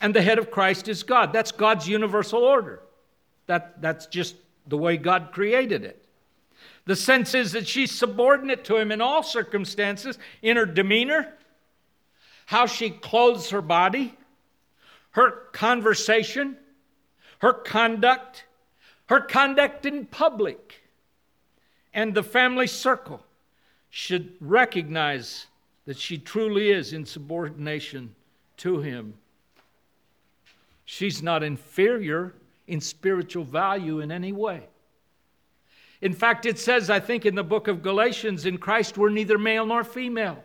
and 0.00 0.14
the 0.14 0.22
head 0.22 0.38
of 0.38 0.52
Christ 0.52 0.86
is 0.86 1.02
God. 1.02 1.32
That's 1.32 1.50
God's 1.50 1.88
universal 1.88 2.44
order. 2.44 2.82
That, 3.48 3.82
that's 3.82 4.06
just 4.06 4.36
the 4.68 4.78
way 4.78 4.96
God 4.96 5.30
created 5.32 5.82
it. 5.82 6.03
The 6.86 6.96
sense 6.96 7.34
is 7.34 7.52
that 7.52 7.66
she's 7.66 7.90
subordinate 7.90 8.64
to 8.64 8.76
him 8.76 8.92
in 8.92 9.00
all 9.00 9.22
circumstances, 9.22 10.18
in 10.42 10.56
her 10.56 10.66
demeanor, 10.66 11.32
how 12.46 12.66
she 12.66 12.90
clothes 12.90 13.50
her 13.50 13.62
body, 13.62 14.14
her 15.12 15.30
conversation, 15.52 16.56
her 17.38 17.52
conduct, 17.52 18.44
her 19.06 19.20
conduct 19.20 19.86
in 19.86 20.06
public, 20.06 20.82
and 21.94 22.14
the 22.14 22.22
family 22.22 22.66
circle 22.66 23.24
should 23.88 24.34
recognize 24.40 25.46
that 25.86 25.98
she 25.98 26.18
truly 26.18 26.70
is 26.70 26.92
in 26.92 27.06
subordination 27.06 28.14
to 28.56 28.80
him. 28.80 29.14
She's 30.84 31.22
not 31.22 31.42
inferior 31.42 32.34
in 32.66 32.80
spiritual 32.80 33.44
value 33.44 34.00
in 34.00 34.10
any 34.10 34.32
way. 34.32 34.64
In 36.04 36.12
fact, 36.12 36.44
it 36.44 36.58
says, 36.58 36.90
I 36.90 37.00
think, 37.00 37.24
in 37.24 37.34
the 37.34 37.42
book 37.42 37.66
of 37.66 37.82
Galatians, 37.82 38.44
in 38.44 38.58
Christ 38.58 38.98
we're 38.98 39.08
neither 39.08 39.38
male 39.38 39.64
nor 39.64 39.82
female. 39.82 40.44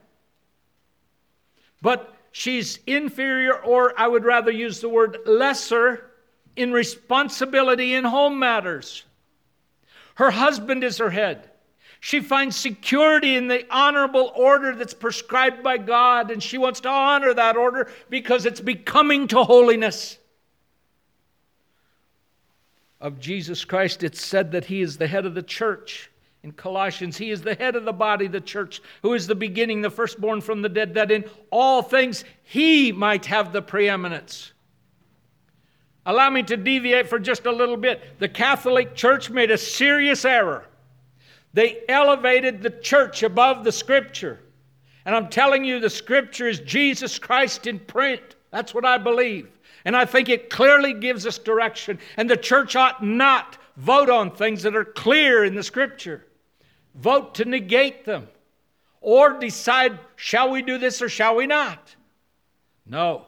But 1.82 2.16
she's 2.32 2.80
inferior, 2.88 3.55
or 3.62 3.93
I 3.99 4.07
would 4.07 4.24
rather 4.24 4.51
use 4.51 4.80
the 4.80 4.88
word 4.88 5.18
lesser, 5.26 6.12
in 6.55 6.72
responsibility 6.72 7.93
in 7.93 8.05
home 8.05 8.39
matters. 8.39 9.03
Her 10.16 10.32
husband 10.32 10.86
is 10.86 10.97
her 10.97 11.10
head. 11.10 11.49
She 11.99 12.22
finds 12.22 12.55
security 12.55 13.36
in 13.36 13.49
the 13.49 13.66
honorable 13.70 14.32
order 14.38 14.74
that's 14.74 14.93
prescribed 14.93 15.62
by 15.62 15.78
God, 15.78 16.32
and 16.32 16.41
she 16.41 16.57
wants 16.57 16.80
to 16.82 16.89
honor 16.89 17.34
that 17.34 17.57
order 17.57 17.91
because 18.10 18.45
it's 18.45 18.62
becoming 18.62 19.28
to 19.28 19.43
holiness 19.43 20.18
of 23.02 23.20
Jesus 23.20 23.66
Christ, 23.66 24.04
it's 24.04 24.24
said 24.24 24.52
that 24.52 24.66
he 24.66 24.82
is 24.82 24.97
the 24.97 25.08
head 25.08 25.26
of 25.26 25.34
the 25.34 25.43
church. 25.43 26.12
In 26.43 26.52
Colossians, 26.54 27.18
he 27.18 27.32
is 27.32 27.41
the 27.41 27.56
head 27.56 27.76
of 27.76 27.84
the 27.84 27.93
body, 27.93 28.28
the 28.28 28.39
church, 28.39 28.82
who 29.02 29.14
is 29.14 29.28
the 29.28 29.36
beginning, 29.36 29.82
the 29.82 29.89
firstborn 29.89 30.41
from 30.41 30.62
the 30.62 30.70
dead, 30.70 30.93
that 30.93 31.12
in 31.12 31.26
all 31.50 31.82
things 31.82 32.24
he 32.43 32.91
might 32.91 33.26
have 33.26 33.52
the 33.52 33.62
preeminence. 33.62 34.54
Allow 36.06 36.30
me 36.30 36.43
to 36.43 36.58
deviate 36.58 37.10
for 37.10 37.20
just 37.20 37.45
a 37.45 37.52
little 37.52 37.78
bit. 37.78 38.20
The 38.20 38.30
Catholic 38.30 38.95
Church 38.95 39.30
made 39.30 39.52
a 39.52 39.58
serious 39.58 40.24
error. 40.24 40.66
They 41.54 41.82
elevated 41.89 42.62
the 42.62 42.70
church 42.70 43.22
above 43.24 43.64
the 43.64 43.72
Scripture. 43.72 44.39
And 45.06 45.16
I'm 45.16 45.30
telling 45.30 45.66
you, 45.66 45.80
the 45.80 45.89
Scripture 45.89 46.47
is 46.47 46.62
Jesus 46.62 47.20
Christ 47.20 47.68
in 47.68 47.80
print. 47.80 48.22
That's 48.52 48.74
what 48.74 48.86
I 48.86 48.97
believe. 48.97 49.50
And 49.90 49.98
I 49.98 50.06
think 50.06 50.30
it 50.30 50.52
clearly 50.52 50.94
gives 50.94 51.26
us 51.26 51.40
direction. 51.40 51.98
And 52.16 52.30
the 52.30 52.38
church 52.38 52.76
ought 52.76 53.04
not 53.04 53.58
vote 53.76 54.08
on 54.08 54.30
things 54.30 54.62
that 54.62 54.76
are 54.76 54.86
clear 54.86 55.44
in 55.44 55.56
the 55.56 55.64
scripture, 55.64 56.28
vote 56.94 57.34
to 57.34 57.46
negate 57.46 58.06
them, 58.06 58.28
or 59.02 59.40
decide, 59.40 59.98
shall 60.16 60.52
we 60.52 60.62
do 60.62 60.78
this 60.78 61.02
or 61.02 61.10
shall 61.10 61.36
we 61.36 61.48
not? 61.48 61.96
No. 62.86 63.26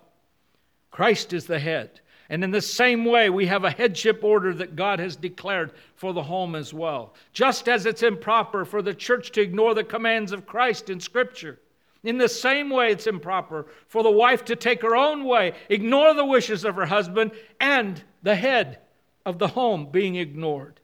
Christ 0.92 1.34
is 1.34 1.48
the 1.48 1.58
head. 1.58 2.00
And 2.30 2.44
in 2.44 2.52
the 2.52 2.62
same 2.62 3.06
way, 3.06 3.32
we 3.32 3.48
have 3.48 3.64
a 3.64 3.72
headship 3.72 4.24
order 4.24 4.54
that 4.54 4.76
God 4.76 5.00
has 5.00 5.16
declared 5.16 5.72
for 5.96 6.14
the 6.14 6.22
home 6.22 6.54
as 6.54 6.76
well. 6.76 7.16
Just 7.34 7.70
as 7.70 7.88
it's 7.88 8.04
improper 8.04 8.66
for 8.66 8.84
the 8.84 8.94
church 8.94 9.32
to 9.32 9.42
ignore 9.42 9.74
the 9.74 9.84
commands 9.84 10.32
of 10.32 10.46
Christ 10.46 10.92
in 10.92 11.00
Scripture. 11.00 11.58
In 12.04 12.18
the 12.18 12.30
same 12.30 12.70
way, 12.70 12.92
it's 12.92 13.08
improper 13.08 13.68
for 13.88 14.02
the 14.02 14.12
wife 14.12 14.44
to 14.46 14.56
take 14.56 14.82
her 14.82 14.96
own 14.96 15.24
way, 15.24 15.54
ignore 15.70 16.14
the 16.14 16.26
wishes 16.26 16.66
of 16.66 16.76
her 16.76 16.88
husband, 16.88 17.32
and 17.60 18.04
the 18.24 18.36
head 18.36 18.80
of 19.26 19.38
the 19.38 19.50
home 19.50 19.88
being 19.92 20.16
ignored. 20.16 20.80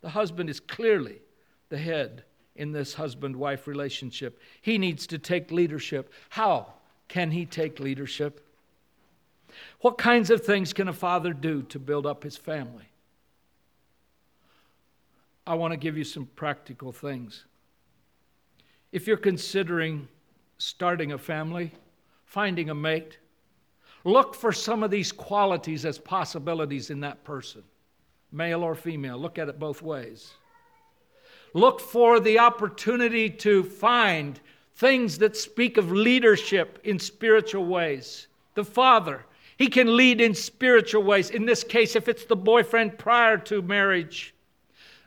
The 0.00 0.10
husband 0.10 0.48
is 0.48 0.60
clearly 0.60 1.20
the 1.68 1.78
head 1.78 2.24
in 2.54 2.72
this 2.72 2.94
husband 2.94 3.34
wife 3.34 3.66
relationship. 3.66 4.40
He 4.60 4.78
needs 4.78 5.06
to 5.08 5.18
take 5.18 5.50
leadership. 5.50 6.12
How 6.28 6.74
can 7.08 7.32
he 7.32 7.46
take 7.46 7.80
leadership? 7.80 8.46
What 9.80 9.98
kinds 9.98 10.30
of 10.30 10.44
things 10.44 10.72
can 10.72 10.86
a 10.86 10.92
father 10.92 11.32
do 11.32 11.62
to 11.62 11.78
build 11.80 12.06
up 12.06 12.22
his 12.22 12.36
family? 12.36 12.90
I 15.46 15.54
want 15.54 15.72
to 15.72 15.76
give 15.76 15.98
you 15.98 16.04
some 16.04 16.26
practical 16.36 16.92
things. 16.92 17.44
If 18.92 19.08
you're 19.08 19.16
considering 19.16 20.06
starting 20.60 21.12
a 21.12 21.18
family, 21.18 21.72
finding 22.26 22.68
a 22.68 22.74
mate, 22.74 23.16
look 24.04 24.34
for 24.34 24.52
some 24.52 24.82
of 24.82 24.90
these 24.90 25.10
qualities 25.10 25.86
as 25.86 25.98
possibilities 25.98 26.90
in 26.90 27.00
that 27.00 27.24
person, 27.24 27.62
male 28.30 28.62
or 28.62 28.74
female. 28.74 29.16
Look 29.16 29.38
at 29.38 29.48
it 29.48 29.58
both 29.58 29.80
ways. 29.80 30.32
Look 31.54 31.80
for 31.80 32.20
the 32.20 32.38
opportunity 32.38 33.30
to 33.30 33.62
find 33.64 34.38
things 34.76 35.16
that 35.18 35.34
speak 35.34 35.78
of 35.78 35.90
leadership 35.90 36.78
in 36.84 36.98
spiritual 36.98 37.64
ways. 37.64 38.28
The 38.54 38.64
father, 38.64 39.24
he 39.56 39.66
can 39.66 39.96
lead 39.96 40.20
in 40.20 40.34
spiritual 40.34 41.02
ways. 41.02 41.30
In 41.30 41.46
this 41.46 41.64
case, 41.64 41.96
if 41.96 42.06
it's 42.06 42.26
the 42.26 42.36
boyfriend 42.36 42.98
prior 42.98 43.38
to 43.38 43.62
marriage, 43.62 44.34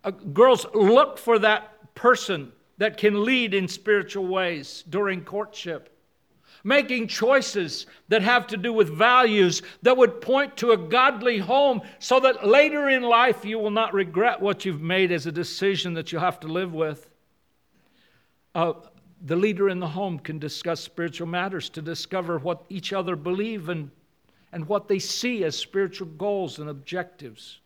uh, 0.04 0.10
girls 0.12 0.66
look 0.74 1.20
for 1.20 1.38
that 1.40 1.94
person 1.94 2.52
that 2.78 2.98
can 2.98 3.24
lead 3.24 3.54
in 3.54 3.68
spiritual 3.68 4.28
ways 4.28 4.84
during 4.90 5.24
courtship. 5.24 5.90
Making 6.64 7.08
choices 7.08 7.86
that 8.08 8.22
have 8.22 8.48
to 8.48 8.58
do 8.58 8.72
with 8.72 8.90
values 8.90 9.62
that 9.82 9.98
would 9.98 10.22
point 10.22 10.56
to 10.58 10.72
a 10.72 10.78
godly 10.78 11.38
home 11.38 11.82
so 12.00 12.20
that 12.22 12.48
later 12.48 12.90
in 12.90 13.04
life 13.04 13.44
you 13.44 13.60
will 13.60 13.72
not 13.72 13.94
regret 13.94 14.42
what 14.42 14.64
you've 14.64 14.82
made 14.82 15.12
as 15.12 15.26
a 15.26 15.32
decision 15.32 15.94
that 15.96 16.12
you 16.12 16.20
have 16.20 16.40
to 16.40 16.48
live 16.48 16.74
with. 16.74 17.10
Uh, 18.56 18.74
the 19.26 19.36
leader 19.36 19.68
in 19.68 19.80
the 19.80 19.88
home 19.88 20.20
can 20.20 20.40
discuss 20.40 20.80
spiritual 20.80 21.28
matters 21.28 21.70
to 21.70 21.82
discover 21.82 22.38
what 22.38 22.64
each 22.70 22.94
other 22.94 23.16
believe 23.16 23.70
and 23.70 23.92
and 24.54 24.68
what 24.68 24.88
they 24.88 25.00
see 25.00 25.44
as 25.44 25.58
spiritual 25.58 26.08
goals 26.08 26.60
and 26.60 26.70
objectives. 26.70 27.60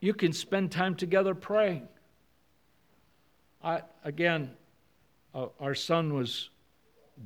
You 0.00 0.14
can 0.14 0.32
spend 0.32 0.72
time 0.72 0.94
together 0.94 1.34
praying. 1.34 1.86
I, 3.62 3.82
again, 4.04 4.50
uh, 5.34 5.46
our 5.60 5.74
son 5.74 6.14
was 6.14 6.50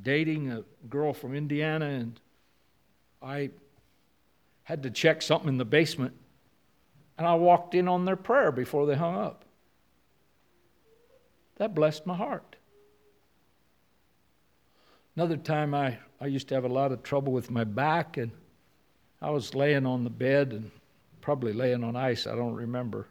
dating 0.02 0.50
a 0.50 0.64
girl 0.88 1.12
from 1.12 1.34
Indiana, 1.34 1.86
and 1.86 2.20
I 3.20 3.50
had 4.64 4.82
to 4.84 4.90
check 4.90 5.22
something 5.22 5.48
in 5.48 5.58
the 5.58 5.64
basement, 5.64 6.14
and 7.18 7.26
I 7.26 7.34
walked 7.34 7.74
in 7.74 7.88
on 7.88 8.04
their 8.04 8.16
prayer 8.16 8.50
before 8.50 8.86
they 8.86 8.96
hung 8.96 9.14
up. 9.14 9.44
That 11.56 11.74
blessed 11.74 12.06
my 12.06 12.16
heart. 12.16 12.56
Another 15.14 15.36
time 15.36 15.74
I 15.74 15.98
I 16.22 16.26
used 16.26 16.46
to 16.48 16.54
have 16.54 16.64
a 16.64 16.68
lot 16.68 16.92
of 16.92 17.02
trouble 17.02 17.32
with 17.32 17.50
my 17.50 17.64
back, 17.64 18.16
and 18.16 18.30
I 19.20 19.30
was 19.30 19.56
laying 19.56 19.84
on 19.86 20.04
the 20.04 20.10
bed 20.10 20.52
and 20.52 20.70
probably 21.20 21.52
laying 21.52 21.82
on 21.82 21.96
ice, 21.96 22.28
I 22.28 22.36
don't 22.36 22.54
remember. 22.54 23.08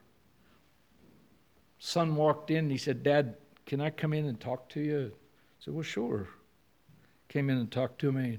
Son 1.84 2.16
walked 2.16 2.52
in, 2.52 2.70
he 2.70 2.78
said, 2.78 3.02
Dad, 3.02 3.34
can 3.66 3.82
I 3.82 3.90
come 3.90 4.14
in 4.14 4.28
and 4.28 4.40
talk 4.40 4.70
to 4.70 4.80
you? 4.80 5.12
I 5.12 5.66
said, 5.66 5.74
Well, 5.74 5.82
sure. 5.82 6.28
Came 7.28 7.50
in 7.50 7.58
and 7.58 7.72
talked 7.72 8.00
to 8.02 8.12
me. 8.12 8.38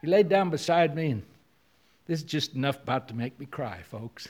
He 0.00 0.06
laid 0.06 0.30
down 0.30 0.48
beside 0.48 0.96
me, 0.96 1.10
and 1.10 1.22
this 2.06 2.20
is 2.20 2.24
just 2.24 2.54
enough 2.54 2.82
about 2.82 3.08
to 3.08 3.14
make 3.14 3.38
me 3.38 3.44
cry, 3.44 3.82
folks. 3.82 4.28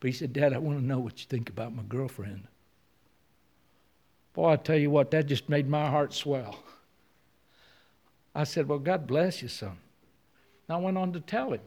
But 0.00 0.08
he 0.08 0.12
said, 0.12 0.32
Dad, 0.32 0.52
I 0.52 0.58
want 0.58 0.80
to 0.80 0.84
know 0.84 0.98
what 0.98 1.20
you 1.20 1.26
think 1.28 1.50
about 1.50 1.72
my 1.72 1.84
girlfriend. 1.84 2.48
Boy, 4.32 4.50
I 4.50 4.56
tell 4.56 4.76
you 4.76 4.90
what, 4.90 5.12
that 5.12 5.26
just 5.26 5.48
made 5.48 5.68
my 5.68 5.88
heart 5.88 6.12
swell. 6.12 6.58
I 8.34 8.42
said, 8.42 8.66
Well, 8.66 8.80
God 8.80 9.06
bless 9.06 9.40
you, 9.40 9.46
son. 9.46 9.78
And 10.66 10.76
I 10.76 10.80
went 10.80 10.98
on 10.98 11.12
to 11.12 11.20
tell 11.20 11.52
him. 11.52 11.60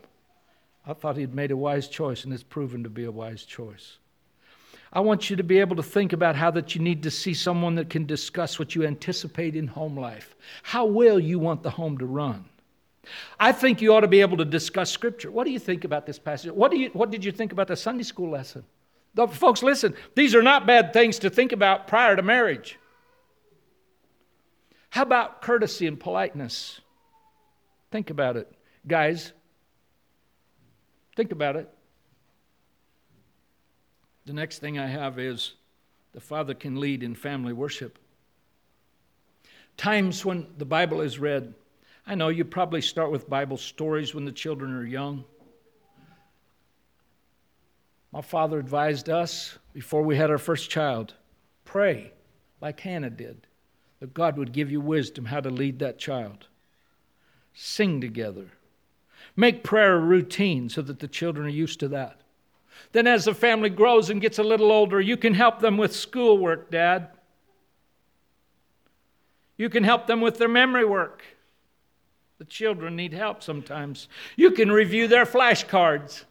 I 0.86 0.92
thought 0.92 1.16
he'd 1.16 1.34
made 1.34 1.52
a 1.52 1.58
wise 1.58 1.88
choice, 1.88 2.26
and 2.26 2.34
it's 2.34 2.44
proven 2.44 2.84
to 2.84 2.90
be 2.90 3.06
a 3.06 3.12
wise 3.12 3.46
choice. 3.46 3.98
I 4.94 5.00
want 5.00 5.30
you 5.30 5.38
to 5.38 5.44
be 5.44 5.60
able 5.60 5.78
to 5.78 5.84
think 5.84 6.12
about 6.12 6.36
how 6.36 6.52
that 6.52 6.76
you 6.76 6.82
need 6.82 7.04
to 7.04 7.12
see 7.12 7.34
someone 7.34 7.76
that 7.76 7.90
can 7.90 8.06
discuss 8.06 8.60
what 8.60 8.76
you 8.76 8.86
anticipate 8.86 9.56
in 9.56 9.68
home 9.68 9.98
life. 9.98 10.36
How 10.64 10.86
well 10.86 11.20
you 11.20 11.40
want 11.40 11.64
the 11.64 11.70
home 11.70 11.98
to 12.00 12.06
run? 12.06 12.46
I 13.40 13.52
think 13.52 13.82
you 13.82 13.94
ought 13.94 14.02
to 14.02 14.08
be 14.08 14.22
able 14.22 14.38
to 14.38 14.46
discuss 14.46 14.92
scripture. 14.92 15.32
What 15.32 15.46
do 15.46 15.52
you 15.52 15.60
think 15.60 15.86
about 15.86 16.06
this 16.06 16.20
passage? 16.20 16.52
What, 16.52 16.72
do 16.72 16.78
you, 16.78 16.90
what 16.90 17.10
did 17.10 17.24
you 17.24 17.32
think 17.32 17.52
about 17.52 17.68
the 17.68 17.76
Sunday 17.76 18.04
school 18.04 18.30
lesson? 18.30 18.64
The, 19.14 19.28
folks, 19.28 19.64
listen, 19.64 19.96
these 20.16 20.36
are 20.36 20.44
not 20.44 20.68
bad 20.68 20.94
things 20.94 21.20
to 21.20 21.30
think 21.30 21.52
about 21.52 21.88
prior 21.88 22.16
to 22.16 22.22
marriage. 22.22 22.78
How 24.90 25.04
about 25.04 25.42
courtesy 25.42 25.88
and 25.88 26.00
politeness? 26.00 26.82
Think 27.92 28.10
about 28.10 28.38
it. 28.38 28.52
Guys, 28.86 29.32
think 31.16 31.32
about 31.32 31.56
it. 31.56 31.70
The 34.26 34.34
next 34.34 34.60
thing 34.60 34.78
I 34.78 34.88
have 34.88 35.18
is 35.20 35.54
the 36.14 36.22
father 36.22 36.54
can 36.54 36.80
lead 36.80 37.04
in 37.04 37.16
family 37.16 37.54
worship. 37.54 37.98
Times 39.78 40.26
when 40.26 40.48
the 40.58 40.66
Bible 40.66 41.02
is 41.02 41.18
read, 41.18 41.54
I 42.06 42.16
know 42.16 42.30
you 42.30 42.46
probably 42.46 42.82
start 42.82 43.12
with 43.12 43.30
Bible 43.30 43.58
stories 43.58 44.14
when 44.14 44.26
the 44.26 44.32
children 44.32 44.74
are 44.74 44.86
young. 44.86 45.24
My 48.12 48.22
father 48.22 48.60
advised 48.60 49.10
us 49.10 49.58
before 49.74 50.02
we 50.02 50.18
had 50.18 50.30
our 50.30 50.38
first 50.38 50.70
child 50.70 51.14
pray 51.64 52.12
like 52.60 52.82
Hannah 52.82 53.10
did 53.10 53.48
that 54.02 54.14
God 54.14 54.38
would 54.38 54.52
give 54.52 54.72
you 54.72 54.82
wisdom 54.82 55.26
how 55.26 55.40
to 55.40 55.50
lead 55.50 55.80
that 55.80 56.00
child. 56.00 56.48
Sing 57.54 58.02
together. 58.02 58.48
Make 59.36 59.64
prayer 59.64 59.96
a 59.96 60.00
routine 60.00 60.70
so 60.70 60.82
that 60.82 61.00
the 61.00 61.08
children 61.08 61.46
are 61.46 61.50
used 61.50 61.80
to 61.80 61.88
that. 61.90 62.21
Then, 62.92 63.08
as 63.08 63.26
the 63.26 63.34
family 63.34 63.70
grows 63.70 64.10
and 64.10 64.22
gets 64.22 64.40
a 64.40 64.44
little 64.44 64.72
older, 64.72 65.00
you 65.00 65.18
can 65.18 65.34
help 65.34 65.60
them 65.60 65.78
with 65.78 65.96
schoolwork, 65.96 66.72
Dad. 66.72 67.10
You 69.58 69.70
can 69.70 69.84
help 69.84 70.08
them 70.08 70.22
with 70.22 70.38
their 70.38 70.48
memory 70.48 70.86
work. 70.86 71.24
The 72.40 72.46
children 72.46 72.96
need 72.96 73.14
help 73.14 73.44
sometimes. 73.44 74.08
You 74.36 74.52
can 74.52 74.72
review 74.72 75.08
their 75.08 75.26
flashcards 75.26 76.24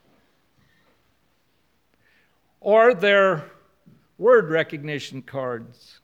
or 2.61 2.95
their 2.95 3.45
word 4.19 4.51
recognition 4.51 5.23
cards. 5.23 6.01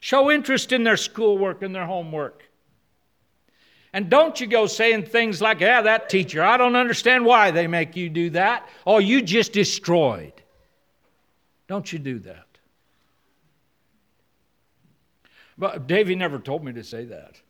Show 0.00 0.30
interest 0.30 0.72
in 0.72 0.84
their 0.84 0.96
schoolwork 0.96 1.62
and 1.62 1.74
their 1.74 1.86
homework. 1.86 2.47
And 3.92 4.10
don't 4.10 4.38
you 4.40 4.46
go 4.46 4.66
saying 4.66 5.06
things 5.06 5.40
like, 5.40 5.60
yeah, 5.60 5.82
that 5.82 6.08
teacher, 6.08 6.42
I 6.42 6.56
don't 6.56 6.76
understand 6.76 7.24
why 7.24 7.50
they 7.50 7.66
make 7.66 7.96
you 7.96 8.10
do 8.10 8.30
that. 8.30 8.68
Oh, 8.86 8.98
you 8.98 9.22
just 9.22 9.52
destroyed. 9.52 10.34
Don't 11.68 11.90
you 11.92 11.98
do 11.98 12.18
that. 12.20 12.46
But 15.56 15.86
Davy 15.86 16.14
never 16.14 16.38
told 16.38 16.64
me 16.64 16.72
to 16.74 16.84
say 16.84 17.04
that. 17.06 17.40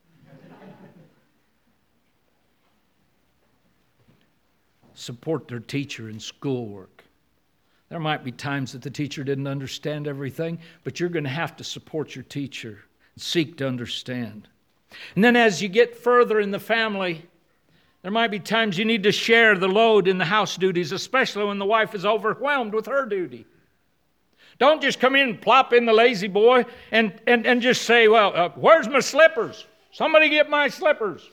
Support 4.95 5.47
their 5.47 5.61
teacher 5.61 6.09
in 6.09 6.19
schoolwork. 6.19 7.05
There 7.89 8.01
might 8.01 8.25
be 8.25 8.33
times 8.33 8.73
that 8.73 8.83
the 8.83 8.91
teacher 8.91 9.25
didn't 9.25 9.47
understand 9.47 10.09
everything, 10.09 10.59
but 10.85 10.99
you're 10.99 11.09
going 11.09 11.25
to 11.25 11.31
have 11.31 11.57
to 11.57 11.65
support 11.65 12.15
your 12.15 12.25
teacher 12.25 12.85
and 13.15 13.23
seek 13.23 13.57
to 13.59 13.69
understand. 13.69 14.49
And 15.15 15.23
then 15.23 15.37
as 15.37 15.63
you 15.63 15.69
get 15.69 15.97
further 15.97 16.41
in 16.41 16.51
the 16.51 16.59
family, 16.59 17.23
there 18.03 18.11
might 18.11 18.31
be 18.31 18.39
times 18.39 18.79
you 18.79 18.85
need 18.85 19.03
to 19.03 19.13
share 19.13 19.57
the 19.57 19.69
load 19.69 20.09
in 20.09 20.19
the 20.19 20.25
house 20.25 20.57
duties, 20.57 20.93
especially 20.93 21.45
when 21.45 21.59
the 21.59 21.67
wife 21.67 21.95
is 21.95 22.07
overwhelmed 22.07 22.73
with 22.73 22.87
her 22.87 23.05
duty. 23.07 23.45
Don't 24.59 24.83
just 24.83 24.99
come 24.99 25.15
in 25.15 25.29
and 25.29 25.41
plop 25.41 25.73
in 25.73 25.87
the 25.87 25.93
La-Z-Boy 25.93 26.65
and, 26.91 27.13
and, 27.27 27.47
and 27.47 27.63
just 27.63 27.83
say, 27.83 28.09
Well, 28.09 28.33
uh, 28.35 28.49
where's 28.57 28.89
my 28.89 29.01
slippers? 29.01 29.67
Somebody 29.93 30.29
get 30.29 30.51
my 30.51 30.69
slippers. 30.69 31.29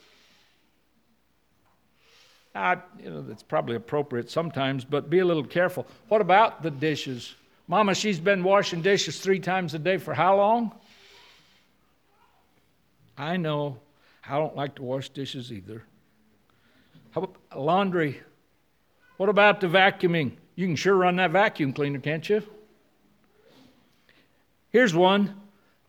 Uh, 2.54 2.78
you 3.04 3.10
know, 3.10 3.26
it's 3.30 3.44
probably 3.44 3.76
appropriate 3.76 4.32
sometimes, 4.32 4.86
but 4.86 5.10
be 5.10 5.20
a 5.20 5.26
little 5.26 5.44
careful. 5.44 5.86
What 6.08 6.22
about 6.22 6.64
the 6.64 6.72
dishes? 6.72 7.36
Mama, 7.68 7.94
she's 7.94 8.20
been 8.20 8.44
washing 8.44 8.82
dishes 8.82 9.20
three 9.20 9.40
times 9.40 9.74
a 9.74 9.80
day 9.80 9.98
for 9.98 10.14
how 10.14 10.38
long? 10.38 10.72
I 13.18 13.38
know. 13.38 13.78
I 14.28 14.38
don't 14.38 14.56
like 14.56 14.76
to 14.76 14.84
wash 14.84 15.10
dishes 15.10 15.52
either. 15.52 15.84
Laundry? 17.56 18.22
What 19.18 19.30
about 19.30 19.62
the 19.62 19.68
vacuuming? 19.68 20.34
You 20.56 20.68
can 20.68 20.76
sure 20.76 20.96
run 20.96 21.16
that 21.18 21.32
vacuum 21.32 21.74
cleaner, 21.74 22.00
can't 22.00 22.28
you? 22.28 22.42
Here's 24.72 24.94
one 24.94 25.36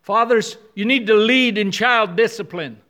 Fathers, 0.06 0.56
you 0.76 0.84
need 0.84 1.08
to 1.08 1.14
lead 1.14 1.58
in 1.58 1.72
child 1.72 2.14
discipline. 2.14 2.80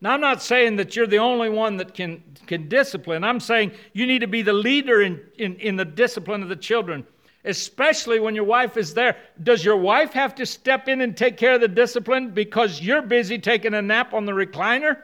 Now, 0.00 0.10
I'm 0.10 0.20
not 0.20 0.42
saying 0.42 0.74
that 0.76 0.96
you're 0.96 1.06
the 1.06 1.18
only 1.18 1.48
one 1.48 1.76
that 1.76 1.94
can, 1.94 2.20
can 2.46 2.68
discipline. 2.68 3.22
I'm 3.22 3.38
saying 3.38 3.70
you 3.92 4.08
need 4.08 4.22
to 4.22 4.26
be 4.26 4.42
the 4.42 4.52
leader 4.52 5.02
in, 5.02 5.20
in, 5.38 5.54
in 5.56 5.76
the 5.76 5.84
discipline 5.84 6.42
of 6.42 6.48
the 6.48 6.56
children, 6.56 7.06
especially 7.46 8.20
when 8.20 8.34
your 8.34 8.44
wife 8.44 8.76
is 8.76 8.94
there. 8.94 9.16
Does 9.42 9.64
your 9.64 9.76
wife 9.76 10.12
have 10.12 10.34
to 10.36 10.46
step 10.46 10.88
in 10.88 11.00
and 11.00 11.16
take 11.16 11.36
care 11.36 11.54
of 11.54 11.60
the 11.60 11.68
discipline 11.68 12.30
because 12.30 12.80
you're 12.80 13.02
busy 13.02 13.38
taking 13.38 13.74
a 13.74 13.82
nap 13.82 14.12
on 14.12 14.26
the 14.26 14.32
recliner? 14.32 14.98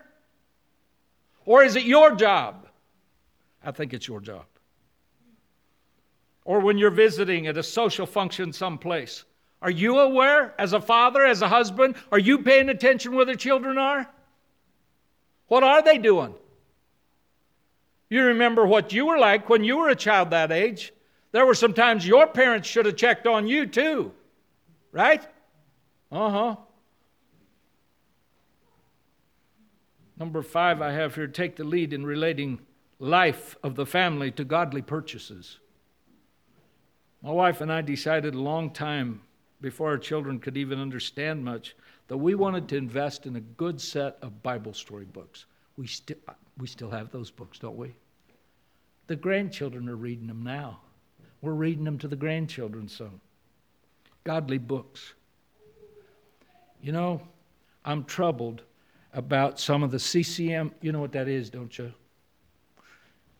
Or 1.44 1.62
is 1.62 1.76
it 1.76 1.84
your 1.84 2.14
job? 2.14 2.68
I 3.64 3.70
think 3.70 3.94
it's 3.94 4.08
your 4.08 4.20
job. 4.20 4.44
Or 6.44 6.60
when 6.60 6.78
you're 6.78 6.90
visiting 6.90 7.46
at 7.46 7.56
a 7.56 7.62
social 7.62 8.06
function 8.06 8.52
someplace, 8.52 9.24
are 9.60 9.70
you 9.70 10.00
aware 10.00 10.54
as 10.58 10.72
a 10.72 10.80
father, 10.80 11.24
as 11.24 11.40
a 11.40 11.48
husband? 11.48 11.94
Are 12.10 12.18
you 12.18 12.38
paying 12.38 12.68
attention 12.68 13.14
where 13.14 13.24
the 13.24 13.36
children 13.36 13.78
are? 13.78 14.08
What 15.46 15.62
are 15.62 15.82
they 15.82 15.98
doing? 15.98 16.34
You 18.10 18.24
remember 18.24 18.66
what 18.66 18.92
you 18.92 19.06
were 19.06 19.18
like 19.18 19.48
when 19.48 19.62
you 19.62 19.76
were 19.76 19.88
a 19.88 19.96
child 19.96 20.30
that 20.30 20.50
age. 20.50 20.92
There 21.32 21.46
were 21.46 21.54
some 21.54 21.74
times 21.74 22.06
your 22.06 22.26
parents 22.26 22.68
should 22.68 22.86
have 22.86 22.96
checked 22.96 23.26
on 23.26 23.48
you 23.48 23.66
too, 23.66 24.12
right? 24.92 25.26
Uh 26.10 26.30
huh. 26.30 26.56
Number 30.18 30.42
five, 30.42 30.80
I 30.80 30.92
have 30.92 31.14
here 31.14 31.26
take 31.26 31.56
the 31.56 31.64
lead 31.64 31.92
in 31.92 32.06
relating 32.06 32.60
life 32.98 33.56
of 33.62 33.74
the 33.74 33.86
family 33.86 34.30
to 34.32 34.44
godly 34.44 34.82
purchases. 34.82 35.58
My 37.22 37.30
wife 37.30 37.60
and 37.60 37.72
I 37.72 37.80
decided 37.80 38.34
a 38.34 38.40
long 38.40 38.70
time 38.70 39.22
before 39.62 39.88
our 39.88 39.98
children 39.98 40.38
could 40.40 40.56
even 40.56 40.80
understand 40.80 41.44
much, 41.44 41.74
that 42.08 42.16
we 42.18 42.34
wanted 42.34 42.68
to 42.68 42.76
invest 42.76 43.26
in 43.26 43.36
a 43.36 43.40
good 43.40 43.80
set 43.80 44.18
of 44.20 44.42
Bible 44.42 44.74
story 44.74 45.06
books. 45.06 45.46
We, 45.76 45.86
sti- 45.86 46.16
we 46.58 46.66
still 46.66 46.90
have 46.90 47.10
those 47.10 47.30
books, 47.30 47.60
don't 47.60 47.76
we? 47.76 47.94
The 49.06 49.16
grandchildren 49.16 49.88
are 49.88 49.96
reading 49.96 50.26
them 50.26 50.42
now. 50.42 50.80
We're 51.42 51.52
reading 51.52 51.84
them 51.84 51.98
to 51.98 52.08
the 52.08 52.16
grandchildren 52.16 52.88
some. 52.88 53.20
Godly 54.24 54.58
books. 54.58 55.14
You 56.80 56.92
know, 56.92 57.20
I'm 57.84 58.04
troubled 58.04 58.62
about 59.12 59.60
some 59.60 59.82
of 59.82 59.90
the 59.90 59.98
CCM. 59.98 60.72
You 60.80 60.92
know 60.92 61.00
what 61.00 61.12
that 61.12 61.28
is, 61.28 61.50
don't 61.50 61.76
you? 61.76 61.92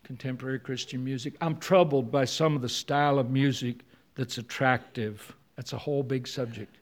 Contemporary 0.04 0.58
Christian 0.58 1.04
music. 1.04 1.34
I'm 1.40 1.56
troubled 1.58 2.10
by 2.10 2.24
some 2.24 2.56
of 2.56 2.62
the 2.62 2.68
style 2.68 3.18
of 3.18 3.30
music 3.30 3.76
that's 4.16 4.38
attractive 4.38 5.34
that's 5.56 5.72
a 5.72 5.78
whole 5.78 6.02
big 6.02 6.26
subject. 6.26 6.76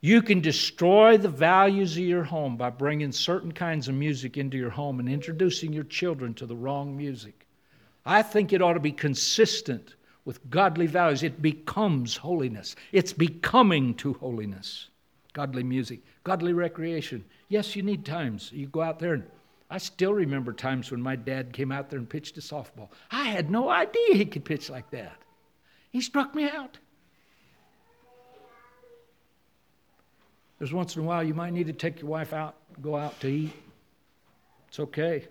You 0.00 0.20
can 0.22 0.40
destroy 0.40 1.16
the 1.16 1.28
values 1.28 1.96
of 1.96 2.04
your 2.04 2.24
home 2.24 2.56
by 2.56 2.70
bringing 2.70 3.10
certain 3.10 3.52
kinds 3.52 3.88
of 3.88 3.94
music 3.94 4.36
into 4.36 4.56
your 4.56 4.70
home 4.70 5.00
and 5.00 5.08
introducing 5.08 5.72
your 5.72 5.84
children 5.84 6.34
to 6.34 6.46
the 6.46 6.54
wrong 6.54 6.96
music. 6.96 7.46
I 8.04 8.22
think 8.22 8.52
it 8.52 8.62
ought 8.62 8.74
to 8.74 8.80
be 8.80 8.92
consistent 8.92 9.95
with 10.26 10.50
godly 10.50 10.86
values. 10.86 11.22
It 11.22 11.40
becomes 11.40 12.18
holiness, 12.18 12.76
it's 12.92 13.14
becoming 13.14 13.94
to 13.94 14.12
holiness. 14.12 14.90
Godly 15.32 15.64
music, 15.64 16.00
godly 16.24 16.54
recreation. 16.54 17.22
Yes, 17.48 17.76
you 17.76 17.82
need 17.82 18.06
times. 18.06 18.50
You 18.52 18.68
go 18.68 18.80
out 18.80 18.98
there 18.98 19.12
and 19.12 19.24
I 19.68 19.76
still 19.76 20.14
remember 20.14 20.54
times 20.54 20.90
when 20.90 21.02
my 21.02 21.14
dad 21.14 21.52
came 21.52 21.70
out 21.70 21.90
there 21.90 21.98
and 21.98 22.08
pitched 22.08 22.38
a 22.38 22.40
softball. 22.40 22.88
I 23.10 23.24
had 23.24 23.50
no 23.50 23.68
idea 23.68 24.14
he 24.14 24.24
could 24.24 24.46
pitch 24.46 24.70
like 24.70 24.88
that. 24.92 25.16
He 25.90 26.00
struck 26.00 26.34
me 26.34 26.48
out. 26.48 26.78
There's 30.58 30.72
once 30.72 30.96
in 30.96 31.02
a 31.02 31.04
while 31.04 31.22
you 31.22 31.34
might 31.34 31.52
need 31.52 31.66
to 31.66 31.74
take 31.74 32.00
your 32.00 32.08
wife 32.08 32.32
out, 32.32 32.56
go 32.80 32.96
out 32.96 33.20
to 33.20 33.28
eat. 33.28 33.52
It's 34.68 34.80
okay. 34.80 35.28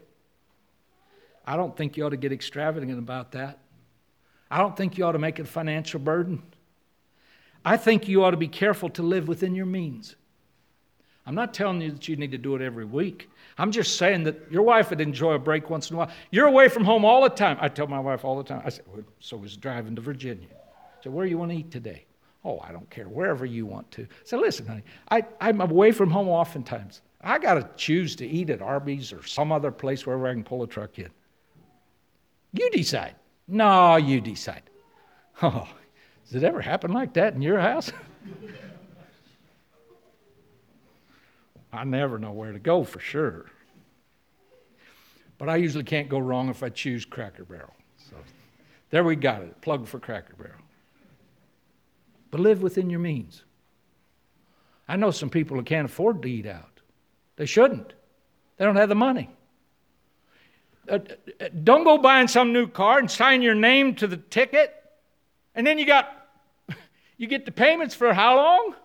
I 1.47 1.57
don't 1.57 1.75
think 1.75 1.97
you 1.97 2.05
ought 2.05 2.09
to 2.09 2.17
get 2.17 2.31
extravagant 2.31 2.99
about 2.99 3.31
that. 3.31 3.57
I 4.49 4.59
don't 4.59 4.75
think 4.77 4.97
you 4.97 5.05
ought 5.05 5.13
to 5.13 5.19
make 5.19 5.39
it 5.39 5.43
a 5.43 5.45
financial 5.45 5.99
burden. 5.99 6.43
I 7.63 7.77
think 7.77 8.07
you 8.07 8.23
ought 8.23 8.31
to 8.31 8.37
be 8.37 8.47
careful 8.47 8.89
to 8.91 9.01
live 9.01 9.27
within 9.27 9.55
your 9.55 9.65
means. 9.65 10.15
I'm 11.25 11.33
not 11.33 11.53
telling 11.53 11.81
you 11.81 11.91
that 11.91 12.07
you 12.07 12.15
need 12.15 12.31
to 12.31 12.37
do 12.37 12.55
it 12.55 12.61
every 12.61 12.85
week. 12.85 13.29
I'm 13.57 13.71
just 13.71 13.97
saying 13.97 14.25
that 14.25 14.51
your 14.51 14.61
wife 14.61 14.91
would 14.91 15.01
enjoy 15.01 15.33
a 15.33 15.39
break 15.39 15.69
once 15.71 15.89
in 15.89 15.95
a 15.95 15.99
while. 15.99 16.11
You're 16.29 16.45
away 16.45 16.69
from 16.69 16.83
home 16.83 17.03
all 17.03 17.23
the 17.23 17.29
time. 17.29 17.57
I 17.59 17.69
tell 17.69 17.87
my 17.87 17.99
wife 17.99 18.23
all 18.23 18.37
the 18.37 18.43
time. 18.43 18.61
I 18.63 18.69
said, 18.69 18.85
well, 18.87 19.03
so 19.19 19.37
was 19.37 19.57
driving 19.57 19.95
to 19.95 20.01
Virginia. 20.01 20.47
I 20.51 21.03
said, 21.03 21.13
where 21.13 21.25
do 21.25 21.31
you 21.31 21.39
want 21.39 21.51
to 21.51 21.57
eat 21.57 21.71
today? 21.71 22.05
Oh, 22.43 22.59
I 22.59 22.71
don't 22.71 22.87
care, 22.91 23.09
wherever 23.09 23.43
you 23.43 23.65
want 23.65 23.89
to. 23.91 24.07
So 24.23 24.37
listen, 24.37 24.67
honey, 24.67 24.83
I, 25.09 25.25
I'm 25.41 25.61
away 25.61 25.91
from 25.91 26.11
home 26.11 26.27
oftentimes. 26.27 27.01
I 27.21 27.39
got 27.39 27.55
to 27.55 27.67
choose 27.75 28.15
to 28.17 28.27
eat 28.27 28.51
at 28.51 28.61
Arby's 28.61 29.11
or 29.11 29.25
some 29.25 29.51
other 29.51 29.71
place 29.71 30.05
wherever 30.05 30.27
I 30.27 30.33
can 30.33 30.43
pull 30.43 30.61
a 30.61 30.67
truck 30.67 30.99
in. 30.99 31.09
You 32.53 32.69
decide. 32.69 33.15
No, 33.47 33.95
you 33.95 34.21
decide. 34.21 34.63
Oh, 35.41 35.67
does 36.23 36.35
it 36.35 36.43
ever 36.43 36.61
happen 36.61 36.91
like 36.91 37.13
that 37.13 37.33
in 37.33 37.41
your 37.41 37.59
house? 37.59 37.91
I 41.73 41.83
never 41.83 42.17
know 42.17 42.31
where 42.31 42.53
to 42.53 42.59
go 42.59 42.83
for 42.83 42.99
sure. 42.99 43.45
But 45.37 45.49
I 45.49 45.57
usually 45.57 45.83
can't 45.83 46.07
go 46.07 46.19
wrong 46.19 46.49
if 46.49 46.63
I 46.63 46.69
choose 46.69 47.03
Cracker 47.03 47.43
Barrel. 47.43 47.73
So 47.97 48.15
there 48.89 49.03
we 49.03 49.17
got 49.17 49.41
it. 49.41 49.59
Plug 49.61 49.85
for 49.85 49.99
Cracker 49.99 50.35
Barrel 50.37 50.61
but 52.35 52.41
live 52.41 52.61
within 52.61 52.89
your 52.89 52.99
means. 52.99 53.45
I 54.89 54.97
know 54.97 55.09
some 55.09 55.29
people 55.29 55.55
who 55.55 55.63
can't 55.63 55.85
afford 55.85 56.21
to 56.21 56.27
eat 56.29 56.45
out. 56.45 56.81
They 57.37 57.45
shouldn't. 57.45 57.93
They 58.57 58.65
don't 58.65 58.75
have 58.75 58.89
the 58.89 58.95
money. 58.95 59.29
Uh, 60.88 60.99
uh, 61.39 61.49
don't 61.63 61.83
go 61.83 61.97
buying 61.97 62.27
some 62.27 62.53
new 62.53 62.67
car 62.67 62.99
and 62.99 63.09
sign 63.09 63.41
your 63.41 63.55
name 63.55 63.95
to 63.95 64.07
the 64.07 64.17
ticket, 64.17 64.73
and 65.55 65.65
then 65.65 65.79
you 65.79 65.86
got 65.86 66.27
you 67.17 67.27
get 67.27 67.45
the 67.45 67.51
payments 67.51 67.95
for 67.95 68.13
how 68.13 68.36
long? 68.36 68.75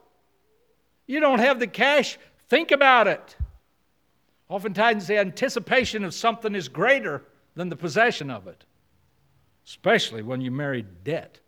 You 1.07 1.21
don't 1.21 1.41
have 1.41 1.59
the 1.59 1.67
cash. 1.67 2.19
Think 2.49 2.71
about 2.71 3.07
it. 3.07 3.37
Oftentimes, 4.49 5.07
the 5.07 5.19
anticipation 5.19 6.05
of 6.05 6.15
something 6.15 6.55
is 6.55 6.69
greater 6.69 7.23
than 7.55 7.69
the 7.69 7.77
possession 7.77 8.31
of 8.31 8.47
it, 8.47 8.65
especially 9.67 10.23
when 10.23 10.41
you 10.41 10.51
marry 10.51 10.85
debt 11.05 11.39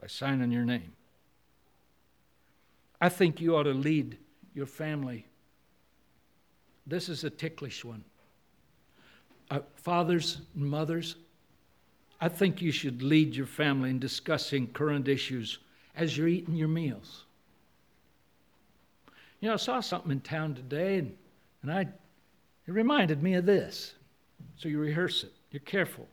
by 0.00 0.06
signing 0.06 0.50
your 0.50 0.64
name. 0.64 0.92
I 3.00 3.08
think 3.08 3.40
you 3.40 3.56
ought 3.56 3.64
to 3.64 3.72
lead 3.74 4.18
your 4.54 4.66
family. 4.66 5.26
This 6.86 7.08
is 7.08 7.24
a 7.24 7.30
ticklish 7.30 7.84
one. 7.84 8.04
Uh, 9.50 9.60
fathers 9.76 10.38
and 10.54 10.64
mothers, 10.64 11.16
I 12.20 12.28
think 12.28 12.62
you 12.62 12.70
should 12.70 13.02
lead 13.02 13.34
your 13.34 13.46
family 13.46 13.90
in 13.90 13.98
discussing 13.98 14.68
current 14.68 15.08
issues 15.08 15.58
as 15.96 16.16
you're 16.16 16.28
eating 16.28 16.54
your 16.54 16.68
meals. 16.68 17.24
You 19.40 19.48
know, 19.48 19.54
I 19.54 19.56
saw 19.56 19.80
something 19.80 20.12
in 20.12 20.20
town 20.20 20.54
today, 20.54 20.98
and, 20.98 21.16
and 21.62 21.72
I, 21.72 21.80
it 21.80 21.90
reminded 22.66 23.22
me 23.22 23.34
of 23.34 23.46
this. 23.46 23.94
So 24.56 24.68
you 24.68 24.78
rehearse 24.78 25.24
it, 25.24 25.32
you're 25.50 25.60
careful. 25.60 26.06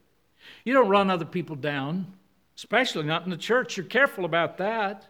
You 0.64 0.74
don't 0.74 0.90
run 0.90 1.10
other 1.10 1.26
people 1.26 1.56
down, 1.56 2.08
especially 2.56 3.04
not 3.04 3.26
in 3.26 3.30
the 3.30 3.38
church. 3.38 3.78
You're 3.78 3.86
careful 3.86 4.26
about 4.26 4.58
that 4.58 5.08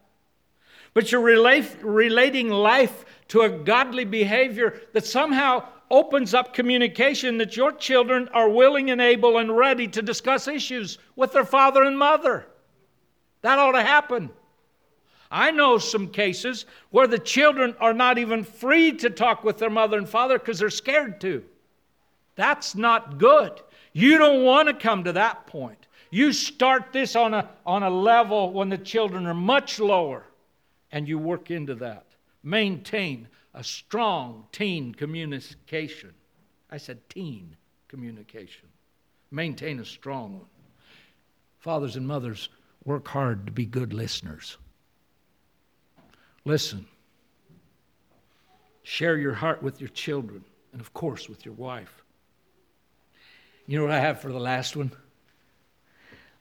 but 0.97 1.11
you're 1.11 1.21
relating 1.21 2.49
life 2.49 3.05
to 3.27 3.41
a 3.41 3.49
godly 3.49 4.03
behavior 4.03 4.81
that 4.93 5.05
somehow 5.05 5.63
opens 5.89 6.33
up 6.33 6.53
communication 6.53 7.37
that 7.37 7.55
your 7.55 7.71
children 7.71 8.27
are 8.33 8.49
willing 8.49 8.89
and 8.89 9.01
able 9.01 9.37
and 9.37 9.55
ready 9.55 9.87
to 9.87 10.01
discuss 10.01 10.47
issues 10.47 10.97
with 11.15 11.31
their 11.31 11.45
father 11.45 11.83
and 11.83 11.97
mother. 11.97 12.45
That 13.41 13.59
ought 13.59 13.73
to 13.73 13.83
happen. 13.83 14.29
I 15.29 15.51
know 15.51 15.77
some 15.77 16.09
cases 16.09 16.65
where 16.89 17.07
the 17.07 17.19
children 17.19 17.75
are 17.79 17.93
not 17.93 18.17
even 18.17 18.43
free 18.43 18.93
to 18.93 19.09
talk 19.09 19.43
with 19.43 19.57
their 19.57 19.69
mother 19.69 19.97
and 19.97 20.07
father 20.07 20.39
because 20.39 20.59
they're 20.59 20.69
scared 20.69 21.19
to. 21.21 21.43
That's 22.35 22.75
not 22.75 23.17
good. 23.17 23.61
You 23.93 24.17
don't 24.17 24.43
want 24.43 24.67
to 24.67 24.73
come 24.73 25.03
to 25.03 25.13
that 25.13 25.47
point. 25.47 25.87
You 26.11 26.31
start 26.31 26.93
this 26.93 27.15
on 27.15 27.33
a, 27.33 27.49
on 27.65 27.83
a 27.83 27.89
level 27.89 28.53
when 28.53 28.69
the 28.69 28.77
children 28.77 29.25
are 29.25 29.33
much 29.33 29.79
lower 29.79 30.23
and 30.91 31.07
you 31.07 31.17
work 31.17 31.51
into 31.51 31.75
that. 31.75 32.05
Maintain 32.43 33.27
a 33.57 33.63
strong 33.63 34.45
teen 34.51 34.93
communication. 34.93 36.13
I 36.69 36.77
said 36.77 37.09
teen 37.09 37.57
communication. 37.87 38.67
Maintain 39.31 39.79
a 39.79 39.85
strong 39.85 40.33
one. 40.33 40.49
Fathers 41.57 41.95
and 41.95 42.07
mothers, 42.07 42.49
work 42.85 43.07
hard 43.07 43.47
to 43.47 43.51
be 43.51 43.65
good 43.65 43.93
listeners. 43.93 44.57
Listen. 46.45 46.85
Share 48.83 49.17
your 49.17 49.33
heart 49.33 49.63
with 49.63 49.81
your 49.81 49.89
children 49.89 50.45
and, 50.71 50.79
of 50.79 50.93
course, 50.93 51.27
with 51.27 51.43
your 51.43 51.55
wife. 51.55 52.03
You 53.65 53.79
know 53.79 53.85
what 53.85 53.93
I 53.93 53.99
have 53.99 54.21
for 54.21 54.31
the 54.31 54.39
last 54.39 54.77
one? 54.77 54.91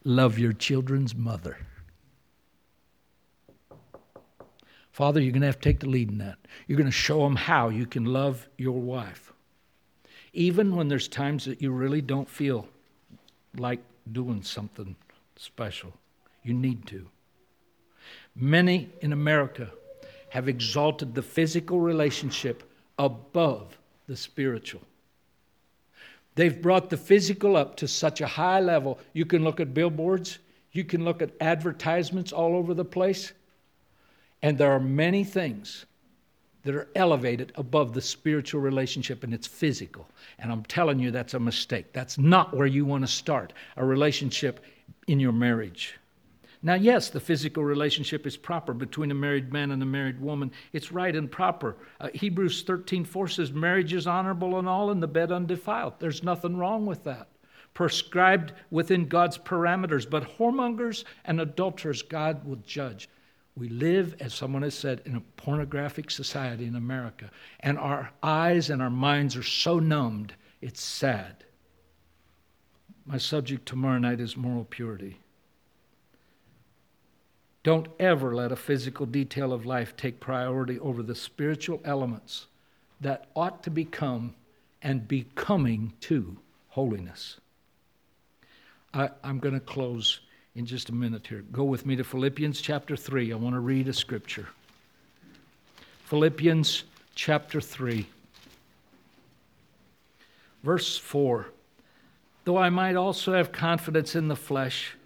Love 0.05 0.39
your 0.39 0.53
children's 0.53 1.15
mother. 1.15 1.57
Father, 4.97 5.21
you're 5.21 5.33
going 5.33 5.43
to 5.43 5.47
have 5.49 5.61
to 5.61 5.69
take 5.69 5.81
the 5.81 5.91
lead 5.91 6.09
in 6.09 6.17
that. 6.17 6.39
You're 6.67 6.79
going 6.79 6.87
to 6.87 6.91
show 6.91 7.21
them 7.21 7.37
how 7.37 7.69
you 7.69 7.85
can 7.85 8.07
love 8.07 8.49
your 8.57 8.81
wife. 8.81 9.31
Even 10.33 10.75
when 10.75 10.89
there's 10.89 11.07
times 11.07 11.45
that 11.45 11.61
you 11.61 11.71
really 11.71 12.01
don't 12.01 12.31
feel 12.31 12.67
like 13.59 13.81
doing 14.11 14.43
something 14.43 14.97
special, 15.37 15.93
you 16.43 16.55
need 16.55 16.87
to. 16.87 17.07
Many 18.35 18.89
in 19.03 19.13
America 19.13 19.71
have 20.31 20.49
exalted 20.49 21.15
the 21.15 21.21
physical 21.21 21.79
relationship 21.79 22.63
above 22.99 23.77
the 24.07 24.17
spiritual. 24.17 24.81
They've 26.37 26.63
brought 26.63 26.89
the 26.89 26.97
physical 26.97 27.55
up 27.55 27.77
to 27.77 27.87
such 27.87 28.23
a 28.23 28.27
high 28.27 28.61
level. 28.61 28.99
You 29.13 29.27
can 29.27 29.45
look 29.45 29.61
at 29.61 29.75
billboards, 29.75 30.39
you 30.73 30.85
can 30.85 31.05
look 31.05 31.21
at 31.21 31.33
advertisements 31.43 32.33
all 32.33 32.57
over 32.57 32.73
the 32.73 32.83
place. 32.83 33.35
And 34.43 34.59
there 34.59 34.73
are 34.73 34.81
many 34.81 35.25
things 35.25 35.87
that 36.67 36.75
are 36.75 36.89
elevated 36.97 37.53
above 37.55 37.95
the 37.95 38.01
spiritual 38.01 38.61
relationship 38.61 39.23
and 39.23 39.33
it's 39.33 39.47
physical. 39.47 40.09
And 40.39 40.51
I'm 40.51 40.65
telling 40.65 40.99
you, 40.99 41.13
that's 41.13 41.35
a 41.35 41.41
mistake. 41.41 41.93
That's 41.93 42.19
not 42.19 42.57
where 42.57 42.67
you 42.67 42.85
want 42.85 43.05
to 43.05 43.13
start 43.13 43.53
a 43.77 43.85
relationship 43.85 44.65
in 45.07 45.21
your 45.21 45.33
marriage. 45.33 45.97
Now, 46.63 46.75
yes, 46.75 47.11
the 47.11 47.21
physical 47.21 47.63
relationship 47.63 48.27
is 48.27 48.37
proper 48.37 48.75
between 48.75 49.13
a 49.13 49.15
married 49.15 49.53
man 49.53 49.71
and 49.71 49.81
a 49.81 49.87
married 49.87 50.21
woman. 50.21 50.51
It's 50.73 50.91
right 50.91 51.15
and 51.15 51.31
proper. 51.31 51.77
Uh, 52.01 52.09
Hebrews 52.13 52.63
13 52.63 53.05
4 53.05 53.29
says, 53.29 53.53
Marriage 53.53 53.93
is 53.93 54.09
honorable 54.09 54.59
and 54.59 54.69
all, 54.69 54.91
and 54.91 55.01
the 55.01 55.07
bed 55.07 55.31
undefiled. 55.31 55.95
There's 56.01 56.25
nothing 56.25 56.57
wrong 56.57 56.85
with 56.85 57.05
that. 57.05 57.29
Prescribed 57.75 58.55
within 58.73 59.07
God's 59.07 59.39
parameters. 59.39 60.11
But 60.11 60.39
whoremongers 60.39 61.05
and 61.27 61.41
adulterers, 61.41 62.03
God 62.03 62.45
will 62.45 62.59
judge. 62.67 63.09
We 63.57 63.71
live, 63.71 64.17
as 64.21 64.35
someone 64.35 64.63
has 64.63 64.75
said, 64.75 65.01
in 65.07 65.17
a 65.17 65.21
pornographic 65.39 66.11
society 66.11 66.67
in 66.67 66.77
America, 66.77 67.31
and 67.61 67.79
our 67.79 68.11
eyes 68.23 68.69
and 68.69 68.83
our 68.83 68.91
minds 68.91 69.35
are 69.35 69.43
so 69.43 69.79
numbed, 69.79 70.35
it's 70.61 70.83
sad. 70.83 71.45
My 73.07 73.17
subject 73.17 73.67
tomorrow 73.67 73.99
night 73.99 74.21
is 74.21 74.37
moral 74.37 74.65
purity. 74.65 75.21
Don't 77.63 77.89
ever 77.99 78.35
let 78.35 78.53
a 78.53 78.57
physical 78.57 79.07
detail 79.07 79.53
of 79.53 79.65
life 79.65 79.97
take 79.97 80.21
priority 80.21 80.79
over 80.79 81.03
the 81.03 81.15
spiritual 81.15 81.81
elements 81.85 82.47
that 83.01 83.27
ought 83.35 83.63
to 83.63 83.71
become 83.71 84.35
and 84.83 85.09
becoming 85.09 85.95
to 86.01 86.37
holiness. 86.69 87.41
I, 88.93 89.11
am 89.25 89.39
going 89.41 89.55
to 89.55 89.61
close 89.61 90.21
in 90.57 90.65
just 90.65 90.89
a 90.89 90.95
minute 90.95 91.27
here. 91.27 91.45
Go 91.53 91.65
with 91.65 91.85
me 91.85 91.97
to 91.97 92.03
Philippians 92.03 92.63
chapter 92.63 92.97
3. 92.97 93.31
I 93.31 93.37
want 93.37 93.55
to 93.55 93.61
read 93.61 93.89
a 93.89 93.93
scripture. 93.93 94.49
Philippians 96.07 96.85
chapter 97.15 97.61
3, 97.61 98.07
verse 100.63 100.97
4. 100.97 101.49
Though 102.45 102.57
I 102.57 102.71
might 102.71 102.97
also 102.97 103.35
have 103.35 103.53
confidence 103.53 104.15
in 104.15 104.29
the 104.29 104.37
flesh, 104.37 104.97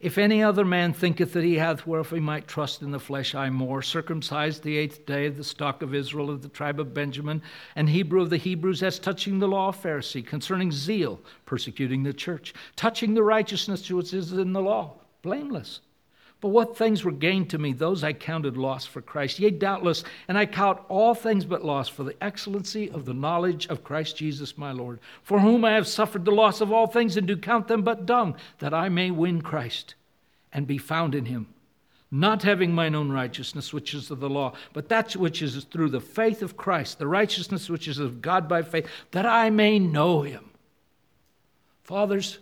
if 0.00 0.16
any 0.16 0.42
other 0.42 0.64
man 0.64 0.92
thinketh 0.92 1.32
that 1.32 1.42
he 1.42 1.56
hath 1.56 1.86
whereof 1.86 2.10
he 2.10 2.20
might 2.20 2.46
trust 2.46 2.82
in 2.82 2.92
the 2.92 3.00
flesh, 3.00 3.34
I 3.34 3.50
more, 3.50 3.82
circumcised 3.82 4.62
the 4.62 4.76
eighth 4.76 5.06
day 5.06 5.26
of 5.26 5.36
the 5.36 5.42
stock 5.42 5.82
of 5.82 5.94
Israel 5.94 6.30
of 6.30 6.42
the 6.42 6.48
tribe 6.48 6.78
of 6.78 6.94
Benjamin, 6.94 7.42
and 7.74 7.88
Hebrew 7.88 8.22
of 8.22 8.30
the 8.30 8.36
Hebrews, 8.36 8.82
as 8.82 8.98
touching 9.00 9.38
the 9.38 9.48
law 9.48 9.68
of 9.68 9.82
Pharisee, 9.82 10.24
concerning 10.24 10.70
zeal, 10.70 11.20
persecuting 11.46 12.04
the 12.04 12.12
church, 12.12 12.54
touching 12.76 13.14
the 13.14 13.24
righteousness 13.24 13.90
which 13.90 14.14
is 14.14 14.32
in 14.32 14.52
the 14.52 14.62
law, 14.62 14.94
blameless. 15.22 15.80
But 16.40 16.48
what 16.48 16.76
things 16.76 17.04
were 17.04 17.10
gained 17.10 17.50
to 17.50 17.58
me, 17.58 17.72
those 17.72 18.04
I 18.04 18.12
counted 18.12 18.56
loss 18.56 18.86
for 18.86 19.00
Christ. 19.00 19.40
Yea, 19.40 19.50
doubtless, 19.50 20.04
and 20.28 20.38
I 20.38 20.46
count 20.46 20.80
all 20.88 21.14
things 21.14 21.44
but 21.44 21.64
loss 21.64 21.88
for 21.88 22.04
the 22.04 22.22
excellency 22.22 22.88
of 22.90 23.04
the 23.04 23.14
knowledge 23.14 23.66
of 23.66 23.82
Christ 23.82 24.16
Jesus 24.16 24.56
my 24.56 24.70
Lord, 24.70 25.00
for 25.24 25.40
whom 25.40 25.64
I 25.64 25.72
have 25.72 25.88
suffered 25.88 26.24
the 26.24 26.30
loss 26.30 26.60
of 26.60 26.70
all 26.70 26.86
things, 26.86 27.16
and 27.16 27.26
do 27.26 27.36
count 27.36 27.66
them 27.66 27.82
but 27.82 28.06
dung, 28.06 28.36
that 28.60 28.72
I 28.72 28.88
may 28.88 29.10
win 29.10 29.42
Christ 29.42 29.96
and 30.52 30.64
be 30.66 30.78
found 30.78 31.16
in 31.16 31.24
him. 31.24 31.48
Not 32.10 32.44
having 32.44 32.72
mine 32.72 32.94
own 32.94 33.10
righteousness, 33.10 33.72
which 33.72 33.92
is 33.92 34.10
of 34.10 34.20
the 34.20 34.30
law, 34.30 34.54
but 34.72 34.88
that 34.88 35.16
which 35.16 35.42
is 35.42 35.64
through 35.64 35.90
the 35.90 36.00
faith 36.00 36.40
of 36.40 36.56
Christ, 36.56 37.00
the 37.00 37.06
righteousness 37.08 37.68
which 37.68 37.88
is 37.88 37.98
of 37.98 38.22
God 38.22 38.48
by 38.48 38.62
faith, 38.62 38.86
that 39.10 39.26
I 39.26 39.50
may 39.50 39.80
know 39.80 40.22
him. 40.22 40.50
Fathers, 41.82 42.38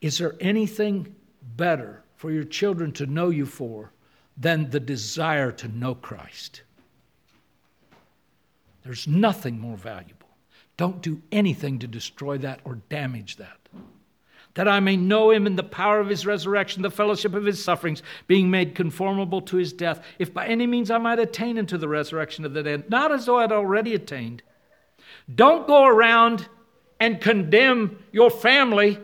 is 0.00 0.18
there 0.18 0.36
anything 0.40 1.16
better 1.56 2.02
for 2.20 2.30
your 2.30 2.44
children 2.44 2.92
to 2.92 3.06
know 3.06 3.30
you 3.30 3.46
for 3.46 3.90
than 4.36 4.68
the 4.68 4.78
desire 4.78 5.50
to 5.50 5.66
know 5.68 5.94
Christ. 5.94 6.60
There's 8.84 9.08
nothing 9.08 9.58
more 9.58 9.78
valuable. 9.78 10.28
Don't 10.76 11.00
do 11.00 11.22
anything 11.32 11.78
to 11.78 11.86
destroy 11.86 12.36
that 12.36 12.60
or 12.64 12.74
damage 12.90 13.36
that. 13.36 13.56
That 14.52 14.68
I 14.68 14.80
may 14.80 14.98
know 14.98 15.30
him 15.30 15.46
in 15.46 15.56
the 15.56 15.62
power 15.62 15.98
of 15.98 16.10
his 16.10 16.26
resurrection, 16.26 16.82
the 16.82 16.90
fellowship 16.90 17.32
of 17.32 17.46
his 17.46 17.64
sufferings, 17.64 18.02
being 18.26 18.50
made 18.50 18.74
conformable 18.74 19.40
to 19.40 19.56
his 19.56 19.72
death, 19.72 20.04
if 20.18 20.34
by 20.34 20.46
any 20.46 20.66
means 20.66 20.90
I 20.90 20.98
might 20.98 21.18
attain 21.18 21.58
unto 21.58 21.78
the 21.78 21.88
resurrection 21.88 22.44
of 22.44 22.52
the 22.52 22.62
dead, 22.62 22.90
not 22.90 23.12
as 23.12 23.24
though 23.24 23.38
I 23.38 23.42
had 23.42 23.52
already 23.52 23.94
attained. 23.94 24.42
Don't 25.34 25.66
go 25.66 25.86
around 25.86 26.48
and 27.00 27.18
condemn 27.18 28.04
your 28.12 28.28
family. 28.28 28.98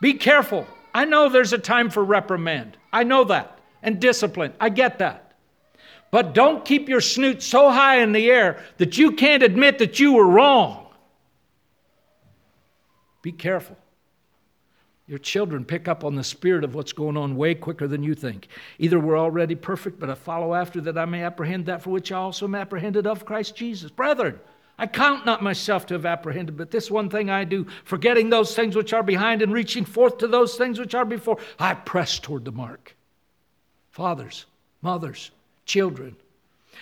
Be 0.00 0.14
careful. 0.14 0.66
I 0.96 1.04
know 1.04 1.28
there's 1.28 1.52
a 1.52 1.58
time 1.58 1.90
for 1.90 2.02
reprimand. 2.02 2.78
I 2.90 3.02
know 3.04 3.24
that. 3.24 3.58
And 3.82 4.00
discipline. 4.00 4.54
I 4.58 4.70
get 4.70 5.00
that. 5.00 5.34
But 6.10 6.32
don't 6.32 6.64
keep 6.64 6.88
your 6.88 7.02
snoot 7.02 7.42
so 7.42 7.70
high 7.70 8.00
in 8.00 8.12
the 8.12 8.30
air 8.30 8.64
that 8.78 8.96
you 8.96 9.12
can't 9.12 9.42
admit 9.42 9.76
that 9.80 10.00
you 10.00 10.14
were 10.14 10.26
wrong. 10.26 10.86
Be 13.20 13.30
careful. 13.30 13.76
Your 15.06 15.18
children 15.18 15.66
pick 15.66 15.86
up 15.86 16.02
on 16.02 16.14
the 16.14 16.24
spirit 16.24 16.64
of 16.64 16.74
what's 16.74 16.94
going 16.94 17.18
on 17.18 17.36
way 17.36 17.54
quicker 17.54 17.86
than 17.86 18.02
you 18.02 18.14
think. 18.14 18.48
Either 18.78 18.98
we're 18.98 19.18
already 19.18 19.54
perfect, 19.54 20.00
but 20.00 20.08
I 20.08 20.14
follow 20.14 20.54
after 20.54 20.80
that 20.80 20.96
I 20.96 21.04
may 21.04 21.22
apprehend 21.22 21.66
that 21.66 21.82
for 21.82 21.90
which 21.90 22.10
I 22.10 22.16
also 22.16 22.46
am 22.46 22.54
apprehended 22.54 23.06
of 23.06 23.26
Christ 23.26 23.54
Jesus. 23.54 23.90
Brethren, 23.90 24.40
I 24.78 24.86
count 24.86 25.24
not 25.24 25.42
myself 25.42 25.86
to 25.86 25.94
have 25.94 26.04
apprehended, 26.04 26.56
but 26.56 26.70
this 26.70 26.90
one 26.90 27.08
thing 27.08 27.30
I 27.30 27.44
do, 27.44 27.66
forgetting 27.84 28.28
those 28.28 28.54
things 28.54 28.76
which 28.76 28.92
are 28.92 29.02
behind 29.02 29.40
and 29.40 29.52
reaching 29.52 29.84
forth 29.84 30.18
to 30.18 30.28
those 30.28 30.56
things 30.56 30.78
which 30.78 30.94
are 30.94 31.04
before, 31.04 31.38
I 31.58 31.74
press 31.74 32.18
toward 32.18 32.44
the 32.44 32.52
mark. 32.52 32.94
Fathers, 33.90 34.44
mothers, 34.82 35.30
children, 35.64 36.14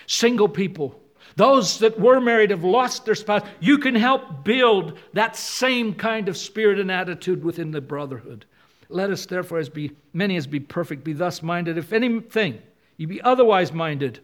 single 0.07 0.49
people, 0.49 1.01
those 1.37 1.79
that 1.79 1.99
were 1.99 2.21
married 2.21 2.51
have 2.51 2.65
lost 2.65 3.05
their 3.05 3.15
spouse. 3.15 3.47
You 3.61 3.79
can 3.79 3.95
help 3.95 4.45
build 4.45 4.99
that 5.13 5.37
same 5.37 5.95
kind 5.95 6.29
of 6.29 6.37
spirit 6.37 6.79
and 6.79 6.91
attitude 6.91 7.45
within 7.45 7.71
the 7.71 7.81
brotherhood. 7.81 8.45
Let 8.89 9.11
us 9.11 9.27
therefore, 9.27 9.59
as 9.59 9.69
be 9.69 9.93
many 10.13 10.37
as 10.37 10.47
be 10.47 10.61
perfect, 10.61 11.05
be 11.05 11.13
thus 11.13 11.43
minded. 11.43 11.79
If 11.79 11.93
anything, 11.93 12.61
you 12.97 13.07
be 13.07 13.23
otherwise 13.23 13.73
minded. 13.73 14.21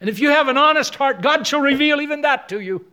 And 0.00 0.08
if 0.08 0.18
you 0.18 0.30
have 0.30 0.48
an 0.48 0.56
honest 0.56 0.94
heart, 0.94 1.20
God 1.20 1.46
shall 1.46 1.60
reveal 1.60 2.00
even 2.00 2.22
that 2.22 2.48
to 2.50 2.60
you. 2.60 2.86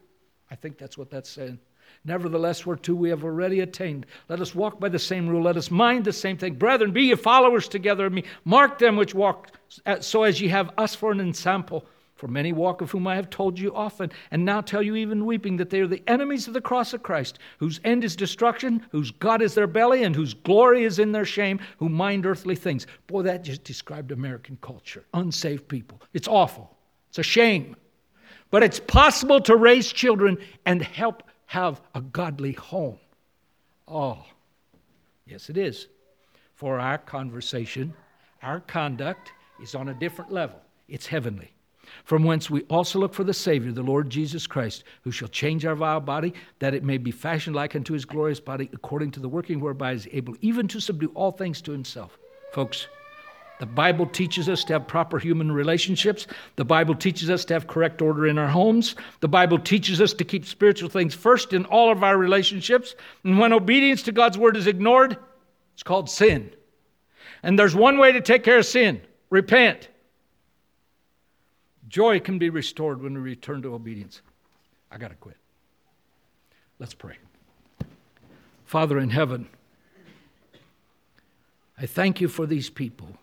I 0.49 0.55
think 0.55 0.77
that's 0.77 0.97
what 0.97 1.09
that's 1.09 1.29
saying. 1.29 1.59
Nevertheless, 2.03 2.65
whereto 2.65 2.93
we 2.93 3.09
have 3.09 3.23
already 3.23 3.61
attained, 3.61 4.05
let 4.29 4.41
us 4.41 4.55
walk 4.55 4.79
by 4.79 4.89
the 4.89 4.99
same 4.99 5.27
rule. 5.27 5.43
Let 5.43 5.57
us 5.57 5.71
mind 5.71 6.05
the 6.05 6.13
same 6.13 6.37
thing. 6.37 6.55
Brethren, 6.55 6.91
be 6.91 7.03
ye 7.03 7.15
followers 7.15 7.67
together 7.67 8.05
of 8.05 8.13
me. 8.13 8.23
Mark 8.45 8.77
them 8.77 8.95
which 8.95 9.15
walk 9.15 9.51
uh, 9.85 9.99
so 9.99 10.23
as 10.23 10.39
ye 10.39 10.47
have 10.49 10.71
us 10.77 10.95
for 10.95 11.11
an 11.11 11.19
ensample. 11.19 11.85
For 12.15 12.27
many 12.27 12.51
walk 12.51 12.81
of 12.81 12.89
whom 12.89 13.05
I 13.05 13.15
have 13.15 13.29
told 13.29 13.59
you 13.59 13.75
often, 13.75 14.11
and 14.31 14.43
now 14.43 14.59
tell 14.59 14.81
you 14.81 14.95
even 14.95 15.27
weeping, 15.27 15.57
that 15.57 15.69
they 15.69 15.81
are 15.81 15.87
the 15.87 16.01
enemies 16.07 16.47
of 16.47 16.55
the 16.55 16.61
cross 16.61 16.91
of 16.93 17.03
Christ, 17.03 17.37
whose 17.59 17.79
end 17.83 18.03
is 18.03 18.15
destruction, 18.15 18.83
whose 18.91 19.11
God 19.11 19.39
is 19.39 19.53
their 19.53 19.67
belly, 19.67 20.03
and 20.03 20.15
whose 20.15 20.33
glory 20.33 20.83
is 20.83 20.97
in 20.97 21.11
their 21.11 21.25
shame, 21.25 21.59
who 21.77 21.89
mind 21.89 22.25
earthly 22.25 22.55
things. 22.55 22.87
Boy, 23.05 23.21
that 23.21 23.43
just 23.43 23.63
described 23.63 24.11
American 24.11 24.57
culture. 24.61 25.05
Unsaved 25.13 25.67
people. 25.67 26.01
It's 26.13 26.27
awful. 26.27 26.75
It's 27.09 27.19
a 27.19 27.23
shame. 27.23 27.75
But 28.49 28.63
it's 28.63 28.79
possible 28.79 29.41
to 29.41 29.55
raise 29.55 29.91
children 29.91 30.37
and 30.65 30.81
help 30.81 31.23
have 31.47 31.81
a 31.93 32.01
godly 32.01 32.53
home. 32.53 32.97
Oh, 33.87 34.23
yes, 35.25 35.49
it 35.49 35.57
is. 35.57 35.87
For 36.55 36.79
our 36.79 36.97
conversation, 36.97 37.93
our 38.41 38.59
conduct 38.61 39.31
is 39.61 39.75
on 39.75 39.89
a 39.89 39.93
different 39.93 40.31
level, 40.31 40.59
it's 40.87 41.07
heavenly. 41.07 41.51
From 42.03 42.23
whence 42.23 42.49
we 42.49 42.63
also 42.63 42.99
look 42.99 43.13
for 43.13 43.23
the 43.23 43.33
Savior, 43.33 43.71
the 43.71 43.81
Lord 43.81 44.09
Jesus 44.09 44.45
Christ, 44.45 44.83
who 45.03 45.11
shall 45.11 45.29
change 45.29 45.65
our 45.65 45.75
vile 45.75 46.01
body, 46.01 46.33
that 46.59 46.73
it 46.73 46.83
may 46.83 46.97
be 46.97 47.11
fashioned 47.11 47.55
like 47.55 47.75
unto 47.75 47.93
his 47.93 48.03
glorious 48.03 48.41
body, 48.41 48.69
according 48.73 49.11
to 49.11 49.19
the 49.21 49.29
working 49.29 49.59
whereby 49.59 49.91
he 49.91 49.95
is 49.95 50.07
able 50.11 50.35
even 50.41 50.67
to 50.67 50.81
subdue 50.81 51.11
all 51.15 51.31
things 51.31 51.61
to 51.61 51.71
himself. 51.71 52.17
Folks, 52.51 52.87
The 53.59 53.65
Bible 53.65 54.05
teaches 54.05 54.49
us 54.49 54.63
to 54.65 54.73
have 54.73 54.87
proper 54.87 55.17
human 55.17 55.51
relationships. 55.51 56.27
The 56.57 56.65
Bible 56.65 56.93
teaches 56.93 57.29
us 57.29 57.43
to 57.45 57.55
have 57.55 57.65
correct 57.65 58.01
order 58.01 58.27
in 58.27 58.37
our 58.37 58.47
homes. 58.47 58.95
The 59.19 59.27
Bible 59.27 59.57
teaches 59.57 59.99
us 59.99 60.13
to 60.13 60.23
keep 60.23 60.45
spiritual 60.45 60.89
things 60.89 61.15
first 61.15 61.53
in 61.53 61.65
all 61.65 61.91
of 61.91 62.03
our 62.03 62.17
relationships. 62.17 62.95
And 63.23 63.39
when 63.39 63.53
obedience 63.53 64.03
to 64.03 64.11
God's 64.11 64.37
word 64.37 64.57
is 64.57 64.67
ignored, 64.67 65.17
it's 65.73 65.83
called 65.83 66.09
sin. 66.09 66.51
And 67.41 67.57
there's 67.57 67.75
one 67.75 67.97
way 67.97 68.11
to 68.11 68.21
take 68.21 68.43
care 68.43 68.59
of 68.59 68.65
sin 68.65 69.01
repent. 69.29 69.89
Joy 71.87 72.19
can 72.19 72.37
be 72.37 72.49
restored 72.49 73.01
when 73.01 73.13
we 73.13 73.21
return 73.21 73.61
to 73.63 73.73
obedience. 73.73 74.21
I 74.91 74.97
got 74.97 75.09
to 75.09 75.15
quit. 75.15 75.37
Let's 76.79 76.93
pray. 76.93 77.17
Father 78.65 78.99
in 78.99 79.09
heaven, 79.09 79.47
I 81.77 81.85
thank 81.85 82.21
you 82.21 82.27
for 82.27 82.45
these 82.45 82.69
people. 82.69 83.17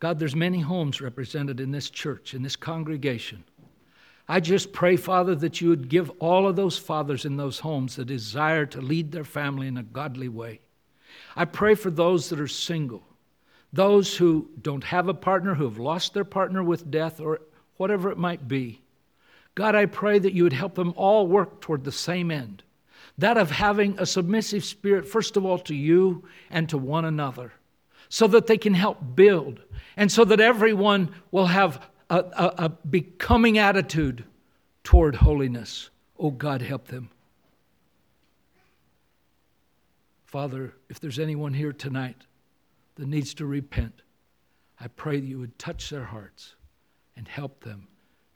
God, 0.00 0.18
there's 0.18 0.34
many 0.34 0.60
homes 0.60 1.00
represented 1.00 1.60
in 1.60 1.70
this 1.70 1.90
church, 1.90 2.34
in 2.34 2.42
this 2.42 2.56
congregation. 2.56 3.44
I 4.28 4.40
just 4.40 4.72
pray, 4.72 4.96
Father, 4.96 5.34
that 5.36 5.60
you 5.60 5.68
would 5.68 5.88
give 5.88 6.10
all 6.18 6.48
of 6.48 6.56
those 6.56 6.78
fathers 6.78 7.24
in 7.24 7.36
those 7.36 7.60
homes 7.60 7.96
the 7.96 8.04
desire 8.04 8.66
to 8.66 8.80
lead 8.80 9.12
their 9.12 9.24
family 9.24 9.66
in 9.66 9.76
a 9.76 9.82
godly 9.82 10.28
way. 10.28 10.60
I 11.36 11.44
pray 11.44 11.74
for 11.74 11.90
those 11.90 12.28
that 12.30 12.40
are 12.40 12.48
single, 12.48 13.02
those 13.72 14.16
who 14.16 14.48
don't 14.60 14.84
have 14.84 15.08
a 15.08 15.14
partner, 15.14 15.54
who 15.54 15.64
have 15.64 15.78
lost 15.78 16.14
their 16.14 16.24
partner 16.24 16.62
with 16.62 16.90
death 16.90 17.20
or 17.20 17.40
whatever 17.76 18.10
it 18.10 18.18
might 18.18 18.48
be. 18.48 18.80
God, 19.54 19.74
I 19.74 19.86
pray 19.86 20.18
that 20.18 20.32
you 20.32 20.44
would 20.44 20.52
help 20.52 20.74
them 20.74 20.94
all 20.96 21.26
work 21.26 21.60
toward 21.60 21.84
the 21.84 21.92
same 21.92 22.30
end 22.30 22.62
that 23.20 23.36
of 23.36 23.50
having 23.50 23.98
a 23.98 24.06
submissive 24.06 24.64
spirit, 24.64 25.06
first 25.06 25.36
of 25.36 25.44
all, 25.44 25.58
to 25.58 25.74
you 25.74 26.24
and 26.50 26.68
to 26.70 26.78
one 26.78 27.04
another, 27.04 27.52
so 28.10 28.26
that 28.26 28.46
they 28.46 28.58
can 28.58 28.74
help 28.74 28.98
build, 29.14 29.60
and 29.96 30.12
so 30.12 30.24
that 30.26 30.40
everyone 30.40 31.14
will 31.30 31.46
have 31.46 31.88
a, 32.10 32.16
a, 32.18 32.54
a 32.64 32.68
becoming 32.68 33.56
attitude 33.56 34.24
toward 34.84 35.14
holiness. 35.14 35.88
Oh, 36.18 36.32
God, 36.32 36.60
help 36.60 36.88
them. 36.88 37.08
Father, 40.26 40.74
if 40.88 41.00
there's 41.00 41.18
anyone 41.18 41.54
here 41.54 41.72
tonight 41.72 42.26
that 42.96 43.08
needs 43.08 43.32
to 43.34 43.46
repent, 43.46 44.02
I 44.78 44.88
pray 44.88 45.20
that 45.20 45.26
you 45.26 45.38
would 45.38 45.58
touch 45.58 45.88
their 45.88 46.04
hearts 46.04 46.56
and 47.16 47.26
help 47.28 47.62
them 47.62 47.86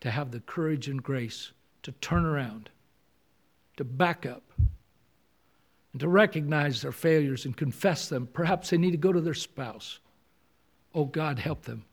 to 0.00 0.10
have 0.10 0.30
the 0.30 0.40
courage 0.40 0.88
and 0.88 1.02
grace 1.02 1.52
to 1.82 1.92
turn 1.92 2.24
around, 2.24 2.70
to 3.76 3.84
back 3.84 4.24
up, 4.24 4.42
and 5.94 6.00
to 6.00 6.08
recognize 6.08 6.82
their 6.82 6.90
failures 6.90 7.44
and 7.44 7.56
confess 7.56 8.08
them. 8.08 8.26
Perhaps 8.32 8.70
they 8.70 8.76
need 8.76 8.90
to 8.90 8.96
go 8.96 9.12
to 9.12 9.20
their 9.20 9.32
spouse. 9.32 10.00
Oh, 10.92 11.04
God, 11.04 11.38
help 11.38 11.62
them. 11.62 11.84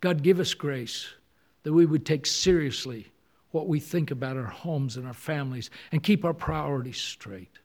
God, 0.00 0.24
give 0.24 0.40
us 0.40 0.54
grace 0.54 1.08
that 1.62 1.72
we 1.72 1.86
would 1.86 2.04
take 2.04 2.26
seriously 2.26 3.06
what 3.52 3.68
we 3.68 3.78
think 3.78 4.10
about 4.10 4.36
our 4.36 4.42
homes 4.42 4.96
and 4.96 5.06
our 5.06 5.14
families 5.14 5.70
and 5.92 6.02
keep 6.02 6.24
our 6.24 6.34
priorities 6.34 6.96
straight. 6.96 7.60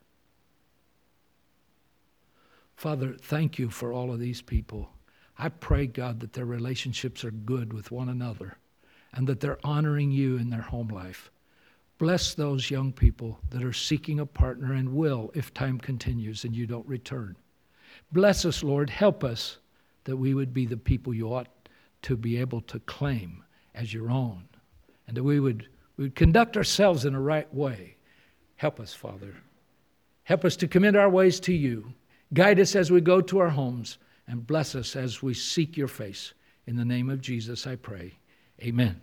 Father, 2.76 3.16
thank 3.20 3.58
you 3.58 3.72
for 3.72 3.92
all 3.92 4.14
of 4.14 4.20
these 4.20 4.44
people. 4.44 4.90
I 5.40 5.50
pray, 5.50 5.88
God, 5.88 6.20
that 6.20 6.34
their 6.34 6.46
relationships 6.46 7.24
are 7.24 7.32
good 7.32 7.74
with 7.74 7.90
one 7.90 8.10
another 8.10 8.58
and 9.12 9.26
that 9.26 9.40
they're 9.40 9.60
honoring 9.64 10.12
you 10.12 10.38
in 10.38 10.52
their 10.52 10.62
home 10.62 10.90
life. 10.90 11.32
Bless 11.98 12.34
those 12.34 12.70
young 12.70 12.92
people 12.92 13.40
that 13.50 13.64
are 13.64 13.74
seeking 13.74 14.20
a 14.20 14.26
partner 14.26 14.74
and 14.74 14.94
will 14.94 15.32
if 15.34 15.54
time 15.54 15.80
continues 15.80 16.44
and 16.44 16.56
you 16.56 16.68
don't 16.68 16.88
return. 16.88 17.38
Bless 18.12 18.46
us, 18.46 18.64
Lord. 18.64 18.90
Help 18.90 19.24
us 19.24 19.58
that 20.04 20.18
we 20.18 20.34
would 20.34 20.54
be 20.54 20.66
the 20.66 20.78
people 20.78 21.14
you 21.14 21.34
ought 21.34 21.48
to 22.04 22.18
be 22.18 22.38
able 22.38 22.62
to 22.62 22.80
claim 22.82 23.44
as 23.74 23.94
your 23.94 24.10
own 24.10 24.44
and 25.08 25.16
that 25.16 25.24
we 25.24 25.40
would, 25.40 25.68
we 25.98 26.06
would 26.06 26.16
conduct 26.16 26.58
ourselves 26.58 27.06
in 27.06 27.16
a 27.16 27.22
right 27.22 27.52
way. 27.54 27.96
Help 28.58 28.80
us, 28.80 28.94
Father. 28.94 29.34
Help 30.24 30.44
us 30.44 30.56
to 30.58 30.68
commit 30.68 30.96
our 30.96 31.10
ways 31.10 31.40
to 31.42 31.54
you. 31.54 31.94
Guide 32.34 32.60
us 32.60 32.76
as 32.76 32.92
we 32.92 33.00
go 33.00 33.22
to 33.22 33.40
our 33.40 33.50
homes 33.50 34.00
and 34.28 34.46
bless 34.46 34.76
us 34.76 34.96
as 34.96 35.22
we 35.22 35.34
seek 35.34 35.78
your 35.78 35.88
face. 35.88 36.34
In 36.68 36.76
the 36.76 36.86
name 36.86 37.10
of 37.10 37.22
Jesus, 37.22 37.68
I 37.68 37.76
pray. 37.76 38.14
Amen. 38.62 39.00